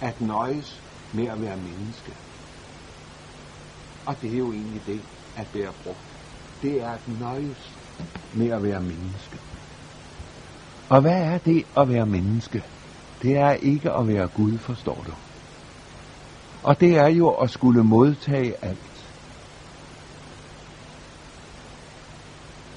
At 0.01 0.21
nøjes 0.21 0.83
med 1.13 1.29
at 1.29 1.43
være 1.43 1.57
menneske. 1.57 2.13
Og 4.07 4.17
det 4.23 4.33
er 4.33 4.39
jo 4.39 4.53
egentlig 4.53 4.83
det, 4.87 5.01
at 5.37 5.47
bære 5.53 5.73
frugt. 5.73 5.99
Det 6.63 6.83
er 6.83 6.91
at 6.91 7.09
nøjes 7.21 7.77
med 8.35 8.49
at 8.51 8.63
være 8.63 8.81
menneske. 8.81 9.39
Og 10.89 11.01
hvad 11.01 11.23
er 11.23 11.39
det 11.39 11.67
at 11.77 11.89
være 11.89 12.07
menneske? 12.07 12.65
Det 13.23 13.37
er 13.37 13.53
ikke 13.53 13.93
at 13.93 14.09
være 14.09 14.29
Gud, 14.29 14.59
forstår 14.59 15.05
du. 15.07 15.13
Og 16.63 16.81
det 16.81 16.97
er 16.97 17.09
jo 17.09 17.29
at 17.29 17.51
skulle 17.51 17.85
modtage 17.85 18.65
alt. 18.65 19.11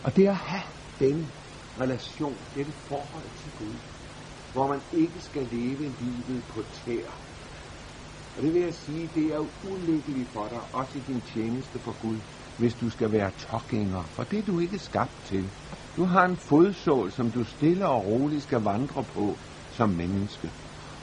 Og 0.03 0.15
det 0.15 0.25
er 0.25 0.31
at 0.31 0.37
have 0.37 0.63
den 0.99 1.27
relation, 1.81 2.37
dette 2.55 2.71
forhold 2.71 3.23
til 3.43 3.51
Gud, 3.59 3.75
hvor 4.53 4.67
man 4.67 4.81
ikke 4.93 5.21
skal 5.21 5.47
leve 5.51 5.93
livet 5.99 6.43
på 6.49 6.61
tær. 6.85 7.09
Og 8.37 8.43
det 8.43 8.53
vil 8.53 8.61
jeg 8.61 8.73
sige, 8.73 9.09
det 9.15 9.25
er 9.25 9.69
ulykkeligt 9.71 10.29
for 10.33 10.47
dig, 10.47 10.61
også 10.73 10.97
i 10.97 11.01
din 11.01 11.21
tjeneste 11.21 11.79
for 11.79 12.01
Gud, 12.01 12.17
hvis 12.57 12.73
du 12.73 12.89
skal 12.89 13.11
være 13.11 13.31
tokgænger, 13.31 14.03
for 14.03 14.23
det 14.23 14.39
er 14.39 14.43
du 14.43 14.59
ikke 14.59 14.79
skabt 14.79 15.17
til. 15.25 15.49
Du 15.97 16.05
har 16.05 16.25
en 16.25 16.37
fodsål, 16.49 17.11
som 17.11 17.31
du 17.31 17.43
stille 17.43 17.87
og 17.89 18.05
roligt 18.05 18.43
skal 18.43 18.61
vandre 18.61 19.03
på 19.03 19.37
som 19.71 19.89
menneske. 19.89 20.51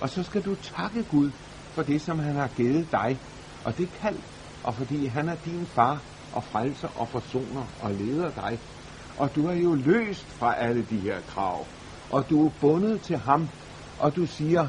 Og 0.01 0.09
så 0.09 0.23
skal 0.23 0.43
du 0.43 0.55
takke 0.55 1.03
Gud 1.03 1.31
for 1.75 1.83
det, 1.83 2.03
som 2.03 2.19
han 2.19 2.37
har 2.37 2.49
givet 2.49 2.93
dig, 2.93 3.19
og 3.64 3.79
det 3.79 3.88
kald, 3.93 4.19
og 4.64 4.75
fordi 4.75 5.07
han 5.07 5.29
er 5.29 5.37
din 5.45 5.66
far 5.66 6.03
og 6.33 6.45
frelser 6.45 6.88
og 7.01 7.09
forsoner 7.09 7.64
og 7.81 7.90
leder 7.95 8.31
dig. 8.31 8.59
Og 9.16 9.37
du 9.37 9.47
er 9.47 9.55
jo 9.55 9.75
løst 9.75 10.38
fra 10.38 10.55
alle 10.64 10.83
de 10.83 10.99
her 11.01 11.21
krav, 11.21 11.66
og 12.11 12.31
du 12.31 12.47
er 12.47 12.51
bundet 12.61 13.03
til 13.03 13.19
ham, 13.19 13.49
og 13.99 14.16
du 14.16 14.25
siger, 14.27 14.69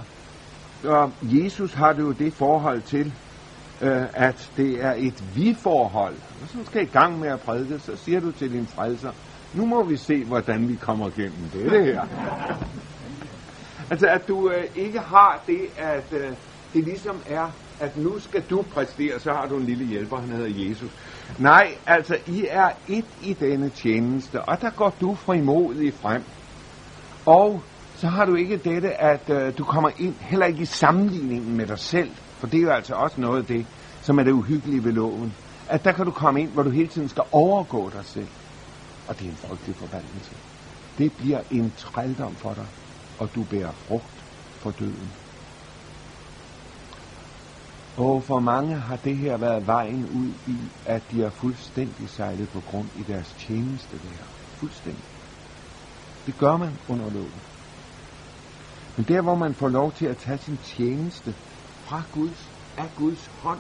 og 0.86 1.14
Jesus 1.24 1.74
har 1.74 1.94
du 1.94 2.02
jo 2.02 2.12
det 2.12 2.34
forhold 2.34 2.82
til, 2.82 3.14
øh, 3.82 4.04
at 4.14 4.52
det 4.58 4.84
er 4.84 4.94
et 4.98 5.24
vi-forhold. 5.36 6.16
Og 6.42 6.48
så 6.48 6.58
skal 6.66 6.82
i 6.82 6.86
gang 6.86 7.20
med 7.20 7.30
at 7.30 7.40
prædike, 7.40 7.80
så 7.80 7.96
siger 7.96 8.20
du 8.20 8.32
til 8.32 8.52
din 8.52 8.68
frelser, 8.68 9.12
nu 9.54 9.66
må 9.66 9.84
vi 9.84 9.98
se, 9.98 10.24
hvordan 10.24 10.70
vi 10.70 10.76
kommer 10.76 11.08
igennem 11.08 11.50
det, 11.54 11.72
det 11.72 11.86
her. 11.86 12.02
altså, 13.92 14.08
at 14.08 14.28
du 14.28 14.50
øh, 14.50 14.64
ikke 14.76 15.00
har 15.00 15.44
det, 15.48 15.62
at 15.78 16.14
øh, 16.14 16.32
det 16.74 16.84
ligesom 16.84 17.22
er, 17.30 17.52
at 17.80 17.98
nu 17.98 18.20
skal 18.20 18.44
du 18.50 18.62
præstere, 18.62 19.20
så 19.20 19.32
har 19.32 19.48
du 19.48 19.58
en 19.58 19.66
lille 19.66 19.86
hjælper, 19.86 20.18
han 20.18 20.30
hedder 20.30 20.68
Jesus. 20.68 20.92
Nej, 21.40 21.68
altså, 21.88 22.18
I 22.28 22.46
er 22.50 22.70
et 22.88 23.06
i 23.24 23.34
denne 23.34 23.70
tjeneste, 23.70 24.42
og 24.42 24.62
der 24.62 24.70
går 24.70 24.96
du 25.02 25.16
frimodigt 25.16 25.96
frem. 25.96 26.24
Og 27.26 27.64
så 28.02 28.08
har 28.08 28.26
du 28.26 28.36
ikke 28.36 28.58
dette, 28.58 29.02
at 29.02 29.30
øh, 29.30 29.58
du 29.58 29.64
kommer 29.64 29.90
ind 29.98 30.16
heller 30.20 30.46
ikke 30.46 30.62
i 30.62 30.66
sammenligningen 30.66 31.58
med 31.58 31.68
dig 31.68 31.80
selv, 31.80 32.12
for 32.38 32.48
det 32.48 32.58
er 32.58 32.62
jo 32.62 32.72
altså 32.72 32.94
også 32.94 33.22
noget 33.22 33.40
af 33.40 33.46
det, 33.46 33.66
som 34.02 34.20
er 34.20 34.24
det 34.24 34.32
uhyggelige 34.32 34.84
ved 34.84 34.92
loven. 34.92 35.34
At 35.70 35.86
der 35.86 35.92
kan 35.92 36.06
du 36.06 36.12
komme 36.12 36.42
ind, 36.42 36.50
hvor 36.50 36.64
du 36.64 36.70
hele 36.70 36.88
tiden 36.88 37.10
skal 37.10 37.24
overgå 37.32 37.90
dig 37.90 38.06
selv. 38.06 38.28
Og 39.08 39.20
det 39.20 39.26
er 39.26 39.30
en 39.30 39.36
frygtelig 39.36 39.76
forbandelse. 39.76 40.36
Det 40.98 41.12
bliver 41.18 41.40
en 41.52 41.74
trældom 41.78 42.36
for 42.36 42.54
dig, 42.54 42.66
og 43.20 43.36
du 43.36 43.44
bærer 43.44 43.72
frugt 43.72 44.24
for 44.50 44.72
døden. 44.72 45.12
Og 47.98 48.24
for 48.24 48.40
mange 48.40 48.76
har 48.76 48.96
det 48.96 49.18
her 49.18 49.38
været 49.38 49.68
vejen 49.68 50.10
ud 50.16 50.54
i, 50.54 50.58
at 50.86 51.04
de 51.12 51.22
har 51.22 51.30
fuldstændig 51.30 52.10
sejlet 52.10 52.50
på 52.50 52.62
grund 52.72 52.88
i 53.00 53.04
deres 53.04 53.36
tjeneste 53.40 53.98
der. 53.98 54.26
Fuldstændig. 54.56 55.04
Det 56.26 56.38
gør 56.38 56.58
man 56.58 56.72
under 56.90 57.10
loven. 57.10 57.51
Men 58.98 59.06
der, 59.06 59.22
hvor 59.22 59.36
man 59.36 59.54
får 59.54 59.68
lov 59.68 59.92
til 59.92 60.06
at 60.06 60.18
tage 60.18 60.38
sin 60.38 60.58
tjeneste 60.58 61.34
fra 61.86 62.02
Guds, 62.14 62.52
af 62.78 62.90
Guds 62.98 63.28
hånd, 63.28 63.60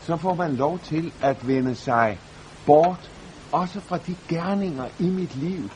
så 0.00 0.16
får 0.16 0.34
man 0.34 0.56
lov 0.56 0.78
til 0.78 1.12
at 1.22 1.46
vende 1.46 1.74
sig 1.74 2.18
bort, 2.66 3.10
også 3.52 3.80
fra 3.80 3.98
de 3.98 4.16
gerninger 4.28 4.88
i 4.98 5.10
mit 5.10 5.36
liv, 5.36 5.70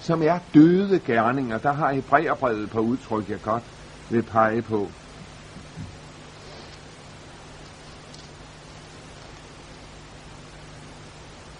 som 0.00 0.22
er 0.22 0.38
døde 0.54 0.98
gerninger. 0.98 1.58
Der 1.58 1.74
har 1.74 1.94
Hebræerbrevet 1.94 2.70
på 2.70 2.78
udtryk, 2.78 3.30
jeg 3.30 3.42
godt 3.42 3.64
vil 4.10 4.22
pege 4.22 4.62
på. 4.62 4.88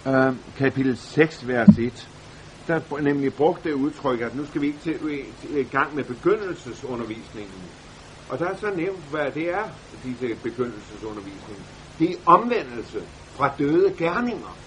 Uh, 0.05 0.35
kapitel 0.57 0.97
6, 0.97 1.47
vers 1.47 1.77
1 1.77 2.09
der 2.67 3.01
nemlig 3.01 3.33
brugte 3.33 3.69
det 3.69 3.75
udtryk, 3.75 4.21
at 4.21 4.35
nu 4.35 4.45
skal 4.45 4.61
vi 4.61 4.67
ikke 4.67 4.79
til, 4.79 4.93
øh, 4.93 5.13
i 5.13 5.59
øh, 5.59 5.69
gang 5.71 5.95
med 5.95 6.03
begyndelsesundervisningen. 6.03 7.61
Og 8.29 8.39
der 8.39 8.45
er 8.45 8.55
så 8.57 8.71
nævnt, 8.75 9.03
hvad 9.11 9.31
det 9.31 9.49
er, 9.49 9.63
disse 10.03 10.35
begyndelsesundervisning. 10.43 11.59
Det 11.99 12.09
er 12.09 12.15
omvendelse 12.25 13.01
fra 13.35 13.51
døde 13.59 13.93
gerninger. 13.97 14.57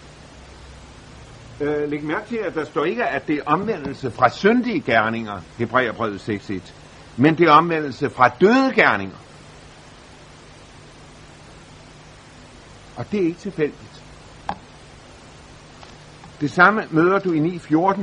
Øh, 1.60 1.90
læg 1.90 2.04
mærke 2.04 2.28
til, 2.28 2.36
at 2.36 2.54
der 2.54 2.64
står 2.64 2.84
ikke, 2.84 3.04
at 3.04 3.28
det 3.28 3.36
er 3.36 3.42
omvendelse 3.46 4.10
fra 4.10 4.28
syndige 4.28 4.80
gerninger, 4.80 5.40
Hebræerbrevet 5.56 6.28
6.1, 6.28 6.72
men 7.16 7.38
det 7.38 7.48
er 7.48 7.52
omvendelse 7.52 8.10
fra 8.10 8.28
døde 8.40 8.72
gerninger. 8.74 9.16
Og 12.96 13.12
det 13.12 13.20
er 13.20 13.24
ikke 13.24 13.38
tilfældigt. 13.38 13.97
Det 16.40 16.50
samme 16.50 16.82
møder 16.90 17.18
du 17.18 17.32
i 17.32 17.38
9.14. 17.38 18.02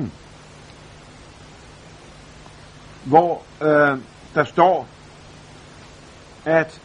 hvor 3.05 3.43
øh, 3.61 3.99
der 4.33 4.43
står, 4.43 4.87
at 6.45 6.81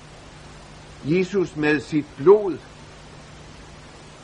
Jesus 1.05 1.57
med 1.57 1.80
sit 1.80 2.07
blod, 2.16 2.59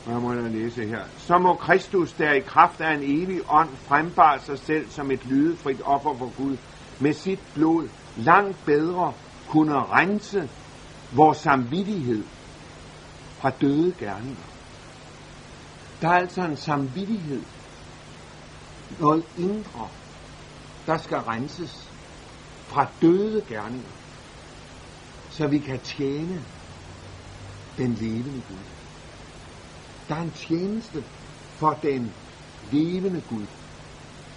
jeg 0.07 0.21
må 0.21 0.33
jeg 0.33 0.51
læse 0.51 0.85
her, 0.85 1.01
så 1.17 1.37
må 1.37 1.53
Kristus 1.53 2.13
der 2.13 2.33
i 2.33 2.39
kraft 2.39 2.81
af 2.81 2.93
en 2.93 3.03
evig 3.03 3.41
ånd 3.49 3.69
frembare 3.75 4.39
sig 4.39 4.59
selv 4.59 4.89
som 4.89 5.11
et 5.11 5.25
lydefrit 5.25 5.81
offer 5.85 6.17
for 6.17 6.33
Gud, 6.37 6.57
med 6.99 7.13
sit 7.13 7.39
blod 7.53 7.89
langt 8.17 8.65
bedre 8.65 9.13
kunne 9.49 9.73
rense 9.73 10.49
vores 11.15 11.37
samvittighed 11.37 12.23
fra 13.39 13.49
døde 13.49 13.93
gerninger. 13.99 14.46
Der 16.01 16.09
er 16.09 16.13
altså 16.13 16.41
en 16.41 16.57
samvittighed, 16.57 17.41
noget 18.99 19.23
indre, 19.37 19.87
der 20.85 20.97
skal 20.97 21.17
renses 21.17 21.89
fra 22.67 22.87
døde 23.01 23.41
gerninger, 23.49 23.89
så 25.29 25.47
vi 25.47 25.59
kan 25.59 25.79
tjene 25.79 26.41
den 27.77 27.93
levende 27.93 28.41
Gud. 28.49 28.57
Der 30.09 30.15
er 30.15 30.21
en 30.21 30.31
tjeneste 30.31 31.03
for 31.55 31.79
den 31.83 32.13
levende 32.71 33.23
Gud. 33.29 33.45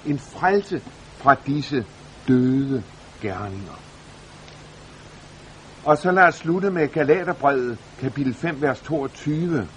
En 0.07 0.19
frelse 0.19 0.83
fra 1.17 1.35
disse 1.47 1.87
døde 2.29 2.83
gerninger. 3.21 3.81
Og 5.85 5.99
så 5.99 6.11
lad 6.11 6.23
os 6.23 6.35
slutte 6.35 6.71
med 6.71 6.89
Galaterbrevet, 6.89 7.79
kapitel 8.01 8.35
5, 8.35 8.63
vers 8.63 8.81
22. 8.81 9.69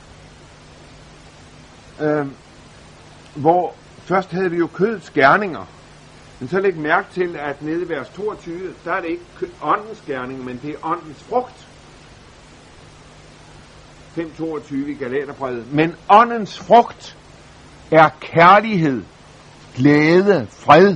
Øh, 2.02 2.28
hvor 3.36 3.76
først 3.98 4.32
havde 4.32 4.52
vi 4.52 4.58
jo 4.58 4.68
kødets 4.68 5.10
gerninger, 5.10 5.66
men 6.39 6.50
så 6.50 6.60
læg 6.60 6.78
mærke 6.78 7.08
til, 7.14 7.36
at 7.36 7.62
nede 7.62 7.84
i 7.84 7.89
vers 7.89 8.10
22, 8.10 8.74
der 8.86 8.94
er 8.94 9.02
det 9.02 9.10
ikke 9.10 9.54
åndens 9.62 10.04
gerning, 10.08 10.46
men 10.46 10.60
det 10.62 10.70
er 10.70 10.78
åndens 10.84 11.24
frugt. 11.24 11.68
5.22 14.18 14.76
i 14.76 14.94
Galaterbrevet. 14.94 15.74
Men 15.74 15.96
åndens 16.10 16.60
frugt 16.60 17.18
er 17.91 18.10
kærlighed, 18.20 19.04
glæde, 19.76 20.48
fred. 20.50 20.96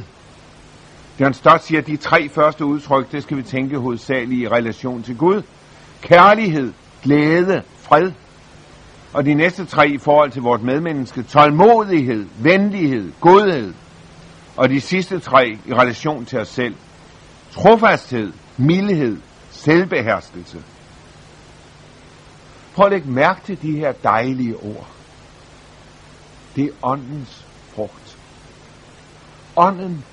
John 1.20 1.34
Stott 1.34 1.64
siger, 1.64 1.82
at 1.82 1.88
de 1.88 1.98
tre 1.98 2.30
første 2.30 2.66
udtryk, 2.66 3.12
det 3.12 3.24
skal 3.24 3.38
vi 3.38 3.44
tænke 3.44 3.78
hovedsageligt 3.78 4.42
i 4.42 4.48
relation 4.48 5.04
til 5.04 5.18
Gud. 5.18 5.42
Kærlighed, 6.02 6.74
glæde, 7.04 7.64
fred. 7.78 8.12
Og 9.14 9.26
de 9.26 9.34
næste 9.34 9.66
tre 9.66 9.90
i 9.90 9.98
forhold 9.98 10.32
til 10.32 10.42
vores 10.42 10.62
medmenneske, 10.62 11.24
tålmodighed, 11.24 12.28
venlighed, 12.40 13.12
godhed. 13.22 13.74
Og 14.58 14.70
de 14.70 14.82
sidste 14.82 15.20
tre 15.20 15.58
i 15.66 15.74
relation 15.74 16.26
til 16.26 16.40
os 16.40 16.48
selv, 16.48 16.76
trofasthed, 17.52 18.34
mildhed, 18.58 19.18
selvbeherskelse. 19.50 20.64
Prøv 22.76 22.86
at 22.86 22.92
lægge 22.92 23.12
mærke 23.12 23.42
til 23.46 23.62
de 23.62 23.72
her 23.78 23.92
dejlige 23.92 24.56
ord. 24.56 24.88
Det 26.56 26.64
er 26.66 26.72
åndens 26.84 27.46
frugt. 27.76 28.18
Ånden, 29.56 30.06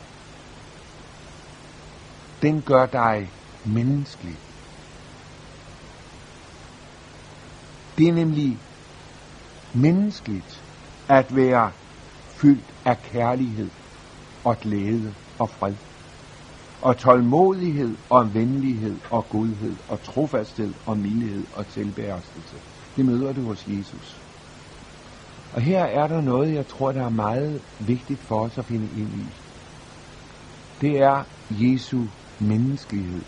den 2.42 2.62
gør 2.62 2.86
dig 2.86 3.30
menneskelig. 3.64 4.36
Det 7.98 8.08
er 8.08 8.12
nemlig 8.12 8.58
menneskeligt 9.74 10.62
at 11.08 11.36
være 11.36 11.72
fyldt 12.28 12.74
af 12.84 13.02
kærlighed 13.02 13.70
og 14.44 14.56
glæde 14.60 15.14
og 15.38 15.50
fred. 15.50 15.74
Og 16.82 16.96
tålmodighed 16.96 17.96
og 18.10 18.34
venlighed 18.34 18.98
og 19.10 19.26
godhed 19.30 19.76
og 19.88 20.02
trofasthed 20.02 20.74
og 20.86 20.98
mildhed 20.98 21.44
og 21.54 21.66
tilbærestelse. 21.66 22.56
Det 22.96 23.06
møder 23.06 23.32
du 23.32 23.42
hos 23.42 23.66
Jesus. 23.68 24.20
Og 25.54 25.62
her 25.62 25.84
er 25.84 26.06
der 26.06 26.20
noget, 26.20 26.54
jeg 26.54 26.66
tror, 26.66 26.92
der 26.92 27.04
er 27.04 27.10
meget 27.10 27.62
vigtigt 27.78 28.20
for 28.20 28.44
os 28.44 28.58
at 28.58 28.64
finde 28.64 28.88
ind 29.00 29.12
i. 29.12 29.26
Det 30.80 30.90
er 30.90 31.24
Jesu 31.50 32.06
menneskelighed. 32.40 33.22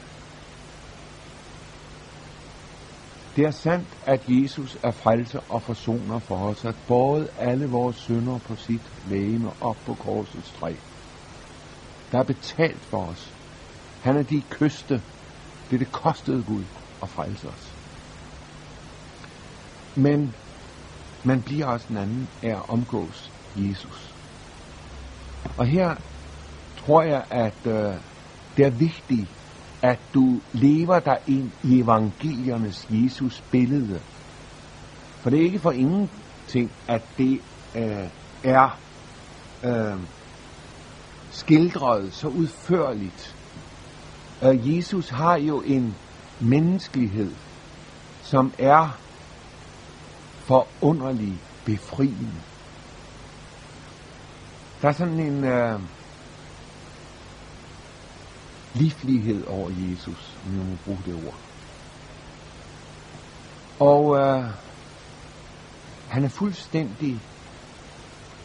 Det 3.36 3.44
er 3.44 3.50
sandt, 3.50 3.98
at 4.06 4.24
Jesus 4.28 4.78
er 4.82 4.90
frelser 4.90 5.40
og 5.48 5.62
forsoner 5.62 6.18
for 6.18 6.36
os, 6.36 6.64
at 6.64 6.74
både 6.88 7.28
alle 7.38 7.66
vores 7.66 7.96
synder 7.96 8.38
på 8.38 8.56
sit 8.56 8.92
lægeme 9.08 9.50
op 9.60 9.76
på 9.86 9.94
korsets 9.94 10.52
træ. 10.52 10.74
Der 12.12 12.18
er 12.18 12.24
betalt 12.24 12.80
for 12.80 13.06
os. 13.06 13.34
Han 14.02 14.16
er 14.16 14.22
de 14.22 14.42
kyste. 14.50 15.02
Det 15.70 15.80
det 15.80 15.92
kostede 15.92 16.42
Gud 16.42 16.64
at 17.02 17.08
frelse 17.08 17.48
os. 17.48 17.74
Men 19.96 20.34
man 21.24 21.42
bliver 21.42 21.66
også 21.66 21.86
en 21.90 21.96
anden 21.96 22.28
af 22.42 22.50
at 22.50 22.68
omgås 22.68 23.32
Jesus. 23.56 24.14
Og 25.58 25.66
her 25.66 25.94
tror 26.76 27.02
jeg, 27.02 27.24
at 27.30 27.66
øh, 27.66 27.94
det 28.56 28.66
er 28.66 28.70
vigtigt, 28.70 29.30
at 29.82 29.98
du 30.14 30.40
lever 30.52 30.98
dig 31.00 31.18
ind 31.26 31.50
i 31.64 31.80
evangeliernes 31.80 32.86
Jesus 32.90 33.42
billede. 33.50 34.00
For 35.20 35.30
det 35.30 35.40
er 35.40 35.44
ikke 35.44 35.58
for 35.58 35.72
ingenting, 35.72 36.72
at 36.88 37.02
det 37.18 37.40
øh, 37.76 38.08
er 38.44 38.78
øh, 39.64 40.00
skildret 41.30 42.12
så 42.12 42.28
udførligt. 42.28 43.36
Øh, 44.42 44.76
Jesus 44.76 45.08
har 45.08 45.36
jo 45.36 45.60
en 45.60 45.94
menneskelighed, 46.40 47.30
som 48.22 48.52
er 48.58 48.98
forunderlig 50.36 51.40
befriende. 51.64 52.32
Der 54.82 54.88
er 54.88 54.92
sådan 54.92 55.20
en 55.20 55.44
øh, 55.44 55.80
livlighed 58.78 59.46
over 59.46 59.70
Jesus, 59.70 60.38
om 60.46 60.56
jeg 60.56 60.66
må 60.66 60.76
bruge 60.84 60.98
det 61.06 61.14
ord. 61.14 61.38
Og 63.80 64.16
øh, 64.16 64.50
han 66.08 66.24
er 66.24 66.28
fuldstændig 66.28 67.20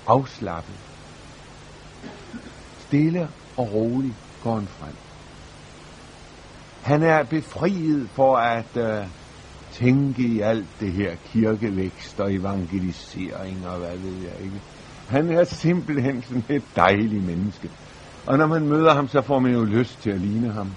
afslappet. 0.07 0.75
Stille 2.79 3.29
og 3.57 3.73
roligt 3.73 4.15
går 4.43 4.55
han 4.55 4.67
frem. 4.67 4.95
Han 6.81 7.03
er 7.03 7.23
befriet 7.23 8.09
for 8.09 8.37
at 8.37 8.77
øh, 8.77 9.07
tænke 9.71 10.21
i 10.21 10.39
alt 10.39 10.67
det 10.79 10.91
her 10.91 11.15
kirkevækst 11.25 12.19
og 12.19 12.33
evangelisering 12.33 13.67
og 13.67 13.77
hvad 13.77 13.97
ved 13.97 14.17
jeg 14.23 14.45
ikke. 14.45 14.61
Han 15.07 15.29
er 15.29 15.43
simpelthen 15.43 16.23
sådan 16.23 16.43
et 16.49 16.63
dejligt 16.75 17.25
menneske. 17.25 17.69
Og 18.27 18.37
når 18.37 18.47
man 18.47 18.67
møder 18.67 18.93
ham, 18.93 19.07
så 19.07 19.21
får 19.21 19.39
man 19.39 19.51
jo 19.51 19.63
lyst 19.63 20.01
til 20.01 20.09
at 20.09 20.21
ligne 20.21 20.51
ham. 20.51 20.71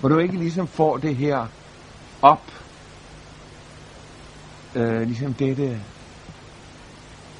Hvor 0.00 0.08
du 0.08 0.18
ikke 0.18 0.38
ligesom 0.38 0.66
får 0.66 0.96
det 0.96 1.16
her 1.16 1.46
op, 2.22 2.42
øh, 4.74 5.00
ligesom 5.00 5.34
dette 5.34 5.80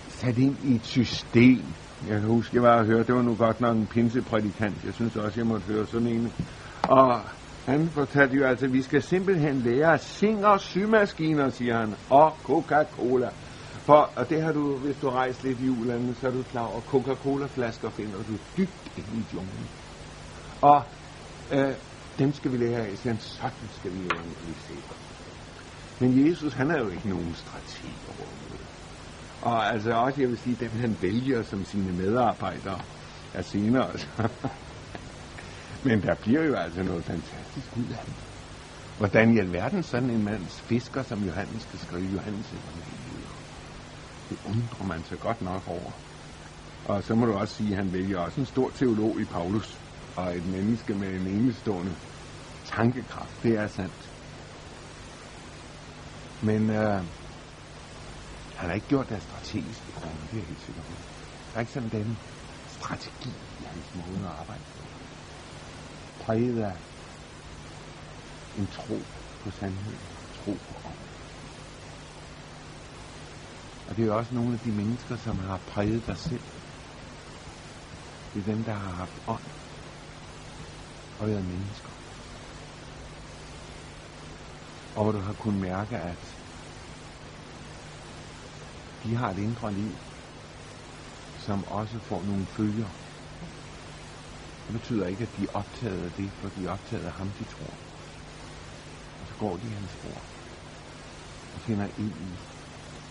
sat 0.08 0.38
ind 0.38 0.56
i 0.64 0.74
et 0.74 0.86
system. 0.86 1.64
Jeg 2.08 2.20
kan 2.20 2.28
huske, 2.28 2.56
jeg 2.56 2.62
var 2.62 2.78
og 2.78 2.86
høre, 2.86 3.04
det 3.04 3.14
var 3.14 3.22
nu 3.22 3.34
godt 3.34 3.60
nok 3.60 3.76
en 3.76 3.86
pinseprædikant. 3.86 4.84
Jeg 4.84 4.94
synes 4.94 5.16
også, 5.16 5.40
jeg 5.40 5.46
måtte 5.46 5.66
høre 5.66 5.86
sådan 5.86 6.06
en. 6.06 6.32
Og 6.88 7.20
han 7.66 7.88
fortalte 7.88 8.36
jo 8.36 8.44
altså, 8.44 8.66
at 8.66 8.72
vi 8.72 8.82
skal 8.82 9.02
simpelthen 9.02 9.60
lære 9.60 9.98
singer, 9.98 10.56
symaskiner, 10.56 11.48
siger 11.48 11.78
han, 11.78 11.94
og 12.10 12.36
Coca-Cola. 12.44 13.28
For, 13.86 14.10
og 14.16 14.30
det 14.30 14.42
har 14.42 14.52
du, 14.52 14.76
hvis 14.78 14.96
du 14.96 15.10
rejser 15.10 15.48
lidt 15.48 15.60
i 15.60 15.66
julandet, 15.66 16.16
så 16.16 16.26
er 16.26 16.30
du 16.30 16.42
klar 16.42 16.66
over, 16.66 16.80
Coca-Cola-flasker 16.80 17.90
finder 17.90 18.16
du 18.16 18.32
dybt 18.56 18.92
inde 18.96 19.18
i 19.20 19.24
junglen. 19.34 19.68
Og 20.60 20.84
øh, 21.52 21.74
dem 22.18 22.32
skal 22.32 22.52
vi 22.52 22.56
lære 22.56 22.86
af, 22.86 22.96
så 22.96 23.02
sådan 23.02 23.68
skal 23.78 23.92
vi 23.92 23.98
evangelisere. 23.98 24.96
Men 26.00 26.28
Jesus, 26.28 26.52
han 26.52 26.70
er 26.70 26.78
jo 26.78 26.88
ikke 26.88 27.08
nogen 27.08 27.34
strateg 27.34 27.94
overhovedet. 28.08 28.66
Og 29.42 29.72
altså 29.72 29.90
også, 29.90 30.20
jeg 30.20 30.28
vil 30.28 30.38
sige, 30.38 30.56
dem 30.60 30.70
han 30.70 30.96
vælger 31.00 31.42
som 31.42 31.64
sine 31.64 31.92
medarbejdere 31.92 32.80
er 33.34 33.42
senere. 33.42 33.90
Altså. 33.90 34.06
Men 35.84 36.02
der 36.02 36.14
bliver 36.14 36.44
jo 36.44 36.54
altså 36.54 36.82
noget 36.82 37.04
fantastisk 37.04 37.76
ud 37.76 37.84
af 37.90 37.96
ham. 37.96 38.14
Hvordan 38.98 39.36
i 39.36 39.38
alverden 39.38 39.82
sådan 39.82 40.10
en 40.10 40.24
mands 40.24 40.60
fisker 40.60 41.02
som 41.02 41.24
Johannes 41.24 41.62
skal 41.62 41.78
skrive 41.78 42.08
Johannes 42.12 42.46
evangelium, 42.52 42.91
det 44.32 44.40
undrer 44.44 44.86
man 44.86 45.04
sig 45.04 45.18
godt 45.18 45.40
nok 45.40 45.68
over. 45.68 45.92
Og 46.84 47.02
så 47.02 47.14
må 47.14 47.26
du 47.26 47.32
også 47.32 47.54
sige, 47.56 47.70
at 47.70 47.76
han 47.76 47.92
vælger 47.92 48.18
også 48.18 48.40
en 48.40 48.46
stor 48.46 48.68
teolog 48.70 49.20
i 49.20 49.24
Paulus, 49.24 49.68
og 50.16 50.36
et 50.36 50.46
menneske 50.56 50.94
med 50.94 51.08
en 51.08 51.26
enestående 51.26 51.94
tankekraft. 52.64 53.42
Det 53.42 53.52
er 53.62 53.66
sandt. 53.66 54.02
Men 56.48 56.70
øh, 56.70 56.98
han 58.56 58.66
har 58.68 58.74
ikke 58.74 58.86
gjort 58.86 59.08
det 59.08 59.14
af 59.14 59.22
strategiske 59.22 59.92
grunde, 59.92 60.22
det 60.22 60.32
er 60.32 60.36
jeg 60.38 60.46
helt 60.46 60.64
sikker 60.68 60.82
på. 60.82 60.94
Der 61.50 61.56
er 61.56 61.60
ikke 61.60 61.72
sådan 61.72 61.90
den 61.90 62.18
strategi 62.66 63.32
i 63.60 63.64
hans 63.64 63.94
måde 63.94 64.20
at 64.28 64.34
arbejde 64.40 64.64
på. 64.76 64.84
præget 66.24 66.58
af 66.70 66.76
en 68.60 68.66
tro 68.66 68.98
på 69.42 69.50
sandhed, 69.50 69.98
tro 70.32 70.52
på 70.68 70.74
ånd. 70.84 71.01
Og 73.92 73.98
det 73.98 74.06
er 74.06 74.12
også 74.12 74.34
nogle 74.34 74.52
af 74.52 74.60
de 74.60 74.72
mennesker, 74.72 75.16
som 75.16 75.38
har 75.38 75.60
præget 75.66 76.06
dig 76.06 76.16
selv. 76.16 76.46
Det 78.34 78.40
er 78.40 78.54
dem, 78.54 78.64
der 78.64 78.72
har 78.72 78.92
haft 78.92 79.18
ånd 79.28 79.46
og 81.18 81.26
været 81.28 81.44
mennesker. 81.44 81.92
Og 84.96 85.02
hvor 85.04 85.12
du 85.12 85.20
har 85.20 85.32
kunnet 85.32 85.60
mærke, 85.60 85.96
at 85.96 86.38
de 89.02 89.16
har 89.16 89.28
et 89.30 89.38
indre 89.38 89.72
liv, 89.72 89.92
som 91.36 91.64
også 91.64 91.98
får 92.08 92.22
nogle 92.24 92.46
følger. 92.46 92.90
Det 94.66 94.72
betyder 94.72 95.06
ikke, 95.06 95.22
at 95.22 95.36
de 95.36 95.42
er 95.42 95.52
optaget 95.54 96.04
af 96.04 96.12
det, 96.12 96.30
for 96.40 96.48
de 96.48 96.64
er 96.64 96.70
optaget 96.70 97.04
af 97.04 97.12
ham, 97.12 97.28
de 97.38 97.44
tror. 97.44 97.74
Og 99.20 99.26
så 99.28 99.34
går 99.34 99.56
de 99.56 99.68
hans 99.74 99.90
spor 99.90 100.20
og 101.54 101.60
finder 101.60 101.86
ind 101.98 102.16
i 102.30 102.51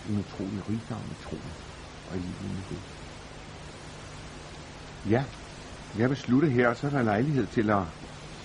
en 0.06 0.18
utrolig 0.20 0.70
rigdom 0.70 1.12
i 1.12 1.16
troen 1.16 1.52
og 2.08 2.18
i 2.18 2.20
livet 2.20 2.56
med 2.56 2.64
Gud. 2.70 2.78
Ja, 5.06 5.26
jeg 5.96 6.10
vil 6.10 6.18
slutte 6.18 6.50
her, 6.50 6.68
og 6.68 6.78
så 6.78 6.88
er 6.88 6.92
der 6.92 7.04
lejlighed 7.04 7.48
til 7.48 7.70
at 7.70 7.84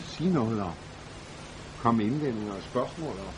sige 0.01 0.31
noget 0.31 0.63
og 0.63 0.75
komme 1.77 2.05
indvendinger 2.05 2.53
og 2.53 2.63
spørgsmål. 2.63 3.17
Og 3.19 3.35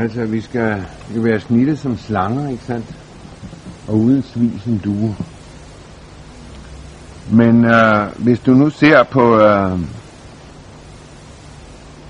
Altså, 0.00 0.24
vi 0.24 0.40
skal 0.40 0.84
jo 1.16 1.20
være 1.20 1.40
snittet 1.40 1.78
som 1.78 1.96
slanger, 1.96 2.48
ikke 2.48 2.64
sandt? 2.64 2.96
Og 3.88 3.96
uden 3.96 4.22
svig 4.22 4.60
som 4.64 4.78
duer. 4.78 5.14
Men 7.32 7.64
øh, 7.64 8.24
hvis 8.24 8.40
du 8.40 8.54
nu 8.54 8.70
ser 8.70 9.02
på 9.02 9.38
øh, 9.38 9.78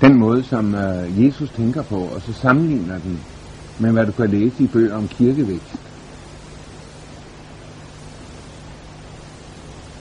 den 0.01 0.19
måde, 0.19 0.43
som 0.43 0.75
øh, 0.75 1.25
Jesus 1.25 1.51
tænker 1.51 1.83
på, 1.83 1.97
og 1.97 2.23
så 2.23 2.33
sammenligner 2.33 2.99
den 2.99 3.21
med, 3.79 3.91
hvad 3.93 4.07
du 4.07 4.13
kan 4.13 4.31
læse 4.31 4.63
i 4.63 4.67
bøger 4.67 4.97
om 4.97 5.09
kirkevækst. 5.09 5.77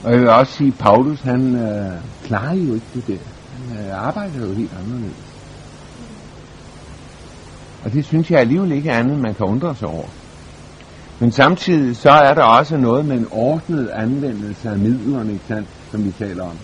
Og 0.04 0.12
jeg 0.12 0.20
vil 0.20 0.28
også 0.28 0.52
sige, 0.52 0.68
at 0.68 0.78
Paulus, 0.78 1.20
han 1.20 1.54
øh, 1.54 2.00
klarer 2.24 2.54
jo 2.54 2.74
ikke 2.74 2.86
det 2.94 3.06
der. 3.06 3.18
Han 3.52 3.86
øh, 3.86 4.06
arbejder 4.06 4.46
jo 4.46 4.52
helt 4.52 4.72
anderledes. 4.84 5.29
Og 7.84 7.92
det 7.92 8.04
synes 8.04 8.30
jeg 8.30 8.40
alligevel 8.40 8.72
ikke 8.72 8.90
er 8.90 8.98
andet, 8.98 9.18
man 9.20 9.34
kan 9.34 9.46
undre 9.46 9.74
sig 9.74 9.88
over. 9.88 10.08
Men 11.20 11.32
samtidig 11.32 11.96
så 11.96 12.10
er 12.10 12.34
der 12.34 12.44
også 12.58 12.76
noget 12.76 13.06
med 13.06 13.16
en 13.16 13.26
ordnet 13.30 13.90
anvendelse 13.94 14.68
af 14.68 14.78
midlerne, 14.78 15.32
ikke 15.32 15.44
sandt, 15.46 15.68
som 15.90 16.04
vi 16.04 16.10
taler 16.10 16.44
om. 16.44 16.56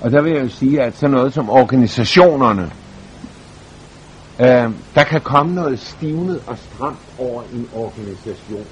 Og 0.00 0.10
der 0.12 0.22
vil 0.22 0.32
jeg 0.32 0.42
jo 0.42 0.48
sige, 0.48 0.82
at 0.82 0.96
sådan 0.96 1.14
noget 1.16 1.34
som 1.34 1.50
organisationerne, 1.50 2.66
øh, 4.40 4.66
der 4.94 5.04
kan 5.04 5.20
komme 5.20 5.54
noget 5.54 5.78
stivnet 5.78 6.40
og 6.46 6.58
stramt 6.58 7.06
over 7.18 7.42
en 7.42 7.66
organisation, 7.72 8.66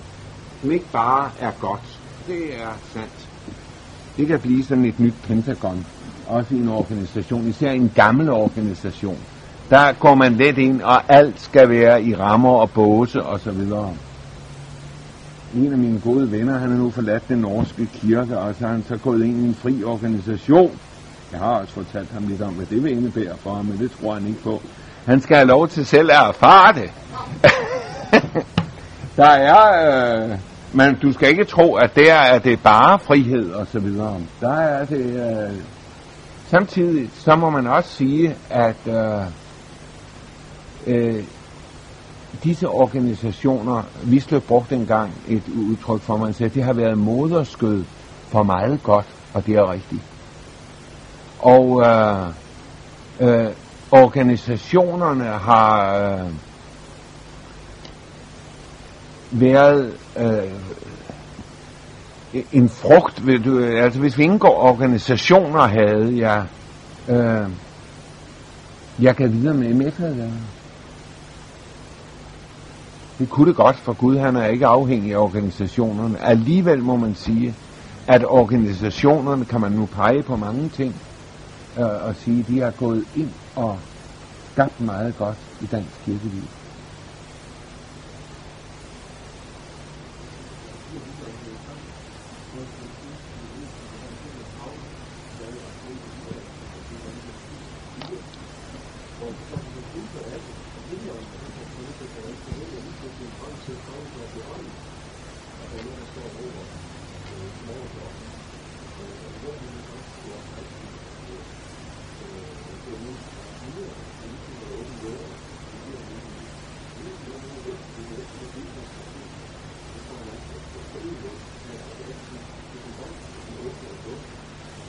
som 0.60 0.70
ikke 0.70 0.90
bare 0.92 1.30
er 1.40 1.52
godt. 1.60 2.00
Det 2.26 2.42
er 2.62 2.72
sandt. 2.92 3.28
Det 4.16 4.26
kan 4.28 4.40
blive 4.40 4.62
sådan 4.62 4.84
et 4.84 5.00
nyt 5.00 5.14
Pentagon, 5.22 5.86
også 6.26 6.54
i 6.54 6.58
en 6.58 6.68
organisation, 6.68 7.48
især 7.48 7.70
en 7.70 7.88
gammel 7.88 8.30
organisation. 8.30 9.18
Der 9.70 9.92
går 9.92 10.14
man 10.14 10.32
let 10.32 10.58
ind, 10.58 10.82
og 10.82 11.02
alt 11.08 11.40
skal 11.40 11.68
være 11.68 12.02
i 12.02 12.14
rammer 12.14 12.50
og 12.50 12.70
båse 12.70 13.22
og 13.22 13.40
så 13.40 13.50
videre. 13.50 13.90
En 15.54 15.72
af 15.72 15.78
mine 15.78 16.00
gode 16.00 16.32
venner, 16.32 16.58
han 16.58 16.70
har 16.70 16.78
nu 16.78 16.90
forladt 16.90 17.28
den 17.28 17.38
norske 17.38 17.86
kirke, 17.86 18.38
og 18.38 18.54
så 18.54 18.66
er 18.66 18.70
han 18.70 18.84
så 18.88 18.96
gået 18.96 19.24
ind 19.24 19.44
i 19.44 19.48
en 19.48 19.54
fri 19.54 19.84
organisation. 19.84 20.78
Jeg 21.32 21.40
har 21.40 21.46
også 21.46 21.72
fortalt 21.72 22.12
ham 22.12 22.26
lidt 22.28 22.42
om, 22.42 22.52
hvad 22.52 22.66
det 22.66 22.84
vil 22.84 22.92
indebære 22.92 23.36
for 23.38 23.54
ham, 23.54 23.64
men 23.64 23.78
det 23.78 23.90
tror 23.90 24.14
han 24.14 24.26
ikke 24.26 24.42
på. 24.42 24.62
Han 25.06 25.20
skal 25.20 25.36
have 25.36 25.48
lov 25.48 25.68
til 25.68 25.86
selv 25.86 26.10
at 26.10 26.16
erfare 26.16 26.72
det. 26.72 26.90
der 29.16 29.30
er... 29.30 30.24
Øh, 30.24 30.38
men 30.72 30.94
du 31.02 31.12
skal 31.12 31.28
ikke 31.28 31.44
tro, 31.44 31.74
at 31.74 31.96
der 31.96 32.14
er 32.14 32.38
det 32.38 32.62
bare 32.62 32.98
frihed 32.98 33.50
og 33.50 33.66
så 33.66 33.78
videre. 33.78 34.16
Der 34.40 34.52
er 34.52 34.84
det... 34.84 35.06
Øh, 35.06 35.56
samtidig 36.46 37.10
så 37.14 37.36
må 37.36 37.50
man 37.50 37.66
også 37.66 37.90
sige, 37.90 38.36
at... 38.50 38.76
Øh, 38.86 39.22
øh, 40.86 41.24
disse 42.44 42.68
organisationer, 42.68 43.82
Visle 44.04 44.40
brugte 44.40 44.74
engang 44.74 45.12
et 45.28 45.42
udtryk 45.68 46.00
for 46.00 46.16
mig, 46.16 46.34
sagde, 46.34 46.54
det 46.54 46.64
har 46.64 46.72
været 46.72 46.98
moderskød 46.98 47.84
for 48.28 48.42
meget 48.42 48.82
godt, 48.82 49.06
og 49.34 49.46
det 49.46 49.54
er 49.54 49.72
rigtigt. 49.72 50.02
Og 51.38 51.82
øh, 51.86 52.28
øh, 53.20 53.52
organisationerne 53.90 55.24
har 55.24 55.96
øh, 55.96 56.32
været 59.30 59.94
øh, 60.16 60.52
en 62.52 62.68
frugt, 62.68 63.26
ved 63.26 63.38
du, 63.38 63.64
altså 63.64 64.00
hvis 64.00 64.18
vi 64.18 64.24
indgår 64.24 64.62
organisationer 64.62 65.60
havde 65.60 66.18
jeg, 66.18 66.46
øh, 67.08 67.50
jeg 69.02 69.16
kan 69.16 69.32
videre 69.32 69.54
med 69.54 69.74
MF 69.74 69.98
havde 69.98 70.16
været 70.16 70.32
det 73.18 73.28
kunne 73.30 73.48
det 73.50 73.56
godt, 73.56 73.78
for 73.86 73.94
Gud 74.02 74.16
han 74.26 74.36
er 74.36 74.46
ikke 74.54 74.66
afhængig 74.66 75.12
af 75.12 75.20
organisationerne. 75.28 76.16
Alligevel 76.32 76.80
må 76.90 76.96
man 76.96 77.14
sige, 77.14 77.48
at 78.14 78.22
organisationerne 78.40 79.44
kan 79.44 79.60
man 79.60 79.72
nu 79.72 79.86
pege 79.86 80.22
på 80.30 80.36
mange 80.36 80.68
ting, 80.68 80.92
øh, 81.80 81.98
og 82.08 82.12
sige, 82.22 82.40
at 82.40 82.48
de 82.50 82.56
har 82.64 82.74
gået 82.84 83.04
ind 83.22 83.32
og 83.56 83.72
skabt 84.50 84.80
meget 84.80 85.12
godt 85.16 85.40
i 85.60 85.66
dansk 85.66 85.96
kirkeliv. 86.04 86.48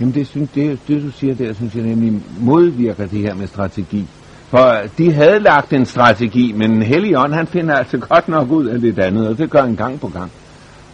Jamen 0.08 0.20
det, 0.20 0.28
synes, 0.28 0.50
det, 0.56 0.80
det 0.88 1.04
du 1.04 1.12
siger 1.12 1.36
der, 1.36 1.54
synes 1.54 1.76
jeg 1.76 1.84
nemlig 1.84 2.22
modvirker 2.40 3.06
det 3.06 3.20
her 3.20 3.34
med 3.34 3.48
strategi. 3.48 4.08
For 4.50 4.82
øh, 4.82 4.90
de 4.98 5.14
havde 5.14 5.40
lagt 5.40 5.74
en 5.74 5.86
strategi, 5.86 6.52
men 6.52 6.82
Helligånd 6.82 7.34
han 7.34 7.48
finder 7.48 7.76
altså 7.76 7.98
godt 8.10 8.28
nok 8.28 8.52
ud 8.52 8.66
af 8.66 8.82
det 8.82 9.00
andet, 9.00 9.28
og 9.28 9.38
det 9.38 9.50
gør 9.50 9.62
han 9.62 9.76
gang 9.76 10.00
på 10.00 10.08
gang. 10.08 10.32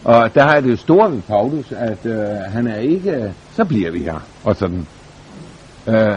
Og 0.04 0.34
der 0.34 0.42
har 0.42 0.60
det 0.60 0.70
jo 0.70 0.76
store 0.76 1.12
ved 1.12 1.22
Paulus, 1.22 1.72
at 1.72 2.06
øh, 2.06 2.16
han 2.48 2.66
er 2.66 2.76
ikke, 2.76 3.10
øh, 3.10 3.30
så 3.56 3.64
bliver 3.64 3.90
vi 3.90 3.98
her, 3.98 4.26
og 4.44 4.56
sådan. 4.56 4.86
Øh, 5.88 6.16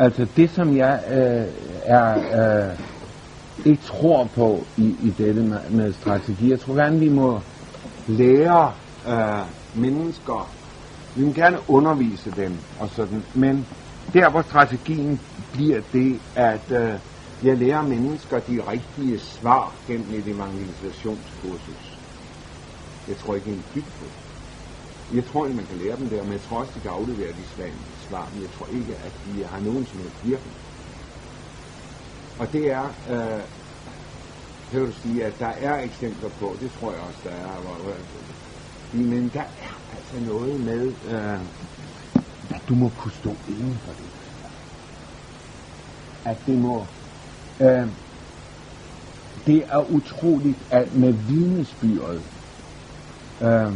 Altså 0.00 0.26
det, 0.36 0.50
som 0.50 0.76
jeg 0.76 1.00
øh, 1.10 1.46
er, 1.84 2.14
øh, 2.16 2.78
ikke 3.66 3.82
tror 3.82 4.24
på 4.34 4.64
i, 4.76 4.96
i 5.02 5.14
dette 5.18 5.42
med, 5.42 5.70
med 5.70 5.92
strategi, 5.92 6.50
jeg 6.50 6.60
tror 6.60 6.74
gerne, 6.74 6.98
vi 6.98 7.08
må 7.08 7.40
lære 8.06 8.72
øh, 9.08 9.46
mennesker, 9.82 10.50
vi 11.16 11.24
må 11.24 11.32
gerne 11.32 11.58
undervise 11.68 12.30
dem 12.36 12.56
og 12.78 12.88
sådan, 12.88 13.24
men 13.34 13.66
der 14.12 14.30
hvor 14.30 14.42
strategien 14.42 15.20
bliver 15.52 15.80
det, 15.92 16.20
at 16.36 16.70
øh, 16.70 16.98
jeg 17.42 17.56
lærer 17.56 17.82
mennesker 17.82 18.38
de 18.38 18.60
rigtige 18.70 19.18
svar 19.18 19.74
gennem 19.86 20.06
et 20.14 20.26
evangelisationskursus. 20.26 21.98
Jeg 23.08 23.16
tror 23.16 23.34
ikke, 23.34 23.50
en 23.50 23.64
dyb 23.74 23.84
på 23.84 24.04
jeg 25.14 25.24
tror 25.24 25.46
ikke, 25.46 25.56
man 25.56 25.66
kan 25.66 25.78
lære 25.78 25.96
dem 25.96 26.08
der, 26.08 26.22
men 26.22 26.32
jeg 26.32 26.40
tror 26.40 26.58
også, 26.58 26.72
de 26.74 26.80
kan 26.80 26.90
aflevere 26.90 27.32
de 27.32 27.44
svar, 28.08 28.28
men 28.32 28.42
jeg 28.42 28.50
tror 28.50 28.66
ikke, 28.66 28.94
at 28.96 29.12
de 29.26 29.44
har 29.44 29.60
nogen 29.60 29.86
som 29.86 29.98
helst 29.98 30.24
virkning. 30.24 30.56
Og 32.38 32.52
det 32.52 32.70
er, 32.70 32.84
øh, 33.10 33.42
kan 34.70 34.80
du 34.80 34.92
sige, 34.92 35.24
at 35.24 35.38
der 35.38 35.48
er 35.48 35.84
eksempler 35.84 36.28
på, 36.28 36.56
det 36.60 36.70
tror 36.72 36.92
jeg 36.92 37.00
også, 37.00 37.20
der 37.24 37.30
er, 37.30 37.60
hvor, 37.60 37.94
men 38.92 39.30
der 39.34 39.40
er 39.40 39.78
altså 39.96 40.32
noget 40.32 40.60
med, 40.60 40.86
øh, 40.86 41.40
at 42.50 42.62
du 42.68 42.74
må 42.74 42.92
kunne 42.98 43.12
stå 43.12 43.36
inden 43.48 43.78
for 43.84 43.92
det. 43.92 44.10
At 46.24 46.36
det 46.46 46.58
må, 46.58 46.86
øh, 47.60 47.88
det 49.46 49.56
er 49.56 49.90
utroligt, 49.90 50.58
at 50.70 50.94
med 50.94 51.12
vidnesbyret, 51.12 52.22
øh, 53.42 53.74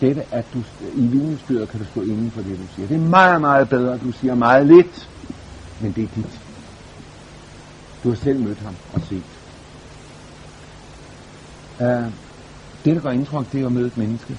dette, 0.00 0.24
at 0.30 0.44
du 0.54 0.62
i 0.94 1.06
vidnesbyrdet 1.06 1.68
kan 1.68 1.80
du 1.80 1.86
stå 1.86 2.02
inden 2.02 2.30
for 2.30 2.42
det, 2.42 2.58
du 2.58 2.74
siger. 2.74 2.88
Det 2.88 2.94
er 2.94 3.08
meget, 3.08 3.40
meget 3.40 3.68
bedre, 3.68 3.98
du 3.98 4.12
siger 4.12 4.34
meget 4.34 4.66
lidt, 4.66 5.08
men 5.80 5.92
det 5.92 6.04
er 6.04 6.08
dit. 6.16 6.40
Du 8.04 8.08
har 8.08 8.16
selv 8.16 8.40
mødt 8.40 8.58
ham 8.58 8.74
og 8.92 9.00
set. 9.00 9.22
Øh, 11.80 11.86
uh, 11.86 12.12
det, 12.84 12.96
der 12.96 13.00
gør 13.00 13.10
indtryk, 13.10 13.52
det 13.52 13.60
er 13.60 13.66
at 13.66 13.72
møde 13.72 13.86
et 13.86 13.96
menneske, 13.96 14.38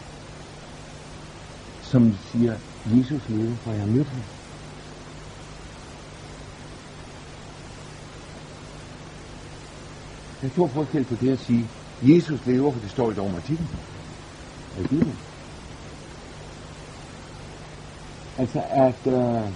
som 1.81 2.13
siger, 2.31 2.55
Jesus 2.85 3.21
lever, 3.29 3.55
for 3.55 3.71
jeg 3.71 3.79
har 3.79 3.87
mødt 3.87 4.07
ham. 4.07 4.21
Der 10.41 10.47
er 10.47 10.51
stor 10.51 10.67
forskel 10.67 11.03
på 11.03 11.15
det 11.15 11.31
at 11.31 11.39
sige, 11.39 11.67
Jesus 12.01 12.45
lever, 12.45 12.71
for 12.71 12.79
det 12.79 12.91
står 12.91 13.11
i 13.11 13.13
dogmatikken. 13.13 13.69
Er 14.77 14.83
det 14.87 15.07
Altså 18.41 18.61
at 18.69 19.07
øh, 19.07 19.51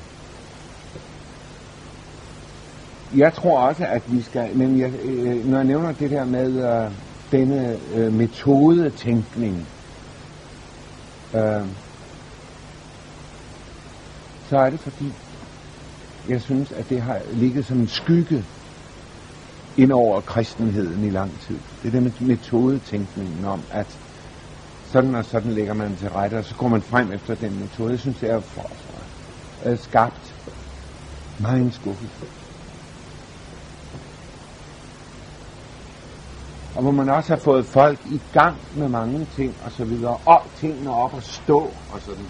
jeg 3.19 3.33
tror 3.33 3.59
også, 3.59 3.85
at 3.85 4.13
vi 4.13 4.21
skal, 4.21 4.57
men 4.57 4.79
jeg, 4.79 4.93
øh, 5.03 5.45
når 5.45 5.57
jeg 5.57 5.65
nævner 5.65 5.91
det 5.91 6.11
der 6.11 6.25
med 6.25 6.49
øh, 6.69 6.91
denne 7.31 7.79
øh, 7.95 8.13
metodetænkning, 8.13 9.67
øh, 11.35 11.67
så 14.49 14.57
er 14.57 14.69
det 14.69 14.79
fordi, 14.79 15.13
jeg 16.29 16.41
synes, 16.41 16.71
at 16.71 16.89
det 16.89 17.01
har 17.01 17.21
ligget 17.33 17.65
som 17.65 17.79
en 17.79 17.87
skygge 17.87 18.45
ind 19.77 19.91
over 19.91 20.21
kristenheden 20.21 21.03
i 21.03 21.09
lang 21.09 21.39
tid. 21.39 21.59
Det 21.83 21.87
er 21.87 21.99
den 21.99 22.27
metodetænkningen 22.27 23.45
om, 23.45 23.61
at 23.71 23.99
sådan 24.95 25.15
og 25.15 25.25
sådan 25.25 25.51
lægger 25.51 25.73
man 25.73 25.95
til 25.95 26.09
rette, 26.09 26.35
og 26.35 26.45
så 26.45 26.55
går 26.55 26.67
man 26.67 26.81
frem 26.81 27.11
efter 27.11 27.35
den 27.35 27.59
metode. 27.59 27.91
Jeg 27.91 27.99
synes, 27.99 28.17
det 28.17 28.29
er 28.29 28.39
for, 28.39 28.61
for 28.61 29.69
øh, 29.69 29.77
skabt 29.77 30.35
meget 31.39 31.61
en 31.61 31.71
skuffelse. 31.71 32.25
og 36.75 36.81
hvor 36.81 36.91
man 36.91 37.09
også 37.09 37.29
har 37.33 37.41
fået 37.49 37.65
folk 37.65 37.99
i 38.05 38.21
gang 38.33 38.55
med 38.77 38.87
mange 38.89 39.27
ting 39.35 39.55
og 39.65 39.71
så 39.71 39.85
videre, 39.85 40.17
og 40.25 40.41
tingene 40.55 40.91
op 40.93 41.13
og 41.13 41.23
stå 41.23 41.59
og 41.93 41.99
sådan. 42.01 42.27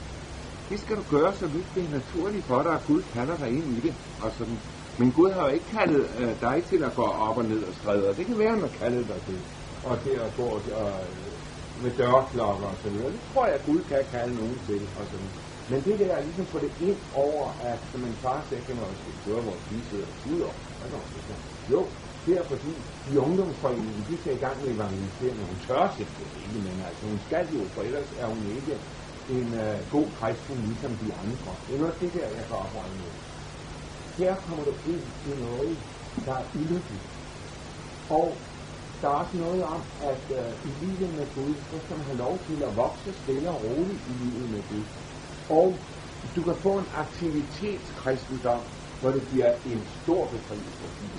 Det 0.70 0.80
skal 0.80 0.96
du 0.96 1.04
gøre, 1.10 1.34
så 1.34 1.48
vidt 1.48 1.66
det 1.76 1.84
er 1.84 1.92
naturligt 2.00 2.46
for 2.46 2.62
dig, 2.64 2.74
at 2.74 2.84
Gud 2.88 3.02
kalder 3.14 3.38
dig 3.38 3.50
ind 3.50 3.78
i 3.78 3.80
det. 3.80 3.94
Og 4.22 4.32
sådan. 4.38 4.58
Men 4.98 5.12
Gud 5.12 5.32
har 5.32 5.42
jo 5.42 5.48
ikke 5.48 5.66
kaldet 5.78 6.06
øh, 6.20 6.30
dig 6.42 6.64
til 6.70 6.84
at 6.84 6.96
gå 6.96 7.04
op 7.04 7.38
og 7.38 7.46
ned 7.46 7.64
og 7.64 7.74
stræde, 7.74 8.14
det 8.18 8.26
kan 8.26 8.40
være, 8.40 8.48
at 8.48 8.54
han 8.54 8.62
har 8.62 8.78
kaldet 8.80 9.08
dig 9.08 9.20
til. 9.28 9.40
Og 9.84 10.00
til 10.04 10.16
at 10.26 10.32
gå 10.38 10.44
og, 10.44 10.62
med 11.84 11.92
dørklokker 12.02 12.68
og 12.74 12.78
sådan 12.82 12.98
noget. 12.98 13.14
Det 13.18 13.24
tror 13.30 13.46
jeg, 13.50 13.56
at 13.60 13.66
Gud 13.70 13.82
kan 13.92 14.04
kalde 14.16 14.36
nogen 14.42 14.58
til. 14.68 14.82
Og 14.98 15.04
sådan. 15.12 15.32
Men 15.70 15.80
det 15.86 16.00
der 16.00 16.10
er 16.18 16.24
ligesom 16.28 16.46
få 16.54 16.60
det 16.66 16.74
ind 16.90 17.02
over, 17.26 17.46
at 17.72 17.80
som 17.92 18.02
en 18.10 18.18
far 18.24 18.40
sagde, 18.50 18.64
kan 18.66 18.76
man 18.76 18.86
også 18.92 19.04
høre, 19.26 19.42
hvor 19.46 19.58
vi 19.70 19.80
sidder 19.90 20.08
og 20.82 20.88
så, 20.92 21.36
Jo, 21.74 21.82
det 22.26 22.34
er 22.40 22.46
fordi, 22.54 22.74
de 23.06 23.20
ungdomsforeningen, 23.26 24.04
de 24.10 24.16
skal 24.22 24.34
i 24.36 24.44
gang 24.46 24.58
med 24.64 24.70
evangelisering, 24.76 25.42
og 25.44 25.48
hun 25.52 25.60
tør 25.68 25.84
selvfølgelig 26.00 26.42
ikke, 26.46 26.60
men 26.68 26.76
altså 26.88 27.04
hun 27.12 27.20
skal 27.20 27.46
jo, 27.56 27.62
for 27.74 27.82
ellers 27.82 28.10
er 28.22 28.28
hun 28.34 28.44
ikke 28.58 28.76
en 29.38 29.48
uh, 29.64 29.78
god 29.96 30.08
kristen, 30.20 30.58
ligesom 30.70 30.92
de 31.04 31.10
andre. 31.24 31.52
Det 31.68 31.76
er 31.76 31.80
noget 31.80 32.02
det 32.02 32.12
der, 32.14 32.28
jeg 32.38 32.46
kan 32.50 32.58
arbejde 32.66 32.96
med. 33.04 33.12
Her 34.18 34.36
kommer 34.46 34.64
du 34.64 34.74
ind 34.94 35.06
i 35.30 35.32
noget, 35.46 35.80
der 36.26 36.36
er 36.42 36.46
ulykkeligt. 36.60 37.08
Og 38.10 38.45
der 39.06 39.12
er 39.12 39.20
også 39.26 39.38
noget 39.38 39.64
om, 39.76 39.82
at 40.12 40.24
øh, 40.40 40.52
i 40.68 40.72
livet 40.84 41.10
med 41.20 41.28
Gud, 41.38 41.54
så 41.70 41.76
skal 41.84 41.96
man 41.98 42.06
have 42.10 42.20
lov 42.26 42.36
til 42.48 42.58
at 42.68 42.72
vokse 42.84 43.10
stille 43.22 43.50
og 43.56 43.60
roligt 43.66 44.02
i 44.12 44.14
livet 44.24 44.48
med 44.54 44.62
Gud. 44.70 44.86
Og 45.58 45.68
du 46.36 46.42
kan 46.48 46.58
få 46.66 46.72
en 46.84 46.90
aktivitetskristendom, 47.04 48.62
hvor 49.02 49.12
det 49.18 49.24
bliver 49.32 49.52
en 49.72 49.82
stor 50.02 50.22
befrielse 50.34 50.74
for 50.80 50.90
dit 51.00 51.14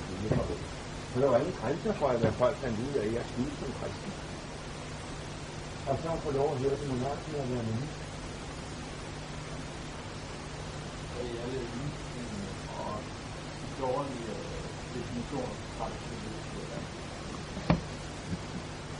for 1.10 1.18
der 1.20 1.28
var 1.32 1.38
ingen 1.42 1.56
grænser 1.60 1.92
for, 2.00 2.08
at 2.08 2.34
folk 2.42 2.56
fandt 2.62 2.76
ud 2.86 2.94
af, 3.00 3.04
at 3.06 3.12
jeg 3.18 3.24
skulle 3.30 3.54
som 3.60 3.70
kristen. 3.78 4.12
Og 5.88 5.94
så 6.02 6.08
få 6.24 6.30
lov 6.30 6.48
at 6.52 6.58
høre 6.62 6.76
det 6.80 6.88
nogle 6.88 7.06
år 7.10 7.16
til 7.24 7.34
at 7.42 7.48
være 7.52 7.64
menneske. 7.70 8.04
og 12.78 12.94
dårlig 13.78 14.20
definition 14.94 15.56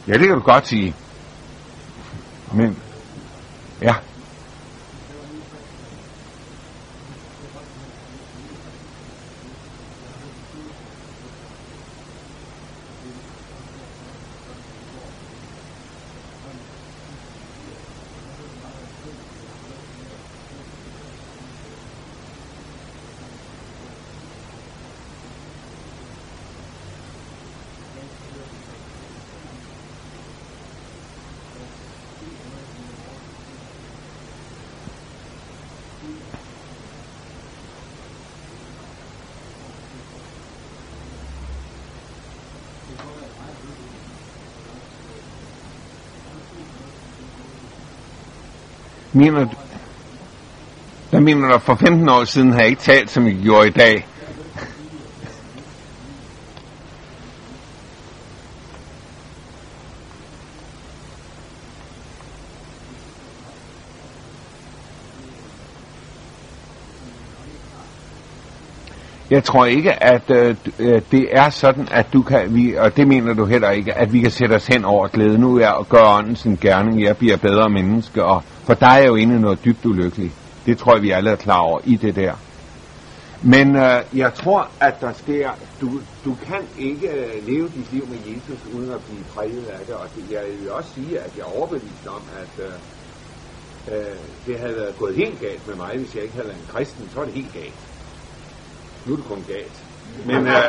Ja, 0.09 0.13
det 0.13 0.27
kan 0.27 0.37
du 0.37 0.41
godt 0.41 0.67
sige. 0.67 0.95
Men, 2.53 2.77
ja. 3.83 3.95
Mener 49.17 49.45
du, 49.45 49.51
hvad 51.11 51.21
mener 51.21 51.49
du, 51.49 51.59
for 51.59 51.75
15 51.75 52.09
år 52.09 52.25
siden 52.25 52.53
har 52.53 52.61
jeg 52.61 52.69
ikke 52.69 52.83
talt, 52.83 53.11
som 53.11 53.27
jeg 53.27 53.37
gjorde 53.43 53.69
i 53.69 53.71
dag. 53.71 54.07
Jeg 69.31 69.45
tror 69.45 69.67
ikke, 69.67 70.03
at 70.03 70.31
øh, 70.31 70.57
øh, 70.79 71.03
det 71.11 71.29
er 71.33 71.51
sådan, 71.51 71.89
at 71.91 72.07
du 72.13 72.23
kan, 72.23 72.55
vi, 72.55 72.75
og 72.75 72.97
det 72.97 73.09
mener 73.09 73.35
du 73.35 73.45
heller 73.45 73.71
ikke, 73.71 73.95
at 73.95 74.13
vi 74.13 74.21
kan 74.21 74.31
sætte 74.31 74.55
os 74.55 74.67
hen 74.67 74.85
over 74.85 75.09
glæde. 75.09 75.39
Nu 75.39 75.59
er 75.59 75.69
og 75.69 75.89
gøre 75.89 76.19
ånden 76.19 76.37
sin 76.37 76.59
gerning, 76.61 77.03
jeg 77.03 77.17
bliver 77.17 77.37
bedre 77.37 77.69
menneske, 77.71 78.25
og 78.25 78.43
for 78.65 78.75
dig 78.75 78.99
er 79.01 79.07
jo 79.07 79.15
inde 79.15 79.41
noget 79.41 79.65
dybt 79.65 79.87
ulykkeligt. 79.87 80.33
Det 80.67 80.79
tror 80.79 80.95
jeg, 80.95 81.03
vi 81.03 81.11
alle 81.11 81.31
er 81.31 81.37
klar 81.37 81.59
over 81.59 81.81
i 81.85 81.97
det 81.97 82.17
der. 82.17 82.33
Men 83.43 83.77
øh, 83.77 84.03
jeg 84.15 84.35
tror, 84.35 84.69
at 84.81 85.01
der 85.01 85.13
sker, 85.13 85.51
du, 85.81 85.91
du 86.25 86.37
kan 86.47 86.63
ikke 86.79 87.09
øh, 87.09 87.47
leve 87.47 87.69
dit 87.69 87.93
liv 87.93 88.09
med 88.09 88.19
Jesus 88.27 88.61
uden 88.75 88.91
at 88.93 89.01
blive 89.01 89.25
præget 89.35 89.67
af 89.67 89.87
det, 89.87 89.95
og 89.95 90.07
det, 90.17 90.25
jeg 90.31 90.43
vil 90.61 90.71
også 90.71 90.91
sige, 90.95 91.19
at 91.19 91.31
jeg 91.37 91.43
er 91.43 91.59
overbevist 91.59 92.07
om, 92.07 92.23
at 92.43 92.65
øh, 92.65 92.73
Øh, 93.93 94.17
det 94.47 94.59
havde 94.59 94.77
været 94.77 94.99
gået 94.99 95.15
helt 95.15 95.41
galt 95.41 95.67
med 95.67 95.77
mig, 95.77 95.99
hvis 95.99 96.15
jeg 96.15 96.23
ikke 96.23 96.35
havde 96.35 96.49
været 96.49 96.59
en 96.59 96.69
kristen, 96.69 97.11
så 97.15 97.21
er 97.21 97.25
det 97.25 97.35
helt 97.35 97.53
galt. 97.53 97.75
Nu 99.07 99.13
er 99.13 99.17
det 99.17 99.25
kun 99.25 99.45
galt. 99.49 99.85
Men, 100.27 100.47
øh, 100.47 100.63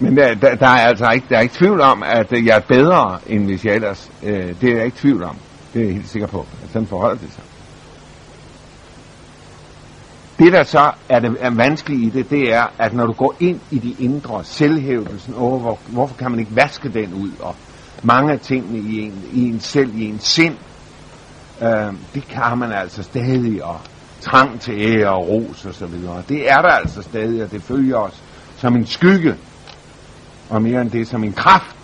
men 0.00 0.16
der, 0.16 0.34
der, 0.34 0.54
der, 0.54 0.66
er 0.66 0.86
altså 0.86 1.10
ikke, 1.10 1.26
der 1.28 1.36
er 1.36 1.40
ikke 1.40 1.54
tvivl 1.54 1.80
om, 1.80 2.02
at 2.02 2.32
jeg 2.32 2.56
er 2.56 2.60
bedre, 2.60 3.18
end 3.26 3.44
hvis 3.44 3.64
jeg 3.64 3.74
ellers... 3.74 4.10
Øh, 4.22 4.60
det 4.60 4.70
er 4.72 4.76
jeg 4.76 4.84
ikke 4.84 4.98
tvivl 4.98 5.22
om. 5.22 5.36
Det 5.74 5.80
er 5.80 5.84
jeg 5.84 5.94
helt 5.94 6.08
sikker 6.08 6.28
på. 6.28 6.46
At 6.62 6.70
sådan 6.72 6.88
forholder 6.88 7.16
det 7.16 7.32
sig. 7.32 7.42
Det, 10.38 10.52
der 10.52 10.62
så 10.62 10.92
er 11.08 11.20
det 11.20 11.36
er 11.40 11.50
vanskeligt 11.50 12.02
i 12.02 12.18
det, 12.18 12.30
det 12.30 12.54
er, 12.54 12.66
at 12.78 12.94
når 12.94 13.06
du 13.06 13.12
går 13.12 13.34
ind 13.40 13.60
i 13.70 13.78
de 13.78 14.04
indre 14.04 14.44
selvhævelsen 14.44 15.34
over, 15.34 15.58
hvor, 15.58 15.78
hvorfor 15.86 16.16
kan 16.16 16.30
man 16.30 16.40
ikke 16.40 16.56
vaske 16.56 16.88
den 16.88 17.14
ud, 17.14 17.30
og 17.40 17.54
mange 18.02 18.32
af 18.32 18.40
tingene 18.40 18.78
i 18.78 19.00
en, 19.00 19.24
i 19.32 19.48
en 19.48 19.60
selv, 19.60 19.94
i 19.94 20.04
en 20.04 20.18
sind, 20.18 20.56
øh, 21.62 21.92
det 22.14 22.28
kan 22.28 22.58
man 22.58 22.72
altså 22.72 23.02
stadig, 23.02 23.64
og 23.64 23.80
trang 24.20 24.60
til 24.60 24.74
ære 24.80 25.08
og 25.08 25.28
ros 25.28 25.64
og 25.64 25.74
så 25.74 25.86
videre. 25.86 26.22
Det 26.28 26.50
er 26.50 26.62
der 26.62 26.68
altså 26.68 27.02
stadig, 27.02 27.44
og 27.44 27.50
det 27.50 27.62
følger 27.62 27.96
os 27.96 28.22
som 28.56 28.76
en 28.76 28.86
skygge, 28.86 29.34
og 30.50 30.62
mere 30.62 30.80
end 30.80 30.90
det 30.90 31.08
som 31.08 31.24
en 31.24 31.32
kraft, 31.32 31.76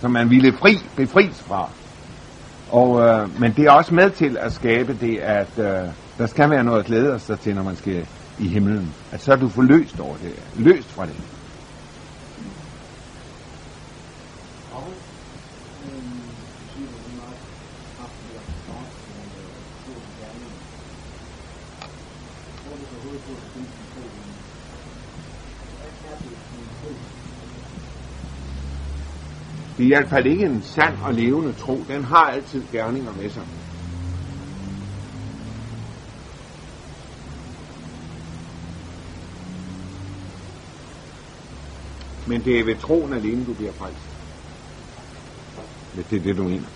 som 0.00 0.10
man 0.10 0.30
ville 0.30 0.52
fri, 0.52 0.78
befries 0.96 1.42
fra. 1.42 1.68
Og, 2.70 3.00
øh, 3.00 3.40
men 3.40 3.52
det 3.52 3.64
er 3.64 3.70
også 3.70 3.94
med 3.94 4.10
til 4.10 4.36
at 4.40 4.52
skabe 4.52 4.96
det, 5.00 5.18
at 5.18 5.58
øh, 5.58 5.88
der 6.18 6.26
skal 6.26 6.50
være 6.50 6.64
noget 6.64 6.80
at 6.80 6.86
glæde 6.86 7.18
sig 7.18 7.40
til, 7.40 7.54
når 7.54 7.62
man 7.62 7.76
skal 7.76 8.06
i 8.38 8.48
himlen. 8.48 8.94
At 9.12 9.22
så 9.22 9.32
er 9.32 9.36
du 9.36 9.48
forløst 9.48 10.00
over 10.00 10.16
det, 10.16 10.32
løst 10.56 10.88
fra 10.88 11.06
det. 11.06 11.14
Det 29.84 29.92
er 29.92 29.96
i 29.96 30.00
hvert 30.00 30.10
fald 30.10 30.26
ikke 30.26 30.44
en 30.44 30.62
sand 30.62 30.96
og 31.02 31.14
levende 31.14 31.52
tro. 31.52 31.84
Den 31.88 32.04
har 32.04 32.24
altid 32.30 32.62
gerninger 32.72 33.12
med 33.12 33.30
sig. 33.30 33.42
Men 42.26 42.44
det 42.44 42.60
er 42.60 42.64
ved 42.64 42.76
troen 42.76 43.12
alene, 43.12 43.46
du 43.46 43.54
bliver 43.54 43.72
frelst. 43.72 44.08
Hvis 45.94 46.06
det 46.06 46.18
er 46.18 46.22
det, 46.22 46.36
du 46.36 46.42
mener. 46.42 46.68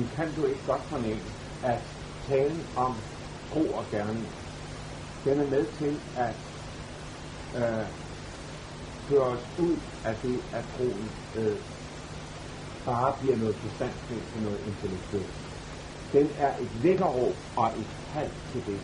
Men 0.00 0.08
kan 0.08 0.34
du 0.36 0.44
ikke 0.46 0.64
godt 0.66 0.84
fornemme, 0.88 1.22
at 1.72 1.82
talen 2.28 2.62
om 2.76 2.92
tro 3.50 3.62
og 3.80 3.84
gerning, 3.90 4.28
den 5.24 5.40
er 5.40 5.48
med 5.54 5.64
til 5.80 5.94
at 6.26 6.36
øh, 7.60 7.86
føre 9.08 9.28
os 9.34 9.44
ud 9.66 9.76
af 10.04 10.14
det, 10.22 10.36
at 10.58 10.64
troen 10.74 11.08
øh, 11.38 11.56
bare 12.88 13.10
bliver 13.20 13.36
noget 13.36 13.56
bestandsmænd 13.64 14.24
til 14.32 14.40
noget 14.46 14.60
intellektuelt. 14.68 15.38
Den 16.12 16.26
er 16.46 16.52
et 16.64 16.72
lækkerråb 16.84 17.36
og 17.56 17.68
et 17.80 17.90
kald 18.12 18.32
til 18.52 18.62
det. 18.70 18.80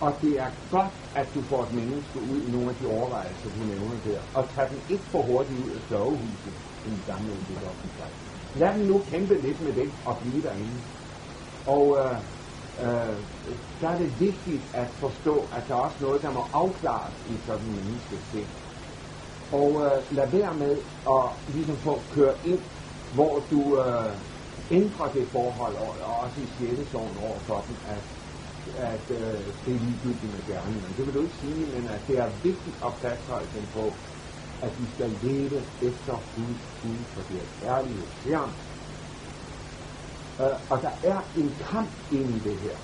Og 0.00 0.10
det 0.22 0.32
er 0.44 0.50
godt, 0.76 0.94
at 1.20 1.26
du 1.34 1.40
får 1.50 1.60
et 1.66 1.72
menneske 1.80 2.18
ud 2.30 2.38
i 2.46 2.50
nogle 2.54 2.68
af 2.70 2.76
de 2.80 2.86
overvejelser, 2.86 3.48
du 3.58 3.62
nævner 3.72 3.98
der, 4.08 4.20
og 4.38 4.42
tager 4.54 4.68
den 4.68 4.80
ikke 4.94 5.06
for 5.12 5.22
hurtigt 5.30 5.60
ud 5.66 5.72
af 5.78 5.82
sørgehuset, 5.88 6.54
i 6.86 6.90
gamle 7.10 7.32
udvikler 7.32 7.70
udvikling. 7.84 8.33
Lad 8.56 8.74
dem 8.74 8.86
nu 8.86 9.02
kæmpe 9.10 9.34
lidt 9.34 9.60
med 9.60 9.72
det 9.72 9.92
og 10.04 10.18
blive 10.18 10.42
derinde. 10.42 10.80
Og 11.66 11.98
øh, 12.00 12.18
øh, 12.84 13.16
der 13.80 13.88
er 13.88 13.98
det 13.98 14.20
vigtigt 14.20 14.62
at 14.74 14.88
forstå, 14.90 15.34
at 15.56 15.62
der 15.68 15.74
er 15.74 15.80
også 15.80 15.96
noget, 16.00 16.22
der 16.22 16.30
må 16.30 16.42
afklares 16.52 17.14
i 17.30 17.34
sådan 17.46 17.66
en 17.66 17.74
menneskes 17.74 18.24
sind. 18.32 18.50
Og 19.52 19.70
øh, 19.84 20.16
lad 20.16 20.28
være 20.28 20.54
med 20.54 20.76
at 21.16 21.54
ligesom 21.54 21.76
få 21.76 22.00
køre 22.14 22.34
ind, 22.44 22.60
hvor 23.14 23.42
du 23.50 23.60
øh, 23.80 24.12
ændrer 24.70 25.08
det 25.14 25.28
forhold, 25.28 25.74
og, 25.74 25.96
og 26.06 26.14
også 26.24 26.40
i 26.40 26.46
sjældesovn 26.58 27.16
over 27.22 27.38
for 27.38 27.64
dem, 27.68 27.76
at, 27.94 28.04
at 28.92 29.04
øh, 29.10 29.38
det 29.64 29.74
er 29.74 29.80
ligegyldigt 29.86 30.32
med 30.34 30.54
gerningen. 30.54 30.94
Det 30.96 31.06
vil 31.06 31.14
du 31.14 31.22
ikke 31.22 31.40
sige, 31.40 31.66
men 31.74 31.88
at 31.88 32.00
det 32.08 32.18
er 32.18 32.28
vigtigt 32.42 32.76
at 32.86 32.92
fastholde 33.02 33.48
den 33.54 33.68
på, 33.74 33.92
at 34.62 34.72
vi 34.80 34.86
skal 34.94 35.10
leve 35.22 35.58
efter 35.88 36.14
Guds 36.36 36.62
bud 36.80 37.00
for 37.14 37.22
det 37.30 37.42
kærlighed 37.60 38.06
til 38.22 38.34
ham. 38.40 38.50
Uh, 40.38 40.44
øh, 40.44 40.56
og 40.72 40.76
der 40.86 40.94
er 41.12 41.20
en 41.40 41.50
kamp 41.70 41.90
inde 42.10 42.32
i 42.38 42.40
det 42.48 42.56
her. 42.64 42.76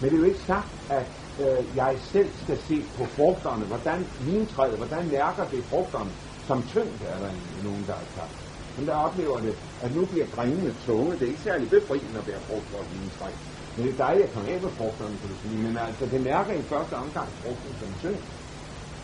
Men 0.00 0.10
det 0.10 0.16
er 0.16 0.22
jo 0.24 0.28
ikke 0.32 0.46
sagt, 0.52 0.72
at 0.98 1.10
uh, 1.44 1.76
jeg 1.76 1.92
selv 2.12 2.30
skal 2.44 2.58
se 2.68 2.78
på 2.96 3.04
frugterne, 3.16 3.64
hvordan 3.72 3.98
vintræet, 4.30 4.76
hvordan 4.76 5.04
mærker 5.18 5.44
det 5.54 5.64
frugterne, 5.70 6.12
som 6.48 6.58
tyngde 6.72 7.04
er 7.12 7.18
der 7.24 7.32
nogen, 7.66 7.84
der 7.88 7.96
har 8.00 8.08
sagt. 8.18 8.36
Men 8.76 8.86
der 8.88 8.94
oplever 9.06 9.38
det, 9.46 9.54
at 9.84 9.90
nu 9.96 10.02
bliver 10.12 10.26
grenene 10.36 10.72
tunge. 10.86 11.12
Det 11.18 11.22
er 11.22 11.32
ikke 11.34 11.46
særlig 11.50 11.70
befriende 11.70 12.18
at 12.20 12.26
være 12.30 12.42
frugt 12.48 12.66
for 12.70 12.78
et 12.84 12.90
vintræ. 12.94 13.28
Men 13.74 13.80
det 13.86 13.92
er 13.94 13.98
dejligt 14.06 14.26
at 14.28 14.32
komme 14.34 14.48
af 14.54 14.60
med 14.64 14.72
frugterne, 14.78 15.16
kan 15.20 15.28
du 15.32 15.36
sige. 15.42 15.58
Men 15.66 15.74
altså, 15.86 16.04
det 16.12 16.20
mærker 16.30 16.52
i 16.62 16.62
første 16.72 16.94
omgang 17.04 17.28
frugten 17.42 17.72
som 17.80 17.90
tynd. 18.02 18.20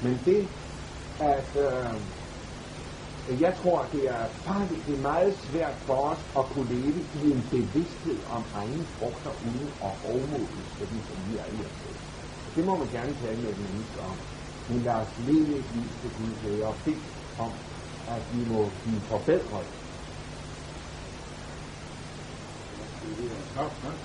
Men 0.05 0.15
det 0.29 0.41
at 1.21 1.51
øh, 1.57 2.01
jeg 3.41 3.55
tror, 3.63 3.87
det 3.93 4.03
er 4.09 4.25
faktisk 4.45 4.87
det 4.87 4.95
er 4.99 5.03
meget 5.03 5.35
svært 5.37 5.77
for 5.87 5.99
os 6.11 6.23
at 6.39 6.45
kunne 6.53 6.69
leve 6.75 7.01
i 7.25 7.31
en 7.31 7.43
bevidsthed 7.51 8.19
om 8.31 8.43
egne 8.55 8.85
frugter 8.85 9.33
uden 9.49 9.69
at 9.89 9.93
overmodes, 10.11 10.67
sådan, 10.79 11.03
som 11.09 11.17
vi 11.27 11.39
er 11.43 11.49
i 11.57 11.59
os 11.67 11.77
selv. 11.83 11.99
Det 12.57 12.65
må 12.67 12.77
man 12.77 12.89
gerne 12.89 13.15
tale 13.23 13.43
med 13.43 13.51
et 13.51 13.59
menneske 13.59 14.01
om. 14.01 14.17
Men 14.69 14.83
lad 14.83 14.95
os 14.95 15.13
leve 15.29 15.59
et 15.59 15.69
liv 15.75 15.89
til 16.01 16.11
Gud 16.19 16.33
ved 16.45 16.63
og 16.63 16.75
bede 16.85 17.03
om, 17.39 17.53
at 18.09 18.23
vi 18.35 18.45
må 18.53 18.71
blive 18.83 19.01
forbedret. 19.01 19.67
Ja, 23.21 23.61
tak. 23.61 23.99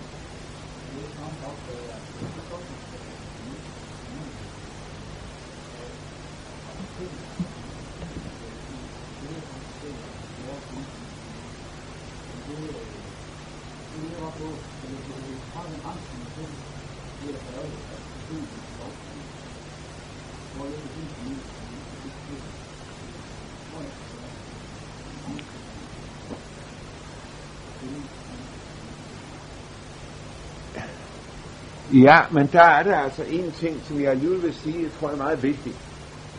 Ja, 32.06 32.18
men 32.32 32.46
der 32.52 32.68
er 32.78 32.84
der 32.84 32.98
altså 32.98 33.24
en 33.28 33.52
ting, 33.52 33.84
som 33.86 34.00
jeg 34.02 34.10
alligevel 34.12 34.42
vil 34.42 34.54
sige, 34.54 34.84
jeg 34.84 34.92
tror 34.92 35.10
er 35.10 35.18
meget 35.26 35.44
vigtigt. 35.44 35.78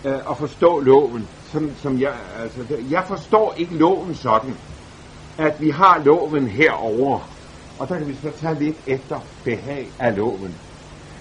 Øh, 0.07 0.21
at 0.31 0.37
forstå 0.39 0.71
loven, 0.79 1.29
som, 1.51 1.75
som 1.75 1.99
jeg, 1.99 2.15
altså, 2.43 2.61
jeg 2.91 3.05
forstår 3.09 3.55
ikke 3.57 3.75
loven 3.77 4.15
sådan 4.15 4.55
at 5.39 5.55
vi 5.61 5.71
har 5.71 6.05
loven 6.05 6.49
herover 6.49 7.35
og 7.79 7.89
der 7.89 7.99
kan 7.99 8.07
vi 8.09 8.15
så 8.15 8.31
tage 8.43 8.57
lidt 8.65 8.79
efter 8.87 9.19
behag 9.45 9.85
af 10.01 10.17
loven. 10.17 10.53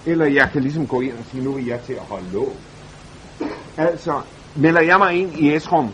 Eller 0.06 0.26
jeg 0.38 0.46
kan 0.52 0.62
ligesom 0.62 0.86
gå 0.86 1.00
ind 1.00 1.16
og 1.18 1.24
sige, 1.24 1.42
nu 1.42 1.50
er 1.54 1.64
jeg 1.72 1.80
til 1.86 1.96
at 2.02 2.06
holde 2.12 2.30
lov. 2.38 2.52
Altså, 3.86 4.14
melder 4.64 4.82
jeg 4.90 4.98
mig 5.04 5.12
ind 5.20 5.30
i 5.42 5.54
Esrum 5.54 5.88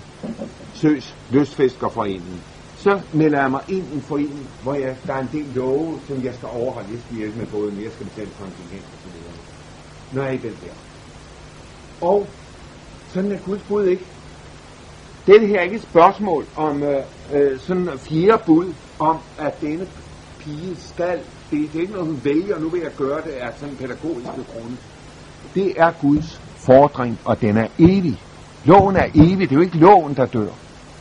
Søs 0.80 1.04
Lystfiskerforeningen, 1.34 2.40
så 2.84 2.92
melder 3.20 3.38
jeg 3.44 3.50
mig 3.56 3.64
ind 3.76 3.86
i 3.92 3.94
en 3.98 4.04
forening, 4.12 4.44
hvor 4.62 4.74
jeg, 4.84 4.92
der 5.06 5.14
er 5.18 5.22
en 5.26 5.32
del 5.38 5.48
love, 5.60 6.00
som 6.08 6.16
jeg 6.26 6.34
skal 6.38 6.48
overholde. 6.58 6.92
Jeg 6.94 7.00
skal 7.04 7.16
hjælpe 7.20 7.38
med 7.38 7.48
både, 7.56 7.68
men 7.74 7.82
jeg 7.86 7.92
skal 7.92 8.06
betale 8.10 8.32
kontingent 8.42 8.86
og 8.94 8.98
så 9.04 9.08
videre. 9.14 9.36
Når 10.12 10.22
jeg 10.22 10.30
er 10.32 10.38
i 10.40 10.42
den 10.48 10.56
der. 10.64 10.74
Og 12.10 12.18
sådan 13.12 13.32
er 13.32 13.40
Guds 13.48 13.62
bud 13.68 13.84
ikke. 13.94 14.19
Det 15.26 15.48
her 15.48 15.58
er 15.58 15.62
ikke 15.62 15.76
et 15.76 15.82
spørgsmål 15.82 16.46
om 16.56 16.82
øh, 16.82 17.04
øh, 17.32 17.58
sådan 17.58 17.88
fjerde 17.98 18.42
bud, 18.46 18.74
om 18.98 19.18
at 19.38 19.60
denne 19.60 19.86
pige 20.38 20.76
skal, 20.76 21.18
det, 21.50 21.72
det 21.72 21.76
er 21.76 21.80
ikke 21.80 21.92
noget, 21.92 22.08
hun 22.08 22.20
vælger, 22.24 22.58
nu 22.58 22.68
vil 22.68 22.80
jeg 22.80 22.90
gøre 22.96 23.22
det 23.24 23.30
af 23.30 23.48
sådan 23.56 23.76
pædagogiske 23.76 24.44
grunde. 24.52 24.76
Det 25.54 25.72
er 25.76 25.90
Guds 26.00 26.40
fordring, 26.56 27.18
og 27.24 27.40
den 27.40 27.56
er 27.56 27.66
evig. 27.78 28.22
Loven 28.64 28.96
er 28.96 29.06
evig, 29.14 29.38
det 29.38 29.52
er 29.52 29.56
jo 29.56 29.60
ikke 29.60 29.78
loven, 29.78 30.14
der 30.16 30.26
dør. 30.26 30.52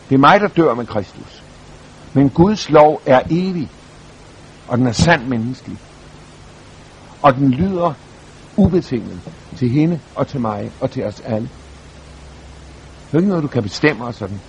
Det 0.10 0.16
er 0.16 0.20
mig, 0.20 0.40
der 0.40 0.48
dør 0.48 0.74
med 0.74 0.86
Kristus. 0.86 1.44
Men 2.14 2.30
Guds 2.30 2.70
lov 2.70 3.02
er 3.06 3.22
evig, 3.30 3.70
og 4.68 4.78
den 4.78 4.88
er 4.88 4.92
sand 4.92 5.28
menneskelig. 5.28 5.78
Og 7.22 7.36
den 7.36 7.52
lyder 7.52 7.94
ubetinget 8.58 9.20
til 9.58 9.70
hende 9.70 10.00
og 10.16 10.28
til 10.28 10.42
mig 10.42 10.72
og 10.82 10.92
til 10.92 11.04
os 11.04 11.20
alle. 11.20 11.50
Det 13.12 13.16
er 13.16 13.18
ikke 13.18 13.30
noget, 13.30 13.44
du 13.44 13.48
kan 13.48 13.64
bestemme 13.64 14.06
og 14.06 14.14
sådan. 14.14 14.40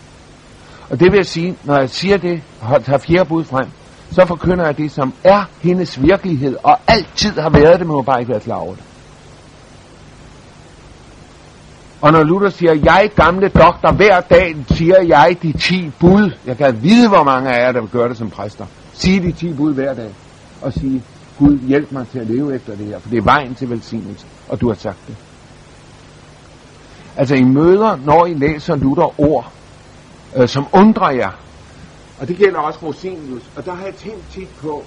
Og 0.90 1.00
det 1.00 1.12
vil 1.12 1.16
jeg 1.16 1.26
sige, 1.26 1.56
når 1.64 1.78
jeg 1.78 1.90
siger 1.90 2.16
det, 2.16 2.42
tager 2.84 2.98
fjerde 2.98 3.28
bud 3.28 3.44
frem, 3.44 3.68
så 4.12 4.26
forkynder 4.26 4.64
jeg 4.64 4.78
det, 4.78 4.90
som 4.90 5.14
er 5.24 5.44
hendes 5.60 6.02
virkelighed, 6.02 6.56
og 6.62 6.78
altid 6.86 7.30
har 7.30 7.50
været 7.50 7.78
det, 7.78 7.86
men 7.86 7.96
hun 7.96 8.04
bare 8.04 8.20
ikke 8.20 8.30
været 8.30 8.42
klar 8.42 8.56
over 8.56 8.74
det. 8.74 8.84
Og 12.00 12.12
når 12.12 12.22
Luther 12.22 12.48
siger, 12.48 12.74
jeg 12.84 13.10
gamle 13.16 13.48
doktor, 13.48 13.92
hver 13.92 14.20
dag 14.20 14.56
siger 14.68 15.02
jeg 15.02 15.36
de 15.42 15.52
ti 15.52 15.90
bud. 16.00 16.30
Jeg 16.46 16.56
kan 16.56 16.82
vide, 16.82 17.08
hvor 17.08 17.22
mange 17.22 17.50
af 17.50 17.66
jer, 17.66 17.72
der 17.72 17.80
vil 17.80 17.90
gøre 17.90 18.08
det 18.08 18.16
som 18.16 18.30
præster. 18.30 18.66
Sige 18.92 19.22
de 19.22 19.32
ti 19.32 19.52
bud 19.52 19.74
hver 19.74 19.94
dag. 19.94 20.10
Og 20.62 20.72
sige, 20.72 21.02
Gud 21.38 21.58
hjælp 21.58 21.92
mig 21.92 22.08
til 22.08 22.18
at 22.18 22.26
leve 22.26 22.54
efter 22.54 22.76
det 22.76 22.86
her, 22.86 22.98
for 22.98 23.08
det 23.08 23.18
er 23.18 23.22
vejen 23.22 23.54
til 23.54 23.70
velsignelse. 23.70 24.26
Og 24.48 24.60
du 24.60 24.68
har 24.68 24.74
sagt 24.74 24.98
det. 25.06 25.16
Altså 27.20 27.34
i 27.34 27.44
møder, 27.44 27.96
når 27.96 28.26
I 28.26 28.34
læser 28.34 28.76
Luther 28.76 29.20
ord, 29.20 29.52
øh, 30.36 30.48
som 30.48 30.66
undrer 30.74 31.10
jer, 31.10 31.32
og 32.20 32.28
det 32.28 32.36
gælder 32.36 32.60
også 32.60 32.78
Rosenius. 32.82 33.50
Og 33.56 33.66
der 33.66 33.74
har 33.74 33.84
jeg 33.84 33.94
tænkt 33.94 34.24
tit 34.30 34.48
på, 34.60 34.82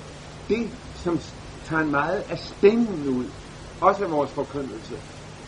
det 0.50 0.72
som 0.96 1.20
tager 1.66 1.86
meget 1.86 2.24
af 2.30 2.38
stemmen 2.38 3.08
ud, 3.18 3.26
også 3.82 4.04
af 4.04 4.12
vores 4.12 4.32
forkyndelse, 4.32 4.96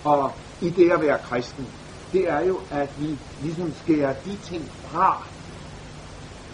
og 0.04 0.32
i 0.62 0.70
det 0.70 0.92
at 0.92 1.02
være 1.02 1.18
kristen, 1.24 1.66
det 2.14 2.30
er 2.30 2.46
jo, 2.48 2.60
at 2.72 2.90
vi 3.00 3.18
ligesom 3.42 3.72
skærer 3.72 4.14
de 4.26 4.36
ting 4.36 4.64
fra, 4.64 5.24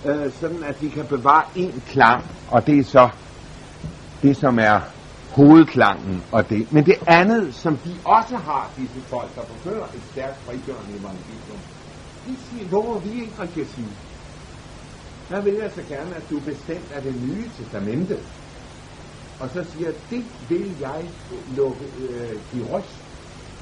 øh, 0.06 0.32
sådan 0.32 0.64
at 0.64 0.82
vi 0.82 0.90
kan 0.90 1.06
bevare 1.06 1.44
en 1.56 1.84
klang, 1.88 2.26
og 2.52 2.68
det 2.68 2.78
er 2.80 2.84
så 2.84 3.10
det, 4.22 4.38
som 4.38 4.60
er 4.60 4.80
hovedklangen 5.38 6.18
og 6.36 6.42
det. 6.50 6.62
Men 6.76 6.84
det 6.86 6.98
andet, 7.20 7.44
som 7.64 7.74
de 7.86 7.94
også 8.18 8.38
har, 8.38 8.64
disse 8.80 9.02
folk, 9.14 9.30
der 9.38 9.44
forfører 9.52 9.88
et 9.98 10.04
stærkt 10.12 10.38
frigørende 10.46 10.94
evangelium, 11.00 11.62
de 12.26 12.34
siger, 12.46 12.66
hvor 12.74 13.00
vi 13.06 13.12
ikke 13.22 13.38
rigtig 13.44 13.62
at 13.62 13.72
sige. 13.76 13.94
Der 15.32 15.40
vil 15.46 15.56
jeg 15.62 15.72
så 15.78 15.84
gerne, 15.94 16.12
at 16.20 16.26
du 16.30 16.36
er 16.40 16.46
bestemt 16.54 16.90
af 16.96 17.02
det 17.08 17.16
nye 17.26 17.46
testamente. 17.58 18.16
Og 19.42 19.50
så 19.50 19.64
siger 19.72 19.86
jeg, 19.90 19.96
det 20.14 20.24
vil 20.52 20.68
jeg 20.80 21.02
lukke, 21.60 21.86
øh, 21.86 22.36
de 22.52 22.60
røst, 22.72 23.02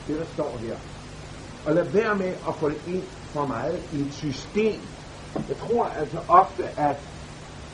det 0.07 0.15
der 0.19 0.25
står 0.35 0.51
her. 0.65 0.77
Og 1.65 1.71
lad 1.77 1.87
være 1.99 2.15
med 2.23 2.33
at 2.49 2.53
få 2.59 2.69
det 2.69 2.81
ind 2.95 3.05
for 3.33 3.47
meget 3.47 3.77
i 3.91 3.97
et 4.07 4.13
system. 4.13 4.81
Jeg 5.49 5.57
tror 5.63 5.83
altså 6.01 6.19
ofte, 6.41 6.63
at 6.89 6.97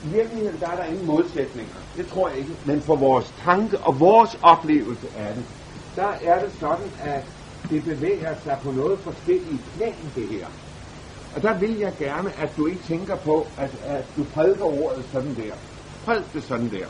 i 0.05 0.07
virkeligheden 0.17 0.59
der 0.61 0.69
er 0.73 0.77
der 0.81 0.87
ingen 0.93 1.07
modsætninger. 1.13 1.77
Det 1.97 2.05
tror 2.11 2.25
jeg 2.29 2.37
ikke. 2.41 2.55
Men 2.69 2.77
for 2.87 2.97
vores 3.07 3.27
tanke 3.47 3.77
og 3.87 3.93
vores 4.09 4.33
oplevelse 4.53 5.07
af 5.23 5.31
det, 5.37 5.45
der 5.95 6.11
er 6.29 6.37
det 6.43 6.51
sådan, 6.63 6.89
at 7.13 7.23
det 7.69 7.79
bevæger 7.91 8.33
sig 8.45 8.57
på 8.63 8.69
noget 8.71 8.97
forskelligt 9.07 9.63
plan, 9.73 10.03
det 10.17 10.27
her. 10.33 10.47
Og 11.33 11.39
der 11.45 11.53
vil 11.59 11.75
jeg 11.85 11.93
gerne, 12.05 12.29
at 12.43 12.49
du 12.57 12.63
ikke 12.71 12.83
tænker 12.93 13.17
på, 13.29 13.35
at, 13.57 13.71
at 13.95 14.05
du 14.17 14.23
prædiker 14.33 14.67
ordet 14.83 15.05
sådan 15.13 15.35
der. 15.41 15.55
Prædik 16.05 16.33
det 16.33 16.43
sådan 16.43 16.71
der. 16.77 16.87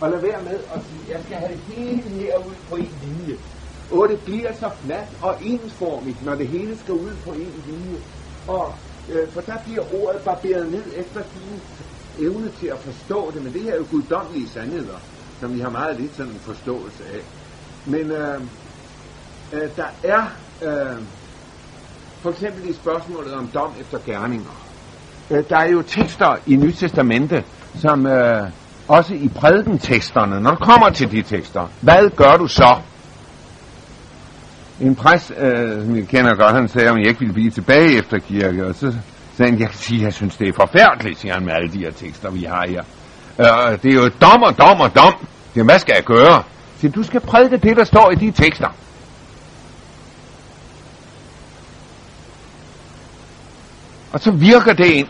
Og 0.00 0.06
lad 0.12 0.20
være 0.30 0.42
med 0.50 0.58
at 0.74 0.80
sige, 0.86 1.02
jeg 1.14 1.20
skal 1.24 1.36
have 1.36 1.52
det 1.56 1.62
hele 1.72 2.02
herud 2.18 2.56
på 2.68 2.74
en 2.74 2.94
linje. 3.04 3.36
Og 3.90 4.08
det 4.12 4.20
bliver 4.24 4.52
så 4.52 4.68
fladt 4.82 5.10
og 5.26 5.32
ensformigt, 5.52 6.20
når 6.26 6.34
det 6.34 6.48
hele 6.48 6.76
skal 6.76 6.94
ud 6.94 7.14
på 7.24 7.30
en 7.32 7.56
linje. 7.70 7.98
Og, 8.46 8.64
øh, 9.12 9.24
for 9.34 9.40
der 9.40 9.58
bliver 9.64 9.84
ordet 10.00 10.20
barberet 10.24 10.66
ned 10.76 10.86
efter 11.02 11.20
din 11.36 11.54
evne 12.18 12.50
til 12.60 12.66
at 12.66 12.78
forstå 12.78 13.30
det. 13.34 13.42
Men 13.42 13.52
det 13.52 13.62
her 13.62 13.72
er 13.72 13.76
jo 13.76 13.86
guddommelige 13.90 14.48
sandheder, 14.48 14.98
som 15.40 15.54
vi 15.54 15.60
har 15.60 15.70
meget 15.70 16.00
lidt 16.00 16.16
sådan 16.16 16.32
en 16.32 16.38
forståelse 16.38 17.04
af. 17.14 17.20
Men 17.86 18.10
øh, 18.10 18.40
øh, 19.52 19.68
der 19.76 19.86
er... 20.02 20.22
Øh, 20.62 21.02
for 22.24 22.30
eksempel 22.30 22.70
i 22.70 22.72
spørgsmålet 22.72 23.34
om 23.34 23.46
dom 23.54 23.72
efter 23.80 23.98
gerninger. 24.06 24.64
Øh, 25.30 25.44
der 25.48 25.56
er 25.56 25.68
jo 25.68 25.82
tekster 25.82 26.36
i 26.46 26.56
Nyt 26.56 26.74
Testamente, 26.74 27.44
som 27.74 28.06
øh, 28.06 28.48
også 28.88 29.14
i 29.14 29.28
prædikenteksterne, 29.28 30.40
når 30.40 30.50
du 30.50 30.64
kommer 30.64 30.90
til 30.90 31.10
de 31.10 31.22
tekster, 31.22 31.68
hvad 31.80 32.10
gør 32.16 32.36
du 32.36 32.46
så? 32.46 32.76
En 34.80 34.94
præst, 34.94 35.32
øh, 35.38 35.84
som 35.84 35.96
jeg 35.96 36.08
kender 36.08 36.34
godt, 36.34 36.52
han 36.52 36.68
sagde, 36.68 36.90
om 36.90 36.98
jeg 36.98 37.06
ikke 37.06 37.20
ville 37.20 37.34
blive 37.34 37.50
tilbage 37.50 37.98
efter 37.98 38.18
kirke, 38.18 38.66
og 38.66 38.74
så 38.74 38.94
sagde 39.36 39.56
jeg 39.58 39.68
kan 39.70 39.78
sige, 39.78 40.02
jeg 40.02 40.12
synes, 40.12 40.36
det 40.36 40.48
er 40.48 40.52
forfærdeligt, 40.52 41.18
siger 41.18 41.34
han 41.34 41.44
med 41.44 41.52
alle 41.52 41.72
de 41.72 41.78
her 41.78 41.90
tekster, 41.90 42.30
vi 42.30 42.42
har 42.42 42.66
her. 42.68 42.82
Øh, 43.38 43.82
det 43.82 43.90
er 43.90 43.94
jo 43.94 44.08
dom 44.20 44.42
og 44.42 44.58
dom 44.58 44.80
og 44.80 44.94
dom. 44.94 45.26
Jamen, 45.56 45.68
hvad 45.68 45.78
skal 45.78 45.94
jeg 45.94 46.04
gøre? 46.04 46.42
Siger, 46.78 46.92
du 46.92 47.02
skal 47.02 47.20
prædike 47.20 47.56
det, 47.56 47.76
der 47.76 47.84
står 47.84 48.10
i 48.10 48.14
de 48.14 48.30
tekster. 48.30 48.68
Og 54.12 54.20
så 54.20 54.30
virker 54.30 54.72
det 54.72 54.86
ind. 54.86 55.08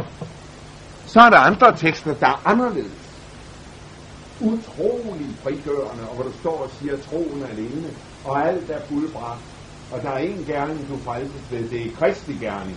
Så 1.07 1.21
er 1.21 1.31
der 1.31 1.39
andre 1.39 1.77
tekster, 1.77 2.15
der 2.15 2.27
er 2.27 2.43
anderledes. 2.45 2.93
Utrolig 4.41 5.27
frigørende, 5.43 6.09
og 6.09 6.15
hvor 6.15 6.25
du 6.25 6.33
står 6.41 6.63
og 6.63 6.71
siger 6.81 6.97
troen 7.11 7.45
alene, 7.53 7.89
og 8.25 8.49
alt 8.49 8.71
er 8.71 8.81
fuldbragt. 8.89 9.41
Og 9.93 10.03
der 10.03 10.11
er 10.11 10.19
en 10.19 10.45
gerning, 10.47 10.89
du 10.89 10.99
frelses 11.05 11.43
ved, 11.51 11.69
det 11.69 11.87
er 11.87 11.91
Kristi 11.99 12.33
gerning. 12.33 12.77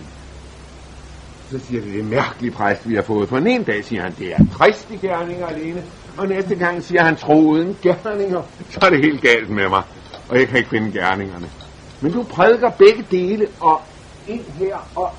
Så 1.50 1.58
siger 1.58 1.80
det, 1.80 1.92
det 1.92 2.00
er 2.00 2.04
mærkelig 2.04 2.52
præst, 2.52 2.88
vi 2.88 2.94
har 2.94 3.02
fået. 3.02 3.28
For 3.28 3.36
en 3.36 3.46
ene 3.46 3.64
dag 3.64 3.84
siger 3.84 4.02
han, 4.02 4.14
det 4.18 4.32
er 4.32 4.38
Kristi 4.58 4.96
gerninger 4.96 5.46
alene, 5.46 5.82
og 6.18 6.28
næste 6.28 6.54
gang 6.54 6.82
siger 6.82 7.02
han, 7.02 7.16
tro 7.16 7.34
uden 7.34 7.76
gerninger, 7.82 8.42
så 8.70 8.78
er 8.82 8.90
det 8.90 9.04
helt 9.04 9.22
galt 9.22 9.50
med 9.50 9.68
mig, 9.68 9.82
og 10.28 10.38
jeg 10.38 10.48
kan 10.48 10.56
ikke 10.58 10.70
finde 10.70 10.92
gerningerne. 10.92 11.50
Men 12.00 12.12
du 12.12 12.22
prædiker 12.22 12.70
begge 12.70 13.04
dele, 13.10 13.48
og 13.60 13.82
ind 14.26 14.44
her, 14.44 14.76
og 14.96 15.12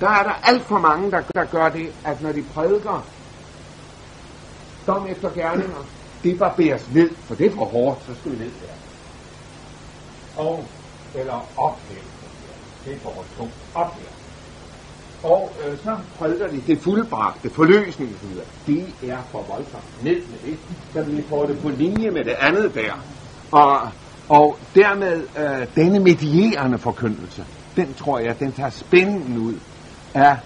der 0.00 0.08
er 0.08 0.22
der 0.22 0.34
alt 0.42 0.62
for 0.62 0.78
mange, 0.78 1.10
der, 1.10 1.20
der 1.34 1.44
gør 1.44 1.68
det, 1.68 1.92
at 2.04 2.22
når 2.22 2.32
de 2.32 2.42
prædiker 2.54 3.06
dom 4.86 5.06
efter 5.06 5.30
gerninger, 5.30 5.84
det 6.24 6.38
barberes 6.38 6.90
ned, 6.94 7.10
for 7.20 7.34
det 7.34 7.46
er 7.46 7.50
for 7.50 7.64
hårdt, 7.64 8.04
så 8.06 8.14
skal 8.20 8.32
vi 8.32 8.36
ned 8.36 8.50
der. 8.50 8.74
Og, 10.42 10.64
eller 11.14 11.46
ophæve. 11.56 12.00
Det 12.84 12.94
er 12.94 12.98
for 12.98 13.24
tungt. 13.36 13.54
Ophæve. 13.74 14.17
Og 15.22 15.50
øh, 15.64 15.78
så 15.78 15.96
prædiker 16.18 16.46
de 16.46 16.60
det 16.66 16.78
fuldbragte, 16.78 17.50
forløsning 17.50 18.10
osv. 18.14 18.36
Det 18.66 19.10
er 19.10 19.18
for 19.30 19.44
voldsomt. 19.48 20.04
Ned 20.04 20.14
med 20.14 20.38
det, 20.50 20.58
så 20.92 21.02
vi 21.02 21.22
får 21.22 21.46
det 21.46 21.58
på 21.62 21.68
linje 21.68 22.10
med 22.10 22.24
det 22.24 22.34
andet 22.40 22.74
der. 22.74 22.92
Og, 23.52 23.80
og 24.28 24.58
dermed 24.74 25.22
øh, 25.38 25.66
denne 25.74 26.00
medierende 26.00 26.78
forkyndelse, 26.78 27.44
den 27.76 27.94
tror 27.94 28.18
jeg, 28.18 28.38
den 28.38 28.52
tager 28.52 28.70
spændingen 28.70 29.38
ud 29.38 29.54
af 30.14 30.36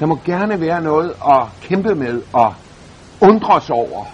der 0.00 0.06
må 0.06 0.18
gerne 0.24 0.60
være 0.60 0.82
noget 0.82 1.14
at 1.30 1.42
kæmpe 1.60 1.94
med 1.94 2.22
og 2.32 2.54
undres 3.20 3.70
over 3.70 4.04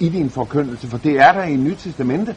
i 0.00 0.08
din 0.08 0.30
forkyndelse, 0.30 0.88
for 0.88 0.98
det 0.98 1.12
er 1.12 1.32
der 1.32 1.42
i 1.42 1.56
Nyt 1.56 1.76
Testamente. 1.78 2.36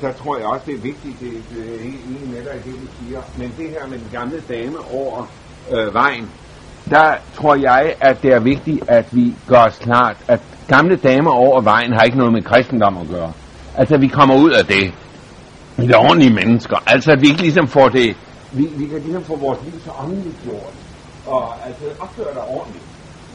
Og 0.00 0.06
der 0.08 0.12
tror 0.12 0.36
jeg 0.38 0.46
også, 0.46 0.62
det 0.66 0.74
er 0.74 0.78
vigtigt, 0.78 1.20
det, 1.20 1.32
det 1.50 1.74
er 1.74 1.80
enig 1.84 2.28
med 2.34 2.42
dig 2.44 2.54
i 2.56 2.70
det, 2.70 2.80
du 2.80 2.86
siger. 2.98 3.20
Men 3.38 3.54
det 3.58 3.68
her 3.70 3.86
med 3.86 3.98
den 3.98 4.08
gamle 4.12 4.42
dame 4.48 4.78
over 4.92 5.26
øh, 5.72 5.94
vejen, 5.94 6.30
der 6.90 7.14
tror 7.34 7.54
jeg, 7.54 7.94
at 8.00 8.22
det 8.22 8.32
er 8.32 8.40
vigtigt, 8.40 8.80
at 8.88 9.06
vi 9.12 9.34
gør 9.48 9.62
os 9.68 9.78
klart, 9.78 10.16
at 10.28 10.40
gamle 10.68 10.96
damer 10.96 11.30
over 11.30 11.60
vejen 11.60 11.92
har 11.92 12.02
ikke 12.02 12.18
noget 12.18 12.32
med 12.32 12.42
kristendom 12.42 12.96
at 12.98 13.08
gøre. 13.08 13.32
Altså, 13.76 13.98
vi 13.98 14.08
kommer 14.08 14.36
ud 14.36 14.50
af 14.50 14.64
det. 14.66 14.94
Vi 15.76 15.92
er 15.92 15.96
ordentlige 15.96 16.34
mennesker. 16.34 16.76
Altså, 16.86 17.12
at 17.12 17.20
vi 17.22 17.26
ikke 17.26 17.42
ligesom 17.42 17.68
får 17.68 17.88
det, 17.88 18.16
vi, 18.52 18.64
vi 18.76 18.86
kan 18.86 19.00
ligesom 19.00 19.24
få 19.24 19.36
vores 19.36 19.58
liv 19.64 19.80
så 19.84 19.90
åndeligt 20.04 20.36
gjort. 20.44 20.74
Og 21.26 21.66
altså, 21.66 21.84
opføre 22.00 22.34
dig 22.34 22.44
ordentligt. 22.48 22.84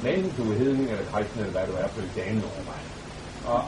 Men 0.04 0.34
du 0.38 0.52
er 0.52 0.58
hedning 0.58 0.90
eller 0.90 1.06
kristen, 1.14 1.40
eller 1.40 1.52
hvad 1.52 1.68
du 1.68 1.74
er, 1.84 1.88
for 1.88 2.02
damen 2.16 2.44
over 2.50 2.64
vejen. 2.72 2.90
Og 3.54 3.60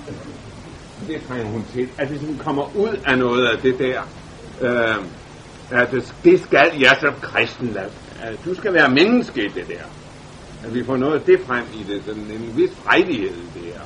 det 1.07 1.21
trænger 1.27 1.45
hun 1.45 1.65
til. 1.73 1.89
At 1.97 2.09
det 2.09 2.19
sådan 2.19 2.37
kommer 2.37 2.75
ud 2.75 2.99
af 3.05 3.17
noget 3.17 3.47
af 3.47 3.57
det 3.57 3.79
der. 3.79 4.01
Øh, 4.61 4.95
at 5.71 5.91
det, 5.91 6.13
det 6.23 6.43
skal 6.43 6.71
jeg 6.79 6.97
som 7.01 7.13
kristen 7.21 7.67
lade 7.67 7.89
at 8.21 8.45
du 8.45 8.55
skal 8.55 8.73
være 8.73 8.89
menneske 8.89 9.45
i 9.45 9.47
det 9.47 9.67
der. 9.67 9.83
At 10.65 10.73
vi 10.73 10.83
får 10.83 10.97
noget 10.97 11.13
af 11.13 11.21
det 11.21 11.39
frem 11.47 11.63
i 11.73 11.83
det, 11.83 12.01
sådan 12.05 12.21
en 12.21 12.53
vis 12.55 12.71
frejdighed 12.83 13.29
i 13.29 13.49
det 13.53 13.61
her. 13.63 13.81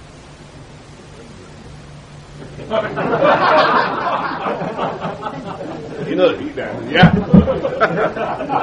Det 5.99 6.11
er 6.11 6.15
noget 6.15 6.37
helt 6.39 6.59
andet, 6.59 6.91
ja. 6.91 7.11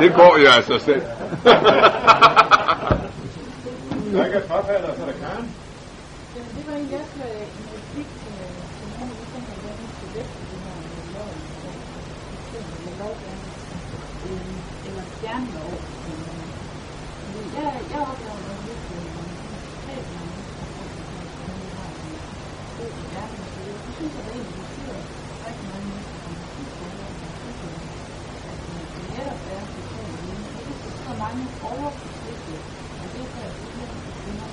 Det 0.00 0.14
går 0.14 0.38
jo 0.38 0.62
sig 0.62 0.80
selv. 0.80 1.02
Der 4.12 4.24
ikke 4.24 4.36
er 4.36 4.48
frafalder, 4.48 4.94
så 4.96 5.02
er 5.02 5.06
der 5.06 5.12
Karen. 5.12 5.48
Jamen, 6.36 6.50
det 6.56 6.64
var 6.68 6.74
en 6.74 6.88
replik, 6.94 8.06
øh, 8.28 8.48
som 8.78 8.88
han 8.98 9.08
ligesom 9.18 9.42
har 9.48 9.56
været 9.64 9.78
med 9.80 9.90
til 9.98 10.08
væk 10.14 10.24
i 10.24 10.46
det 10.50 10.58
her 10.64 10.76
med 10.94 11.04
loven, 11.14 11.40
og 12.54 12.80
med 12.84 12.94
lovgærning, 12.98 13.48
gerne 15.28 15.46
være 15.54 15.66
over 15.70 15.82
for 15.90 16.08
Øh, 16.08 16.48
fordi 17.24 17.40
jeg, 17.56 17.68
jeg 17.92 18.00
oplever 18.10 18.38
noget 18.46 18.60
lidt 18.68 18.82
totalt 19.72 20.06
med 20.14 20.22
mennesker, 20.30 20.62
som 21.36 21.48
har 21.76 21.88
en 22.02 22.14
god 22.78 22.92
verden, 23.14 23.42
så 23.52 23.58
jeg 23.86 23.94
synes, 23.98 24.14
at 24.18 24.24
det 24.26 24.32
egentlig 24.32 24.56
betyder 24.64 24.98
rigtig 25.46 25.66
mange 25.72 25.86
mennesker, 25.92 26.18
som 26.24 26.32
har 26.40 26.48
tid 26.56 26.66
på 26.78 26.84
det, 26.94 27.00
og 27.08 27.14
har 27.24 27.32
tid 27.42 27.52
på 27.62 27.66
det, 27.74 27.82
at 28.50 28.58
det 28.68 28.78
netop 29.12 29.40
er 29.54 29.62
totalt 29.76 30.10
med 30.14 30.22
mennesker. 30.32 30.60
Det 30.66 30.74
er 30.74 30.98
så 31.08 31.12
mange 31.24 31.42
overforpligtede, 31.70 32.62
og 33.00 33.04
det 33.12 33.20
er 33.26 33.30
så, 33.34 33.40
at 33.50 33.54
det 33.60 33.68
kvinder, 34.22 34.50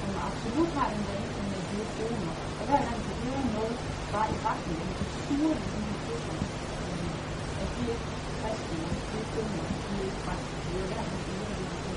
som 0.00 0.10
absolut 0.28 0.70
har 0.78 0.88
en 0.96 1.02
vane, 1.10 1.30
som 1.36 1.46
er 1.58 1.62
blevet 1.70 1.90
gode 2.00 2.18
nok. 2.26 2.40
Og 2.58 2.64
hver 2.68 2.82
gang 2.88 2.98
de 3.06 3.12
hører 3.24 3.44
noget, 3.56 3.74
bare 4.14 4.28
i 4.34 4.38
retning, 4.48 4.78
af 4.88 4.92
de 4.98 5.06
sure 5.24 5.54
i 5.64 5.66
de 5.74 5.80
her 5.86 5.96
stykker, 6.04 6.34
at 7.62 7.68
de 7.76 7.80
ikke 7.92 8.04
er 8.04 8.10
kristne, 8.40 8.78
de 9.10 9.16
er 9.20 9.28
gode 9.36 9.52
nok, 9.60 9.72
de 9.88 9.92
er 10.00 10.04
ikke 10.08 10.20
kristne, 10.24 10.58
de 10.66 10.72
er 10.80 10.86
hver 10.86 11.02
gang 11.08 11.18
de 11.26 11.32
hører 11.40 11.54
det 11.60 11.66
her 11.72 11.96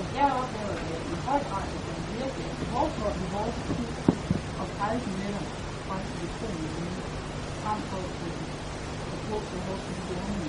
At 0.00 0.06
jeg 0.18 0.28
oplever 0.40 0.74
det 0.86 0.98
i 1.12 1.14
høj 1.26 1.40
grad, 1.48 1.66
at 1.76 1.82
det 1.86 1.96
virkelig 2.18 2.46
er 2.52 2.56
behov 2.64 2.86
for 2.98 3.08
i 3.24 3.26
vores 3.36 3.56
tid 3.76 3.90
at 4.60 4.66
frelse 4.76 5.10
netop 5.22 5.48
fra 5.86 5.96
situationen 6.10 6.94
frem 7.62 7.80
for 7.90 8.00
at 8.06 8.12
bruge 9.26 9.42
til 9.50 9.58
vores 9.66 9.84
millioner. 9.96 10.44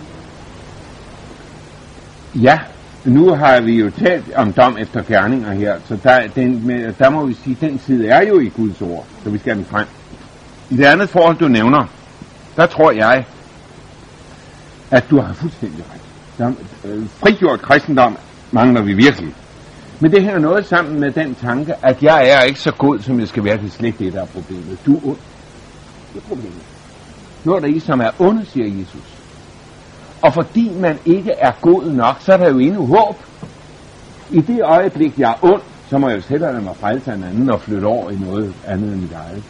Ja, 2.41 2.59
nu 3.05 3.29
har 3.29 3.61
vi 3.61 3.79
jo 3.79 3.89
talt 3.89 4.33
om 4.33 4.53
dom 4.53 4.77
efter 4.77 5.03
gerninger 5.03 5.51
her, 5.51 5.75
så 5.87 5.97
der, 6.03 6.27
den, 6.27 6.69
der 6.99 7.09
må 7.09 7.25
vi 7.25 7.33
sige, 7.33 7.57
at 7.61 7.69
den 7.69 7.79
side 7.79 8.07
er 8.07 8.27
jo 8.27 8.39
i 8.39 8.49
Guds 8.49 8.81
ord, 8.81 9.05
så 9.23 9.29
vi 9.29 9.37
skal 9.37 9.53
have 9.53 9.63
den 9.63 9.69
frem. 9.71 9.87
I 10.69 10.77
det 10.77 10.85
andet 10.85 11.09
forhold, 11.09 11.37
du 11.37 11.47
nævner, 11.47 11.85
der 12.55 12.65
tror 12.65 12.91
jeg, 12.91 13.25
at 14.91 15.05
du 15.09 15.19
har 15.19 15.33
fuldstændig 15.33 15.83
ret. 15.93 16.01
Der, 16.37 16.51
øh, 16.85 17.03
frigjort 17.09 17.61
kristendom 17.61 18.17
mangler 18.51 18.81
vi 18.81 18.93
virkelig. 18.93 19.33
Men 19.99 20.11
det 20.11 20.23
hænger 20.23 20.39
noget 20.39 20.65
sammen 20.65 20.99
med 20.99 21.11
den 21.11 21.35
tanke, 21.35 21.73
at 21.81 22.03
jeg 22.03 22.29
er 22.29 22.41
ikke 22.41 22.59
så 22.59 22.71
god, 22.71 22.99
som 22.99 23.19
jeg 23.19 23.27
skal 23.27 23.43
være. 23.43 23.57
Det 23.57 23.65
er 23.65 23.69
slet 23.69 23.99
det, 23.99 24.13
der 24.13 24.21
er 24.21 24.25
problemet. 24.25 24.77
Du 24.85 24.95
er 24.95 24.99
ond. 25.03 25.17
Det 26.13 26.23
er 26.23 26.27
problemet. 26.27 26.63
Nu 27.43 27.53
er 27.53 27.59
der 27.59 27.67
I, 27.67 27.79
som 27.79 27.99
er 27.99 28.09
onde, 28.19 28.45
siger 28.45 28.79
Jesus. 28.79 29.14
Og 30.25 30.31
fordi 30.39 30.65
man 30.87 30.97
ikke 31.15 31.33
er 31.47 31.53
god 31.69 31.83
nok, 32.03 32.15
så 32.25 32.29
er 32.35 32.39
der 32.43 32.49
jo 32.53 32.59
endnu 32.67 32.83
håb. 32.95 33.17
I 34.37 34.39
det 34.51 34.59
øjeblik, 34.77 35.13
jeg 35.23 35.31
er 35.35 35.39
ond, 35.53 35.63
så 35.89 35.93
må 35.99 36.05
jeg 36.09 36.17
jo 36.19 36.23
hellere 36.29 36.51
lade 36.55 36.65
mig 36.69 36.77
frelse 36.83 37.11
en 37.11 37.23
anden 37.29 37.49
og 37.55 37.59
flytte 37.65 37.87
over 37.95 38.07
i 38.15 38.17
noget 38.27 38.49
andet 38.73 38.89
end 38.93 39.01
mit 39.05 39.15
eget. 39.25 39.43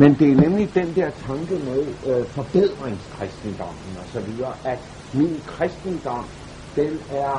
Men 0.00 0.10
det 0.18 0.28
er 0.32 0.38
nemlig 0.46 0.66
den 0.80 0.88
der 0.98 1.10
tanke 1.28 1.54
med 1.68 1.82
øh, 2.08 2.22
forbedringskristendommen 2.38 3.92
og 4.02 4.06
så 4.14 4.20
videre, 4.28 4.54
at 4.72 4.80
min 5.20 5.34
kristendom, 5.52 6.24
den 6.80 6.92
er 7.26 7.36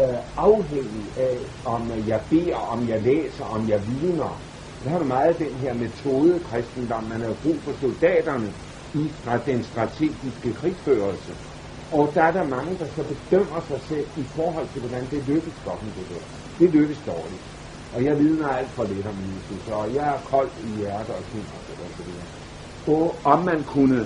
øh, 0.00 0.18
afhængig 0.50 1.06
af, 1.28 1.36
om 1.74 1.82
jeg 2.12 2.20
beder, 2.32 2.60
om 2.74 2.80
jeg 2.92 3.00
læser, 3.10 3.44
om 3.56 3.62
jeg 3.72 3.80
vidner. 3.92 4.32
Der 4.82 4.90
har 4.90 4.98
du 4.98 5.08
meget 5.16 5.34
den 5.44 5.54
her 5.62 5.74
metode 5.84 6.34
kristendom. 6.48 7.04
Man 7.12 7.20
har 7.26 7.34
brug 7.42 7.58
for 7.64 7.72
soldaterne 7.82 8.50
i 9.02 9.04
den 9.50 9.62
strategiske 9.70 10.50
krigsførelse. 10.60 11.32
Og 11.96 12.04
der 12.14 12.22
er 12.28 12.32
der 12.38 12.44
mange, 12.56 12.72
der 12.82 12.88
så 12.96 13.02
bedømmer 13.12 13.60
sig 13.70 13.80
selv 13.90 14.06
i 14.22 14.24
forhold 14.36 14.66
til, 14.72 14.80
hvordan 14.82 15.04
det 15.12 15.20
lykkes 15.32 15.56
for 15.64 15.74
dem, 15.80 15.88
det 15.98 16.06
der. 16.12 16.24
Det 16.60 16.68
lykkes 16.78 17.00
dårligt. 17.12 17.46
Og 17.94 18.00
jeg 18.06 18.14
vidner 18.22 18.48
alt 18.58 18.72
for 18.76 18.84
lidt 18.92 19.06
om 19.12 19.16
Jesus, 19.32 19.62
og 19.68 19.84
jeg 19.98 20.06
er 20.16 20.20
kold 20.32 20.50
i 20.68 20.70
hjertet 20.78 21.14
og 21.18 21.24
sådan 21.24 21.46
og 21.86 21.90
så 21.98 22.02
videre. 22.08 22.28
Og 22.96 23.04
om 23.32 23.38
man 23.50 23.60
kunne, 23.74 24.00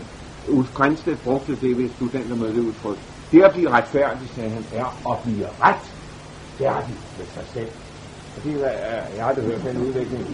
Ulf 0.57 0.71
Grænsted 0.79 1.17
brugte 1.25 1.53
det 1.65 1.73
ved 1.79 1.89
studenter 1.97 2.37
med 2.43 2.49
det 2.57 2.63
udtryk, 2.69 2.99
det 3.33 3.41
at 3.49 3.53
blive 3.57 3.71
retfærdig, 3.77 4.27
sagde 4.37 4.51
han, 4.57 4.65
er 4.81 4.89
at 5.11 5.17
blive 5.25 5.47
ret 5.67 5.87
færdig 6.59 6.97
med 7.19 7.27
sig 7.37 7.47
selv. 7.57 7.73
Og 8.35 8.39
det 8.45 8.53
er, 8.53 9.03
jeg 9.15 9.21
har 9.23 9.29
aldrig 9.31 9.45
hørt 9.51 9.63
den 9.67 9.77
udvikling. 9.87 10.25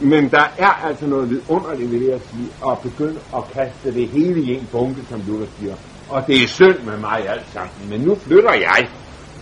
Men 0.00 0.30
der 0.30 0.44
er 0.58 0.72
altså 0.88 1.06
noget 1.06 1.30
vidunderligt 1.30 1.90
ved 1.90 2.00
det 2.00 2.10
at 2.12 2.22
sige, 2.30 2.48
at 2.70 2.78
begynde 2.82 3.20
at 3.36 3.42
kaste 3.52 3.94
det 3.94 4.08
hele 4.08 4.40
i 4.42 4.54
en 4.54 4.68
bunke, 4.72 5.00
som 5.08 5.22
Luther 5.26 5.46
siger. 5.58 5.76
Og 6.08 6.26
det 6.26 6.42
er 6.42 6.46
synd 6.48 6.78
med 6.78 6.96
mig 6.96 7.28
alt 7.28 7.46
sammen, 7.52 7.88
men 7.90 8.00
nu 8.00 8.14
flytter 8.14 8.52
jeg, 8.52 8.88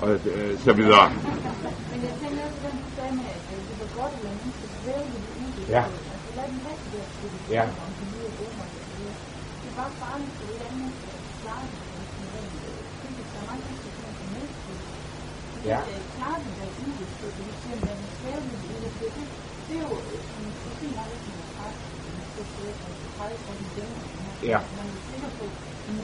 og 0.03 0.11
øh, 0.11 0.59
så 0.59 0.73
videre. 0.73 1.07
Men 1.91 1.99
jeg 2.09 2.15
tænker 2.23 2.43
også, 2.49 2.59
den 2.65 2.77
du 2.85 2.89
sagde 2.97 3.13
med, 3.21 3.27
at 3.35 3.41
det 3.69 3.77
var 3.81 3.89
godt, 4.03 4.13
svæve 4.83 5.05
lidt 5.13 5.27
ud 5.43 5.49
i 5.49 5.51
det. 5.57 5.65
Ja. 5.77 5.83
Altså 5.85 6.35
lad 6.37 6.47
den 6.51 6.59
have 6.67 6.77
det 6.83 6.91
der 6.95 7.05
situation, 7.15 7.53
Ja. 7.57 7.63
om 7.85 7.91
lyder. 8.13 8.31
Det 9.61 9.67
er 9.71 9.75
bare 9.81 9.93
farligt, 10.03 10.33
for 10.39 10.45
klare 11.43 11.65
det. 11.71 11.79
øh, 11.83 13.03
er 13.03 13.07
er 15.63 15.67
Ja. 15.71 15.79
øh, 15.93 16.01
klare 16.17 16.39
det 16.45 16.53
der 16.59 16.69
udgifter, 16.83 17.29
det 17.37 17.43
vil 17.47 17.57
sige, 17.63 17.75
at 17.77 17.81
man 17.89 17.97
er 18.07 18.11
skævlig 18.19 18.55
i 18.55 18.57
det, 18.83 18.93
det, 19.01 19.11
det, 19.17 19.27
det 19.69 19.75
er 19.81 19.85
jo 19.89 19.95
en 20.41 20.49
fint 20.81 20.95
nok, 20.99 21.09
hvis 21.13 21.23
man 21.29 21.37
er 21.45 21.49
præst, 21.59 21.81
man 22.19 22.27
skal 22.33 22.45
sidde 22.53 22.71
og 22.73 22.77
præge 22.81 22.81
for 22.81 22.89
den 22.89 22.97
dæmmer, 23.03 23.12
Ja. 24.43 24.59
man 24.77 24.87
det 24.87 25.17
en 25.89 25.97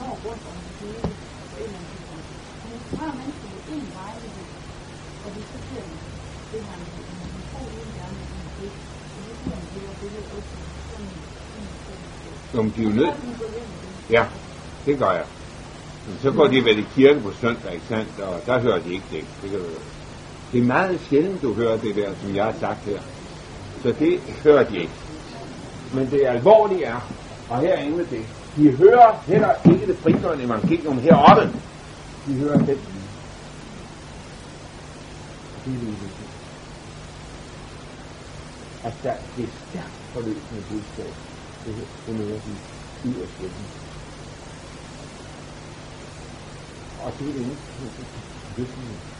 det 12.55 12.63
det 12.63 12.77
de 12.77 12.81
er 12.81 12.85
jo 12.85 12.91
nødt. 12.91 13.15
Ja, 14.11 14.25
det 14.87 14.99
gør 14.99 15.11
jeg. 15.11 15.27
Men 16.07 16.19
så 16.19 16.31
går 16.31 16.47
de 16.47 16.65
vel 16.65 16.79
i 16.79 16.87
kirke 16.95 17.21
på 17.21 17.33
søndag, 17.33 17.75
ikke 17.75 17.87
sandt? 17.87 18.21
Og 18.21 18.41
der 18.47 18.61
hører 18.61 18.83
de 18.83 18.93
ikke 18.93 19.07
det. 19.11 19.25
Det, 19.43 19.51
kan 19.51 19.61
du... 19.61 19.67
det 20.53 20.61
er 20.61 20.65
meget 20.65 21.01
sjældent, 21.01 21.43
du 21.43 21.55
hører 21.55 21.77
det 21.77 21.97
der, 21.97 22.15
som 22.21 22.35
jeg 22.37 22.45
har 22.45 22.53
sagt 22.53 22.85
her. 22.85 23.01
Så 23.83 23.89
det 23.99 24.21
hører 24.45 24.65
de 24.71 24.77
ikke. 24.77 25.08
Men 25.95 26.11
det 26.11 26.27
alvorlige 26.27 26.85
er, 26.85 27.01
og 27.51 27.61
her 27.61 27.75
er 27.75 27.85
det, 28.11 28.27
de 28.57 28.77
hører 28.77 29.23
heller 29.27 29.73
ikke 29.73 29.87
det 29.87 29.97
frigørende 30.03 30.45
evangelium 30.45 30.99
heroppe. 30.99 31.59
De 32.27 32.33
hører 32.35 32.57
den 32.59 32.67
det. 32.67 32.79
Det 35.65 35.75
er 35.75 35.79
det. 35.79 36.29
At 38.85 38.95
der 39.03 39.15
det 39.37 39.45
er 39.45 39.53
stærkt 39.69 39.99
forløsende 40.13 40.63
budskab. 40.71 41.15
Det, 41.65 41.75
her, 41.75 41.87
det 42.07 42.15
møder 42.17 42.39
de 42.47 42.55
yderst 43.05 43.39
hjemme. 43.41 43.57
Og 47.05 47.13
det 47.19 47.29
er 47.29 47.33
det 47.33 47.43
eneste, 47.43 47.67
som 47.79 47.87
er 48.57 49.18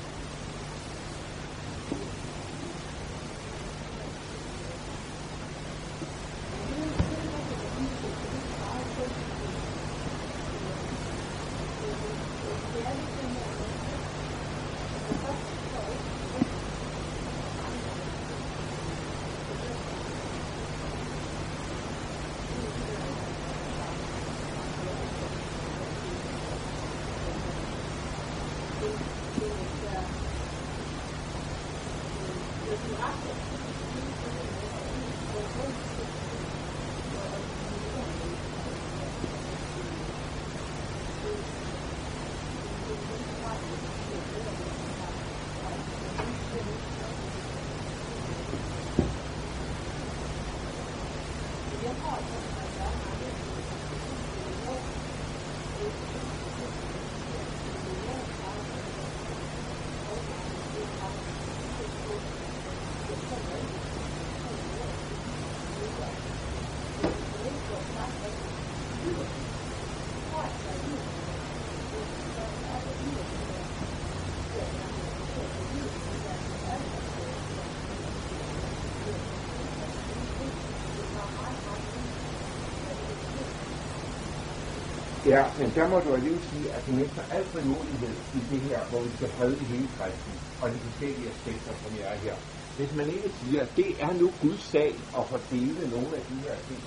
Ja, 85.35 85.43
men 85.59 85.69
der 85.77 85.87
må 85.93 85.97
du 86.07 86.11
alligevel 86.17 86.43
sige, 86.51 86.67
at 86.77 86.83
du 86.87 86.93
mister 87.01 87.23
al 87.37 87.45
frimodighed 87.53 88.15
i 88.39 88.41
det 88.51 88.61
her, 88.69 88.79
hvor 88.91 89.01
vi 89.07 89.11
skal 89.17 89.29
prædike 89.37 89.65
hele 89.75 89.89
kristen 89.97 90.35
og 90.61 90.67
de 90.73 90.79
forskellige 90.87 91.29
aspekter, 91.35 91.73
som 91.83 91.91
jeg 92.01 92.07
er 92.15 92.19
her. 92.27 92.37
Hvis 92.79 92.93
man 92.99 93.09
ikke 93.17 93.31
siger, 93.41 93.61
at 93.67 93.71
det 93.81 93.91
er 94.07 94.13
nu 94.21 94.27
Guds 94.43 94.63
sag 94.73 94.91
at 95.19 95.23
fordele 95.31 95.83
nogle 95.95 96.11
af 96.19 96.23
de 96.31 96.37
her 96.45 96.57
ting, 96.69 96.81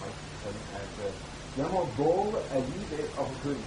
sådan 0.43 0.63
at 0.81 0.93
øh, 1.05 1.11
jeg 1.59 1.67
må 1.73 1.81
våge 2.01 2.37
alligevel 2.57 3.07
at 3.21 3.25
begynde 3.33 3.65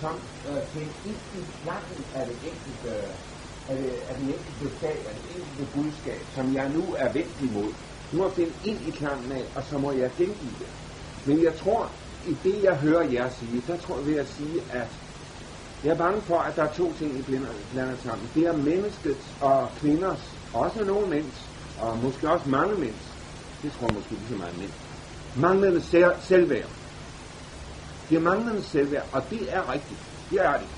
som 0.00 0.14
øh, 0.48 0.60
til 0.72 0.86
ind 1.10 1.22
i 1.38 1.40
snakken 1.60 1.98
af 2.18 2.24
det 2.30 2.38
enkelte, 2.50 2.90
af, 3.70 3.74
det, 3.80 3.90
af 4.08 4.14
den 4.20 4.28
enkelte 4.36 4.66
sag, 4.80 4.96
af 5.08 5.12
det 5.18 5.24
enkelte 5.36 5.64
budskab, 5.74 6.22
som 6.36 6.44
jeg 6.58 6.66
nu 6.76 6.82
er 7.02 7.08
vendt 7.18 7.36
imod. 7.46 7.70
Nu 8.10 8.14
må 8.18 8.24
jeg 8.28 8.36
finde 8.40 8.54
ind 8.70 8.80
i 8.88 8.90
klangen 9.00 9.30
af, 9.38 9.44
og 9.56 9.62
så 9.68 9.74
må 9.84 9.90
jeg 10.02 10.10
gengive 10.20 10.56
det. 10.62 10.70
Men 11.26 11.36
jeg 11.46 11.54
tror, 11.62 11.82
i 12.32 12.34
det 12.46 12.56
jeg 12.68 12.76
hører 12.84 13.04
jer 13.16 13.28
sige, 13.38 13.58
så 13.68 13.74
tror 13.82 13.96
jeg 13.98 14.06
ved 14.10 14.18
at 14.24 14.28
sige, 14.38 14.56
at 14.82 14.92
jeg 15.84 15.90
er 15.96 16.00
bange 16.04 16.20
for, 16.30 16.38
at 16.48 16.54
der 16.56 16.64
er 16.68 16.72
to 16.80 16.86
ting, 16.98 17.10
I 17.20 17.22
blander, 17.28 17.52
blander 17.72 17.96
sammen. 18.06 18.26
Det 18.36 18.42
er 18.50 18.56
menneskets 18.70 19.26
og 19.48 19.58
kvinders, 19.80 20.22
også 20.64 20.80
nogle 20.90 21.06
mænds, 21.16 21.36
og 21.82 21.90
måske 22.04 22.24
også 22.34 22.48
mange 22.58 22.74
mænds, 22.84 23.04
det 23.62 23.68
tror 23.72 23.86
jeg 23.88 23.94
måske 23.98 24.14
ikke 24.18 24.32
så 24.34 24.38
meget 24.42 24.56
mænd, 24.62 24.74
manglende 25.44 25.82
selv- 25.92 26.20
selvværd. 26.30 26.72
Det 28.08 28.14
er 28.20 28.24
manglende 28.30 28.64
selvværd, 28.74 29.08
og 29.16 29.20
det 29.32 29.42
er 29.56 29.62
rigtigt. 29.74 30.02
Det 30.30 30.38
er 30.50 30.56
det. 30.62 30.70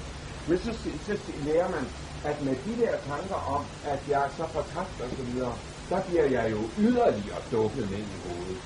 Men 0.48 0.56
så, 0.64 0.70
så, 0.82 0.88
så 1.06 1.14
lærer 1.48 1.68
man, 1.76 1.86
at 2.30 2.36
med 2.46 2.56
de 2.66 2.72
der 2.82 2.94
tanker 3.12 3.38
om, 3.56 3.62
at 3.92 4.00
jeg 4.12 4.20
er 4.26 4.32
så 4.38 4.44
fortabt 4.56 4.96
og 5.04 5.10
så 5.18 5.22
videre, 5.30 5.54
der 5.90 6.00
bliver 6.08 6.26
jeg 6.36 6.46
jo 6.54 6.60
yderligere 6.86 7.42
dukket 7.54 7.84
ned 7.94 8.04
i 8.14 8.18
hovedet. 8.24 8.62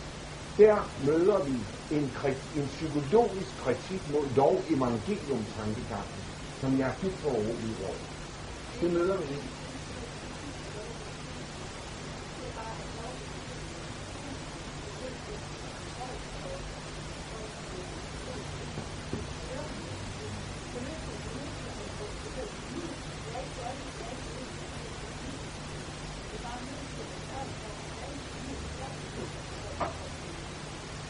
Der 0.63 0.77
møder 1.09 1.39
vi 1.51 1.57
en, 1.91 2.11
kri- 2.11 2.59
en 2.59 2.67
psykologisk 2.67 3.57
kritik 3.57 4.03
mod 4.11 4.27
dog 4.37 4.65
evangelium 4.69 5.45
tankegangen, 5.57 6.21
som 6.61 6.79
jeg 6.79 6.89
er 6.89 6.97
dybt 7.03 7.21
foruroliget 7.21 7.85
over. 7.85 8.05
Det 8.81 8.91
møder 8.93 9.17
vi 9.21 9.35
ikke. 9.35 9.49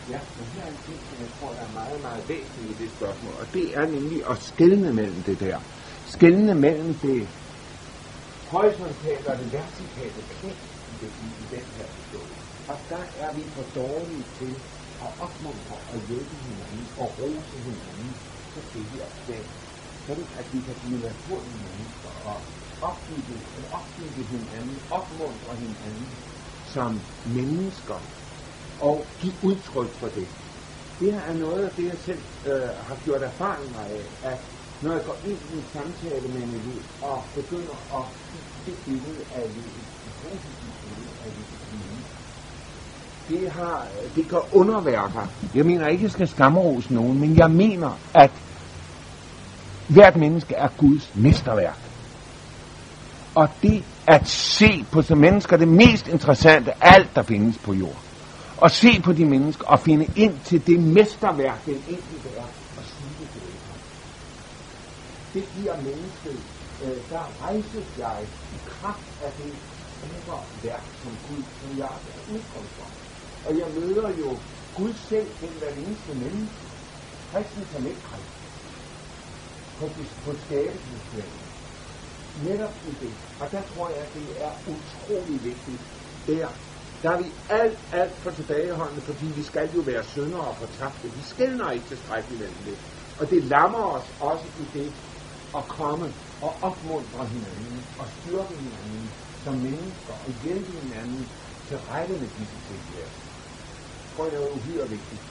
Ja, 0.08 0.20
men 0.38 0.46
her 0.54 0.62
er 0.64 0.68
en 0.70 0.82
ting, 0.86 0.98
som 1.08 1.18
jeg 1.20 1.30
tror, 1.38 1.50
der 1.54 1.60
er 1.68 1.72
meget, 1.72 2.00
meget 2.00 2.28
væsentlig 2.28 2.70
i 2.70 2.74
det 2.74 2.83
spørgsmål, 2.96 3.34
og 3.42 3.46
det 3.56 3.66
er 3.80 3.86
nemlig 3.96 4.20
at 4.32 4.36
skelne 4.50 4.90
mellem 5.00 5.22
det 5.28 5.38
der. 5.46 5.58
Skelne 6.14 6.54
mellem 6.66 6.92
det 7.06 7.20
horisontale 8.52 9.26
og 9.32 9.36
det 9.42 9.48
vertikale 9.60 10.20
knæ 10.34 10.54
i, 10.90 10.94
det, 11.00 11.10
i, 11.42 11.44
den 11.56 11.66
her 11.76 11.86
forståelse. 11.96 12.44
Og 12.70 12.76
der 12.92 13.04
er 13.24 13.30
vi 13.36 13.44
for 13.54 13.64
dårlige 13.80 14.26
til 14.40 14.54
at 15.04 15.10
opmuntre 15.26 15.76
og 15.90 15.96
hjælpe 16.08 16.36
hinanden 16.46 16.86
og 17.02 17.08
rose 17.20 17.56
hinanden 17.68 18.10
på 18.52 18.58
det 18.74 18.86
her 18.94 19.06
sted. 19.22 19.44
Sådan 20.06 20.28
at 20.40 20.46
vi 20.52 20.60
kan 20.66 20.76
blive 20.82 20.98
naturlige 21.10 21.60
mennesker 21.68 22.12
og 22.30 22.38
opbygge, 22.88 23.36
opbygge 23.78 24.22
hinanden, 24.34 24.76
opmuntre 24.98 25.52
hinanden 25.64 26.08
som 26.74 26.90
mennesker 27.24 28.00
og 28.88 28.96
give 29.20 29.38
udtryk 29.48 29.92
for 30.00 30.08
det. 30.18 30.28
Det 31.00 31.12
her 31.12 31.20
er 31.20 31.34
noget 31.34 31.64
af 31.64 31.70
det, 31.76 31.84
jeg 31.84 31.98
selv 32.04 32.18
øh, 32.46 32.68
har 32.88 32.96
gjort 33.04 33.22
erfaringer 33.22 33.80
af, 33.80 34.30
at 34.30 34.40
når 34.82 34.92
jeg 34.92 35.04
går 35.04 35.16
ind 35.24 35.38
i 35.52 35.56
en 35.56 35.64
samtale 35.72 36.28
med 36.28 36.42
en 36.42 36.48
elev 36.48 36.82
og 37.02 37.22
begynder 37.34 37.76
at 37.98 38.04
give 38.64 38.74
det 38.74 38.84
billede 38.84 39.24
af 39.34 39.42
livet, 39.54 39.84
et 40.06 40.14
positivt 40.22 40.74
billede 40.82 41.10
af 41.24 41.30
livet, 41.36 41.54
det, 43.28 43.50
har, 43.52 43.86
det 44.16 44.28
gør 44.28 44.54
underværker. 44.54 45.28
Jeg 45.54 45.66
mener 45.66 45.86
ikke, 45.86 46.00
at 46.00 46.02
jeg 46.02 46.10
skal 46.10 46.28
skamrose 46.28 46.94
nogen, 46.94 47.20
men 47.20 47.36
jeg 47.36 47.50
mener, 47.50 47.98
at 48.14 48.30
hvert 49.88 50.16
menneske 50.16 50.54
er 50.54 50.68
Guds 50.78 51.10
mesterværk. 51.14 51.78
Og 53.34 53.48
det 53.62 53.84
at 54.06 54.28
se 54.28 54.84
på 54.92 55.02
som 55.02 55.18
mennesker, 55.18 55.56
det 55.56 55.68
mest 55.68 56.08
interessante 56.08 56.72
alt, 56.80 57.08
der 57.14 57.22
findes 57.22 57.58
på 57.58 57.72
jorden 57.72 58.03
og 58.64 58.70
se 58.70 58.92
på 59.06 59.12
de 59.12 59.24
mennesker 59.24 59.66
og 59.66 59.78
finde 59.80 60.06
ind 60.16 60.34
til 60.48 60.66
det 60.66 60.78
mesterværk, 60.80 61.64
den 61.66 61.80
enkelte 61.88 62.28
er, 62.36 62.48
og 62.78 62.84
sige 62.92 63.14
det 63.20 63.28
til. 63.34 63.42
Det 65.34 65.44
giver 65.56 65.76
mennesket 65.76 66.38
øh, 66.84 66.98
der 67.10 67.24
rejses 67.42 67.88
jeg 67.98 68.16
i 68.56 68.58
kraft 68.68 69.08
af 69.26 69.32
det 69.38 69.52
store 69.98 70.40
værk, 70.62 70.84
som 71.02 71.12
Gud, 71.28 71.42
som 71.60 71.70
jeg 71.78 71.92
er 72.10 72.32
udkommet 72.34 72.70
for. 72.76 72.88
Og 73.46 73.52
jeg 73.58 73.68
møder 73.78 74.08
jo 74.22 74.30
Gud 74.76 74.92
selv 75.10 75.26
gennem 75.40 75.58
hver 75.58 75.72
eneste 75.82 76.12
menneske. 76.14 76.64
Kristen 77.32 77.64
som 77.72 77.86
ikke 77.86 78.02
kristen. 78.08 78.40
På, 79.78 79.84
på 80.24 80.30
skabelsesværket. 80.44 81.44
Netop 82.48 82.74
i 82.88 82.92
det. 83.04 83.14
Og 83.40 83.46
der 83.52 83.62
tror 83.70 83.88
jeg, 83.88 83.98
at 84.06 84.14
det 84.14 84.28
er 84.46 84.52
utrolig 84.72 85.44
vigtigt. 85.44 85.82
Der, 86.26 86.48
der 87.04 87.10
er 87.16 87.20
vi 87.24 87.30
alt, 87.60 87.78
alt 88.00 88.16
for 88.22 88.30
tilbageholdende, 88.30 89.02
fordi 89.10 89.26
vi 89.40 89.44
skal 89.50 89.68
jo 89.76 89.82
være 89.92 90.02
syndere 90.14 90.46
og 90.52 90.56
fortabte. 90.62 91.06
Vi 91.18 91.22
skældner 91.32 91.70
ikke 91.70 91.86
tilstrækkeligt 91.86 92.40
mellem 92.42 92.64
det. 92.64 92.78
Og 93.18 93.24
det 93.32 93.40
lammer 93.54 93.84
os 93.96 94.08
også 94.30 94.48
i 94.62 94.64
det 94.78 94.90
at 95.58 95.64
komme 95.78 96.06
og 96.46 96.52
opmuntre 96.68 97.26
hinanden 97.34 97.78
og 97.98 98.06
styrke 98.16 98.54
hinanden 98.64 99.14
som 99.44 99.54
mennesker 99.68 100.14
og 100.24 100.30
hjælpe 100.42 100.72
hinanden 100.80 101.24
til 101.68 101.76
rette 101.76 102.14
med 102.22 102.30
disse 102.38 102.58
ting 102.68 102.82
her. 102.94 103.08
Det 104.00 104.06
tror 104.12 104.26
jeg 104.26 104.36
er 104.36 104.56
uhyre 104.58 104.88
vigtigt. 104.88 105.24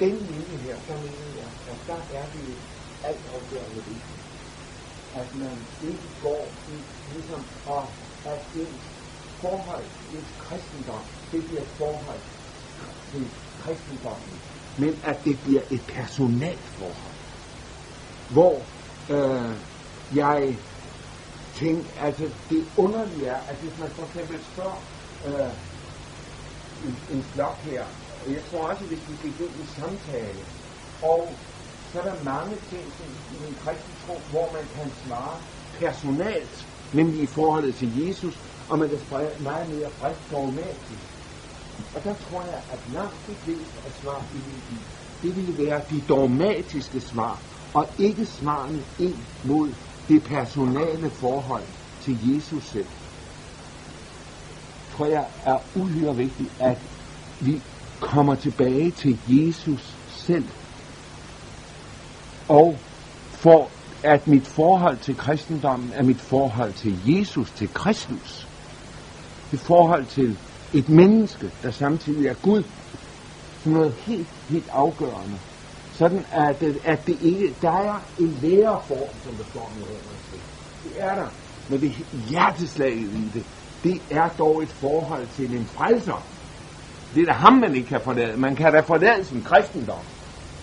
Den 0.00 0.16
linje 0.30 0.56
her, 0.56 0.76
der 0.88 0.96
mener 1.02 1.28
jeg, 1.40 1.50
at 1.66 1.78
der 1.86 2.00
er 2.10 2.30
det 2.30 2.62
alt 3.02 3.26
afgørende 3.26 3.84
vigtigt. 3.84 4.24
At 5.14 5.34
man 5.34 5.68
ikke 5.80 6.08
går 6.20 6.62
i 6.66 6.78
ligesom 7.12 7.42
og 7.64 7.84
at 8.24 8.40
ens 8.54 8.95
forhold, 9.48 9.84
til 10.10 10.24
kristendom, 10.38 11.04
det 11.32 11.44
bliver 11.46 11.62
et 11.62 11.68
forhold 11.68 12.22
til 13.12 13.24
kristendommen, 13.62 14.34
men 14.78 15.00
at 15.04 15.24
det 15.24 15.38
bliver 15.44 15.62
et 15.70 15.82
personalt 15.88 16.66
forhold, 16.78 17.16
hvor 18.30 18.56
øh, 19.10 19.54
jeg 20.14 20.56
tænker, 21.54 21.90
altså 22.00 22.30
det 22.50 22.64
underlige 22.76 23.26
er, 23.26 23.40
at 23.48 23.56
hvis 23.56 23.78
man 23.78 23.88
for 23.88 24.04
eksempel 24.06 24.38
spørger 24.52 24.82
øh, 25.26 25.52
en, 26.86 26.96
en 27.16 27.22
flok 27.22 27.56
her, 27.56 27.84
og 28.24 28.32
jeg 28.32 28.42
tror 28.50 28.62
også, 28.70 28.84
hvis 28.84 29.02
vi 29.08 29.14
gik 29.22 29.40
ind 29.40 29.54
i 29.64 29.66
samtale, 29.80 30.42
og 31.02 31.28
så 31.92 32.00
er 32.00 32.04
der 32.04 32.24
mange 32.24 32.56
ting 32.70 32.84
i 33.32 33.48
en 33.48 33.56
kristen 33.64 33.94
tro, 34.06 34.20
hvor 34.30 34.52
man 34.52 34.64
kan 34.74 34.92
svare 35.06 35.38
personalt, 35.78 36.66
nemlig 36.92 37.22
i 37.22 37.26
forholdet 37.26 37.74
til 37.74 38.06
Jesus, 38.06 38.34
og 38.68 38.78
man 38.78 38.90
er 38.90 39.42
meget 39.42 39.68
mere 39.68 39.90
frisk 39.90 40.30
dogmatisk. 40.30 41.06
Og 41.94 42.04
der 42.04 42.14
tror 42.14 42.42
jeg, 42.42 42.60
at 42.70 42.78
langt 42.92 43.16
de 43.26 43.34
fleste 43.34 43.78
af 43.86 43.92
svar, 43.92 44.24
i 44.34 44.36
vil 44.36 44.80
det 45.22 45.36
ville 45.36 45.58
være 45.58 45.80
de 45.90 46.00
dogmatiske 46.00 47.00
svar, 47.00 47.42
og 47.74 47.88
ikke 47.98 48.26
svarene 48.26 48.82
ind 48.98 49.16
mod 49.44 49.74
det 50.08 50.22
personale 50.24 51.10
forhold 51.10 51.66
til 52.00 52.34
Jesus 52.34 52.64
selv. 52.64 52.86
Tror 54.92 55.06
jeg 55.06 55.24
er 55.44 55.56
uhyre 55.74 56.16
vigtigt, 56.16 56.52
at 56.60 56.78
vi 57.40 57.62
kommer 58.00 58.34
tilbage 58.34 58.90
til 58.90 59.18
Jesus 59.28 59.96
selv. 60.08 60.48
Og 62.48 62.78
for 63.30 63.70
at 64.02 64.26
mit 64.26 64.46
forhold 64.46 64.98
til 64.98 65.16
kristendommen 65.16 65.92
er 65.92 66.02
mit 66.02 66.20
forhold 66.20 66.72
til 66.72 66.98
Jesus, 67.06 67.50
til 67.50 67.74
Kristus. 67.74 68.45
Det 69.50 69.60
forhold 69.60 70.06
til 70.06 70.38
et 70.74 70.88
menneske, 70.88 71.50
der 71.62 71.70
samtidig 71.70 72.26
er 72.26 72.34
Gud, 72.42 72.62
som 73.62 73.72
noget 73.72 73.94
helt, 74.06 74.28
helt 74.48 74.68
afgørende. 74.72 75.38
Sådan 75.92 76.24
at, 76.30 76.62
at 76.84 77.06
det 77.06 77.16
ikke, 77.20 77.54
der 77.62 77.70
er 77.70 77.98
en 78.18 78.32
læreform, 78.42 79.14
som 79.24 79.34
der 79.34 79.44
står 79.44 79.72
i 79.76 79.78
her. 79.78 79.98
Det 80.84 80.92
er 80.98 81.14
der. 81.20 81.30
Men 81.70 81.80
det 81.80 81.90
hjerteslaget 82.30 83.12
i 83.20 83.30
det, 83.34 83.44
det 83.84 83.96
er 84.10 84.28
dog 84.38 84.62
et 84.62 84.72
forhold 84.72 85.26
til 85.28 85.54
en 85.58 85.66
frelser. 85.66 86.20
Det 87.14 87.22
er 87.22 87.26
da 87.26 87.32
ham, 87.32 87.52
man 87.52 87.74
ikke 87.74 87.88
kan 87.88 88.00
forlade. 88.04 88.36
Man 88.36 88.56
kan 88.56 88.72
da 88.72 88.80
forlade 88.80 89.24
sin 89.24 89.42
kristendom. 89.42 90.04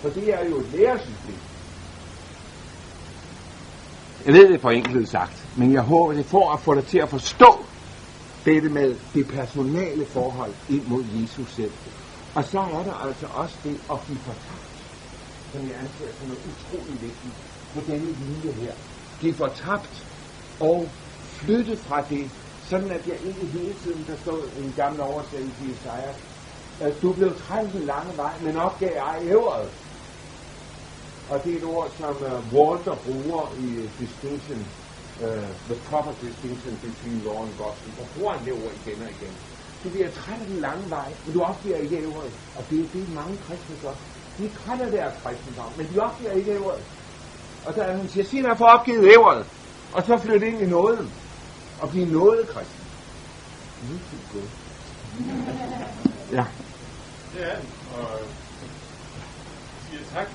For 0.01 0.09
det 0.09 0.27
er 0.37 0.49
jo 0.49 0.55
et 0.57 0.69
læresystem. 0.75 1.39
Jeg 4.25 4.33
ved 4.33 4.45
det 4.53 4.61
for 4.61 4.69
enkelt 4.69 5.09
sagt, 5.09 5.57
men 5.57 5.73
jeg 5.73 5.81
håber, 5.81 6.13
det 6.13 6.25
får 6.25 6.53
at 6.55 6.59
få 6.65 6.71
dig 6.75 6.85
til 6.85 6.99
at 7.05 7.09
forstå 7.09 7.51
dette 8.45 8.69
med 8.69 8.89
det 9.15 9.25
personale 9.37 10.05
forhold 10.13 10.53
ind 10.69 10.85
mod 10.87 11.03
Jesus 11.19 11.49
selv. 11.55 11.75
Og 12.35 12.43
så 12.43 12.59
er 12.77 12.83
der 12.89 12.95
altså 13.07 13.27
også 13.41 13.57
det 13.63 13.77
at 13.93 13.97
blive 14.05 14.21
fortabt, 14.29 14.77
som 15.51 15.61
jeg 15.69 15.75
anser 15.83 16.11
som 16.17 16.27
noget 16.27 16.43
utrolig 16.51 17.01
vigtigt 17.01 17.37
på 17.73 17.79
denne 17.89 18.11
linje 18.25 18.51
her. 18.61 18.73
Blive 19.19 19.35
fortabt 19.43 19.95
og 20.59 20.77
flytte 21.39 21.75
fra 21.85 21.99
det, 22.13 22.25
sådan 22.69 22.91
at 22.97 23.07
jeg 23.07 23.17
ikke 23.29 23.45
hele 23.57 23.73
tiden, 23.73 24.03
der 24.07 24.15
stod 24.15 24.41
en 24.61 24.71
gammel 24.81 25.01
oversættelse 25.01 25.65
i 25.65 25.69
Isaiah, 25.69 26.15
at 26.79 26.93
du 27.01 27.13
blev 27.13 27.31
trængt 27.35 27.75
en 27.75 27.85
lange 27.93 28.17
vej, 28.17 28.33
men 28.45 28.55
opgav 28.57 28.95
ej 29.09 29.17
ævret. 29.33 29.69
Og 31.31 31.43
det 31.43 31.53
er 31.53 31.57
et 31.57 31.63
ord, 31.63 31.89
som 31.99 32.15
uh, 32.15 32.53
Walter 32.55 32.95
bruger 33.05 33.43
i 33.67 33.69
distinction, 33.99 34.59
uh, 35.21 35.49
the 35.69 35.77
proper 35.89 36.13
distinction 36.25 36.73
between 36.87 37.17
law 37.27 37.39
and 37.45 37.53
gospel. 37.63 37.89
Og 38.01 38.07
bruger 38.15 38.33
han 38.35 38.45
det 38.45 38.53
ord 38.53 38.73
igen 38.85 39.01
og 39.01 39.09
igen. 39.17 39.33
Du 39.83 39.89
bliver 39.89 40.09
træt 40.11 40.39
af 40.41 40.47
den 40.47 40.59
lange 40.59 40.89
vej, 40.89 41.09
men 41.25 41.33
du 41.35 41.41
opgiver 41.41 41.77
ikke 41.77 41.97
ævret. 41.97 42.31
Og 42.57 42.63
det 42.69 42.79
er 42.79 42.87
det, 42.93 43.13
mange 43.19 43.37
kristne 43.37 43.75
gør. 43.81 43.95
De 44.37 44.45
er 44.45 44.53
træt 44.61 44.81
af 44.81 44.91
deres 44.91 45.15
kristendom, 45.23 45.71
men 45.77 45.85
de 45.93 45.99
opgiver 45.99 46.31
ikke 46.31 46.51
ævret. 46.51 46.83
Og 47.65 47.75
der 47.75 47.97
han 47.97 48.07
siger, 48.07 48.23
sig 48.23 48.57
for 48.57 48.65
opgivet 48.65 49.05
ævret, 49.15 49.45
og 49.93 50.03
så 50.03 50.17
flytte 50.23 50.47
ind 50.47 50.61
i 50.61 50.65
nåden, 50.65 51.11
og 51.81 51.89
blive 51.89 52.05
noget 52.05 52.47
kristen. 52.47 52.83
Nu 53.87 53.93
er 53.95 53.99
det 54.33 54.49
Ja. 56.31 56.45
Det 57.33 57.41
er 57.51 57.55
den, 57.59 57.69
og 57.97 58.19
siger 59.89 60.03
tak, 60.13 60.27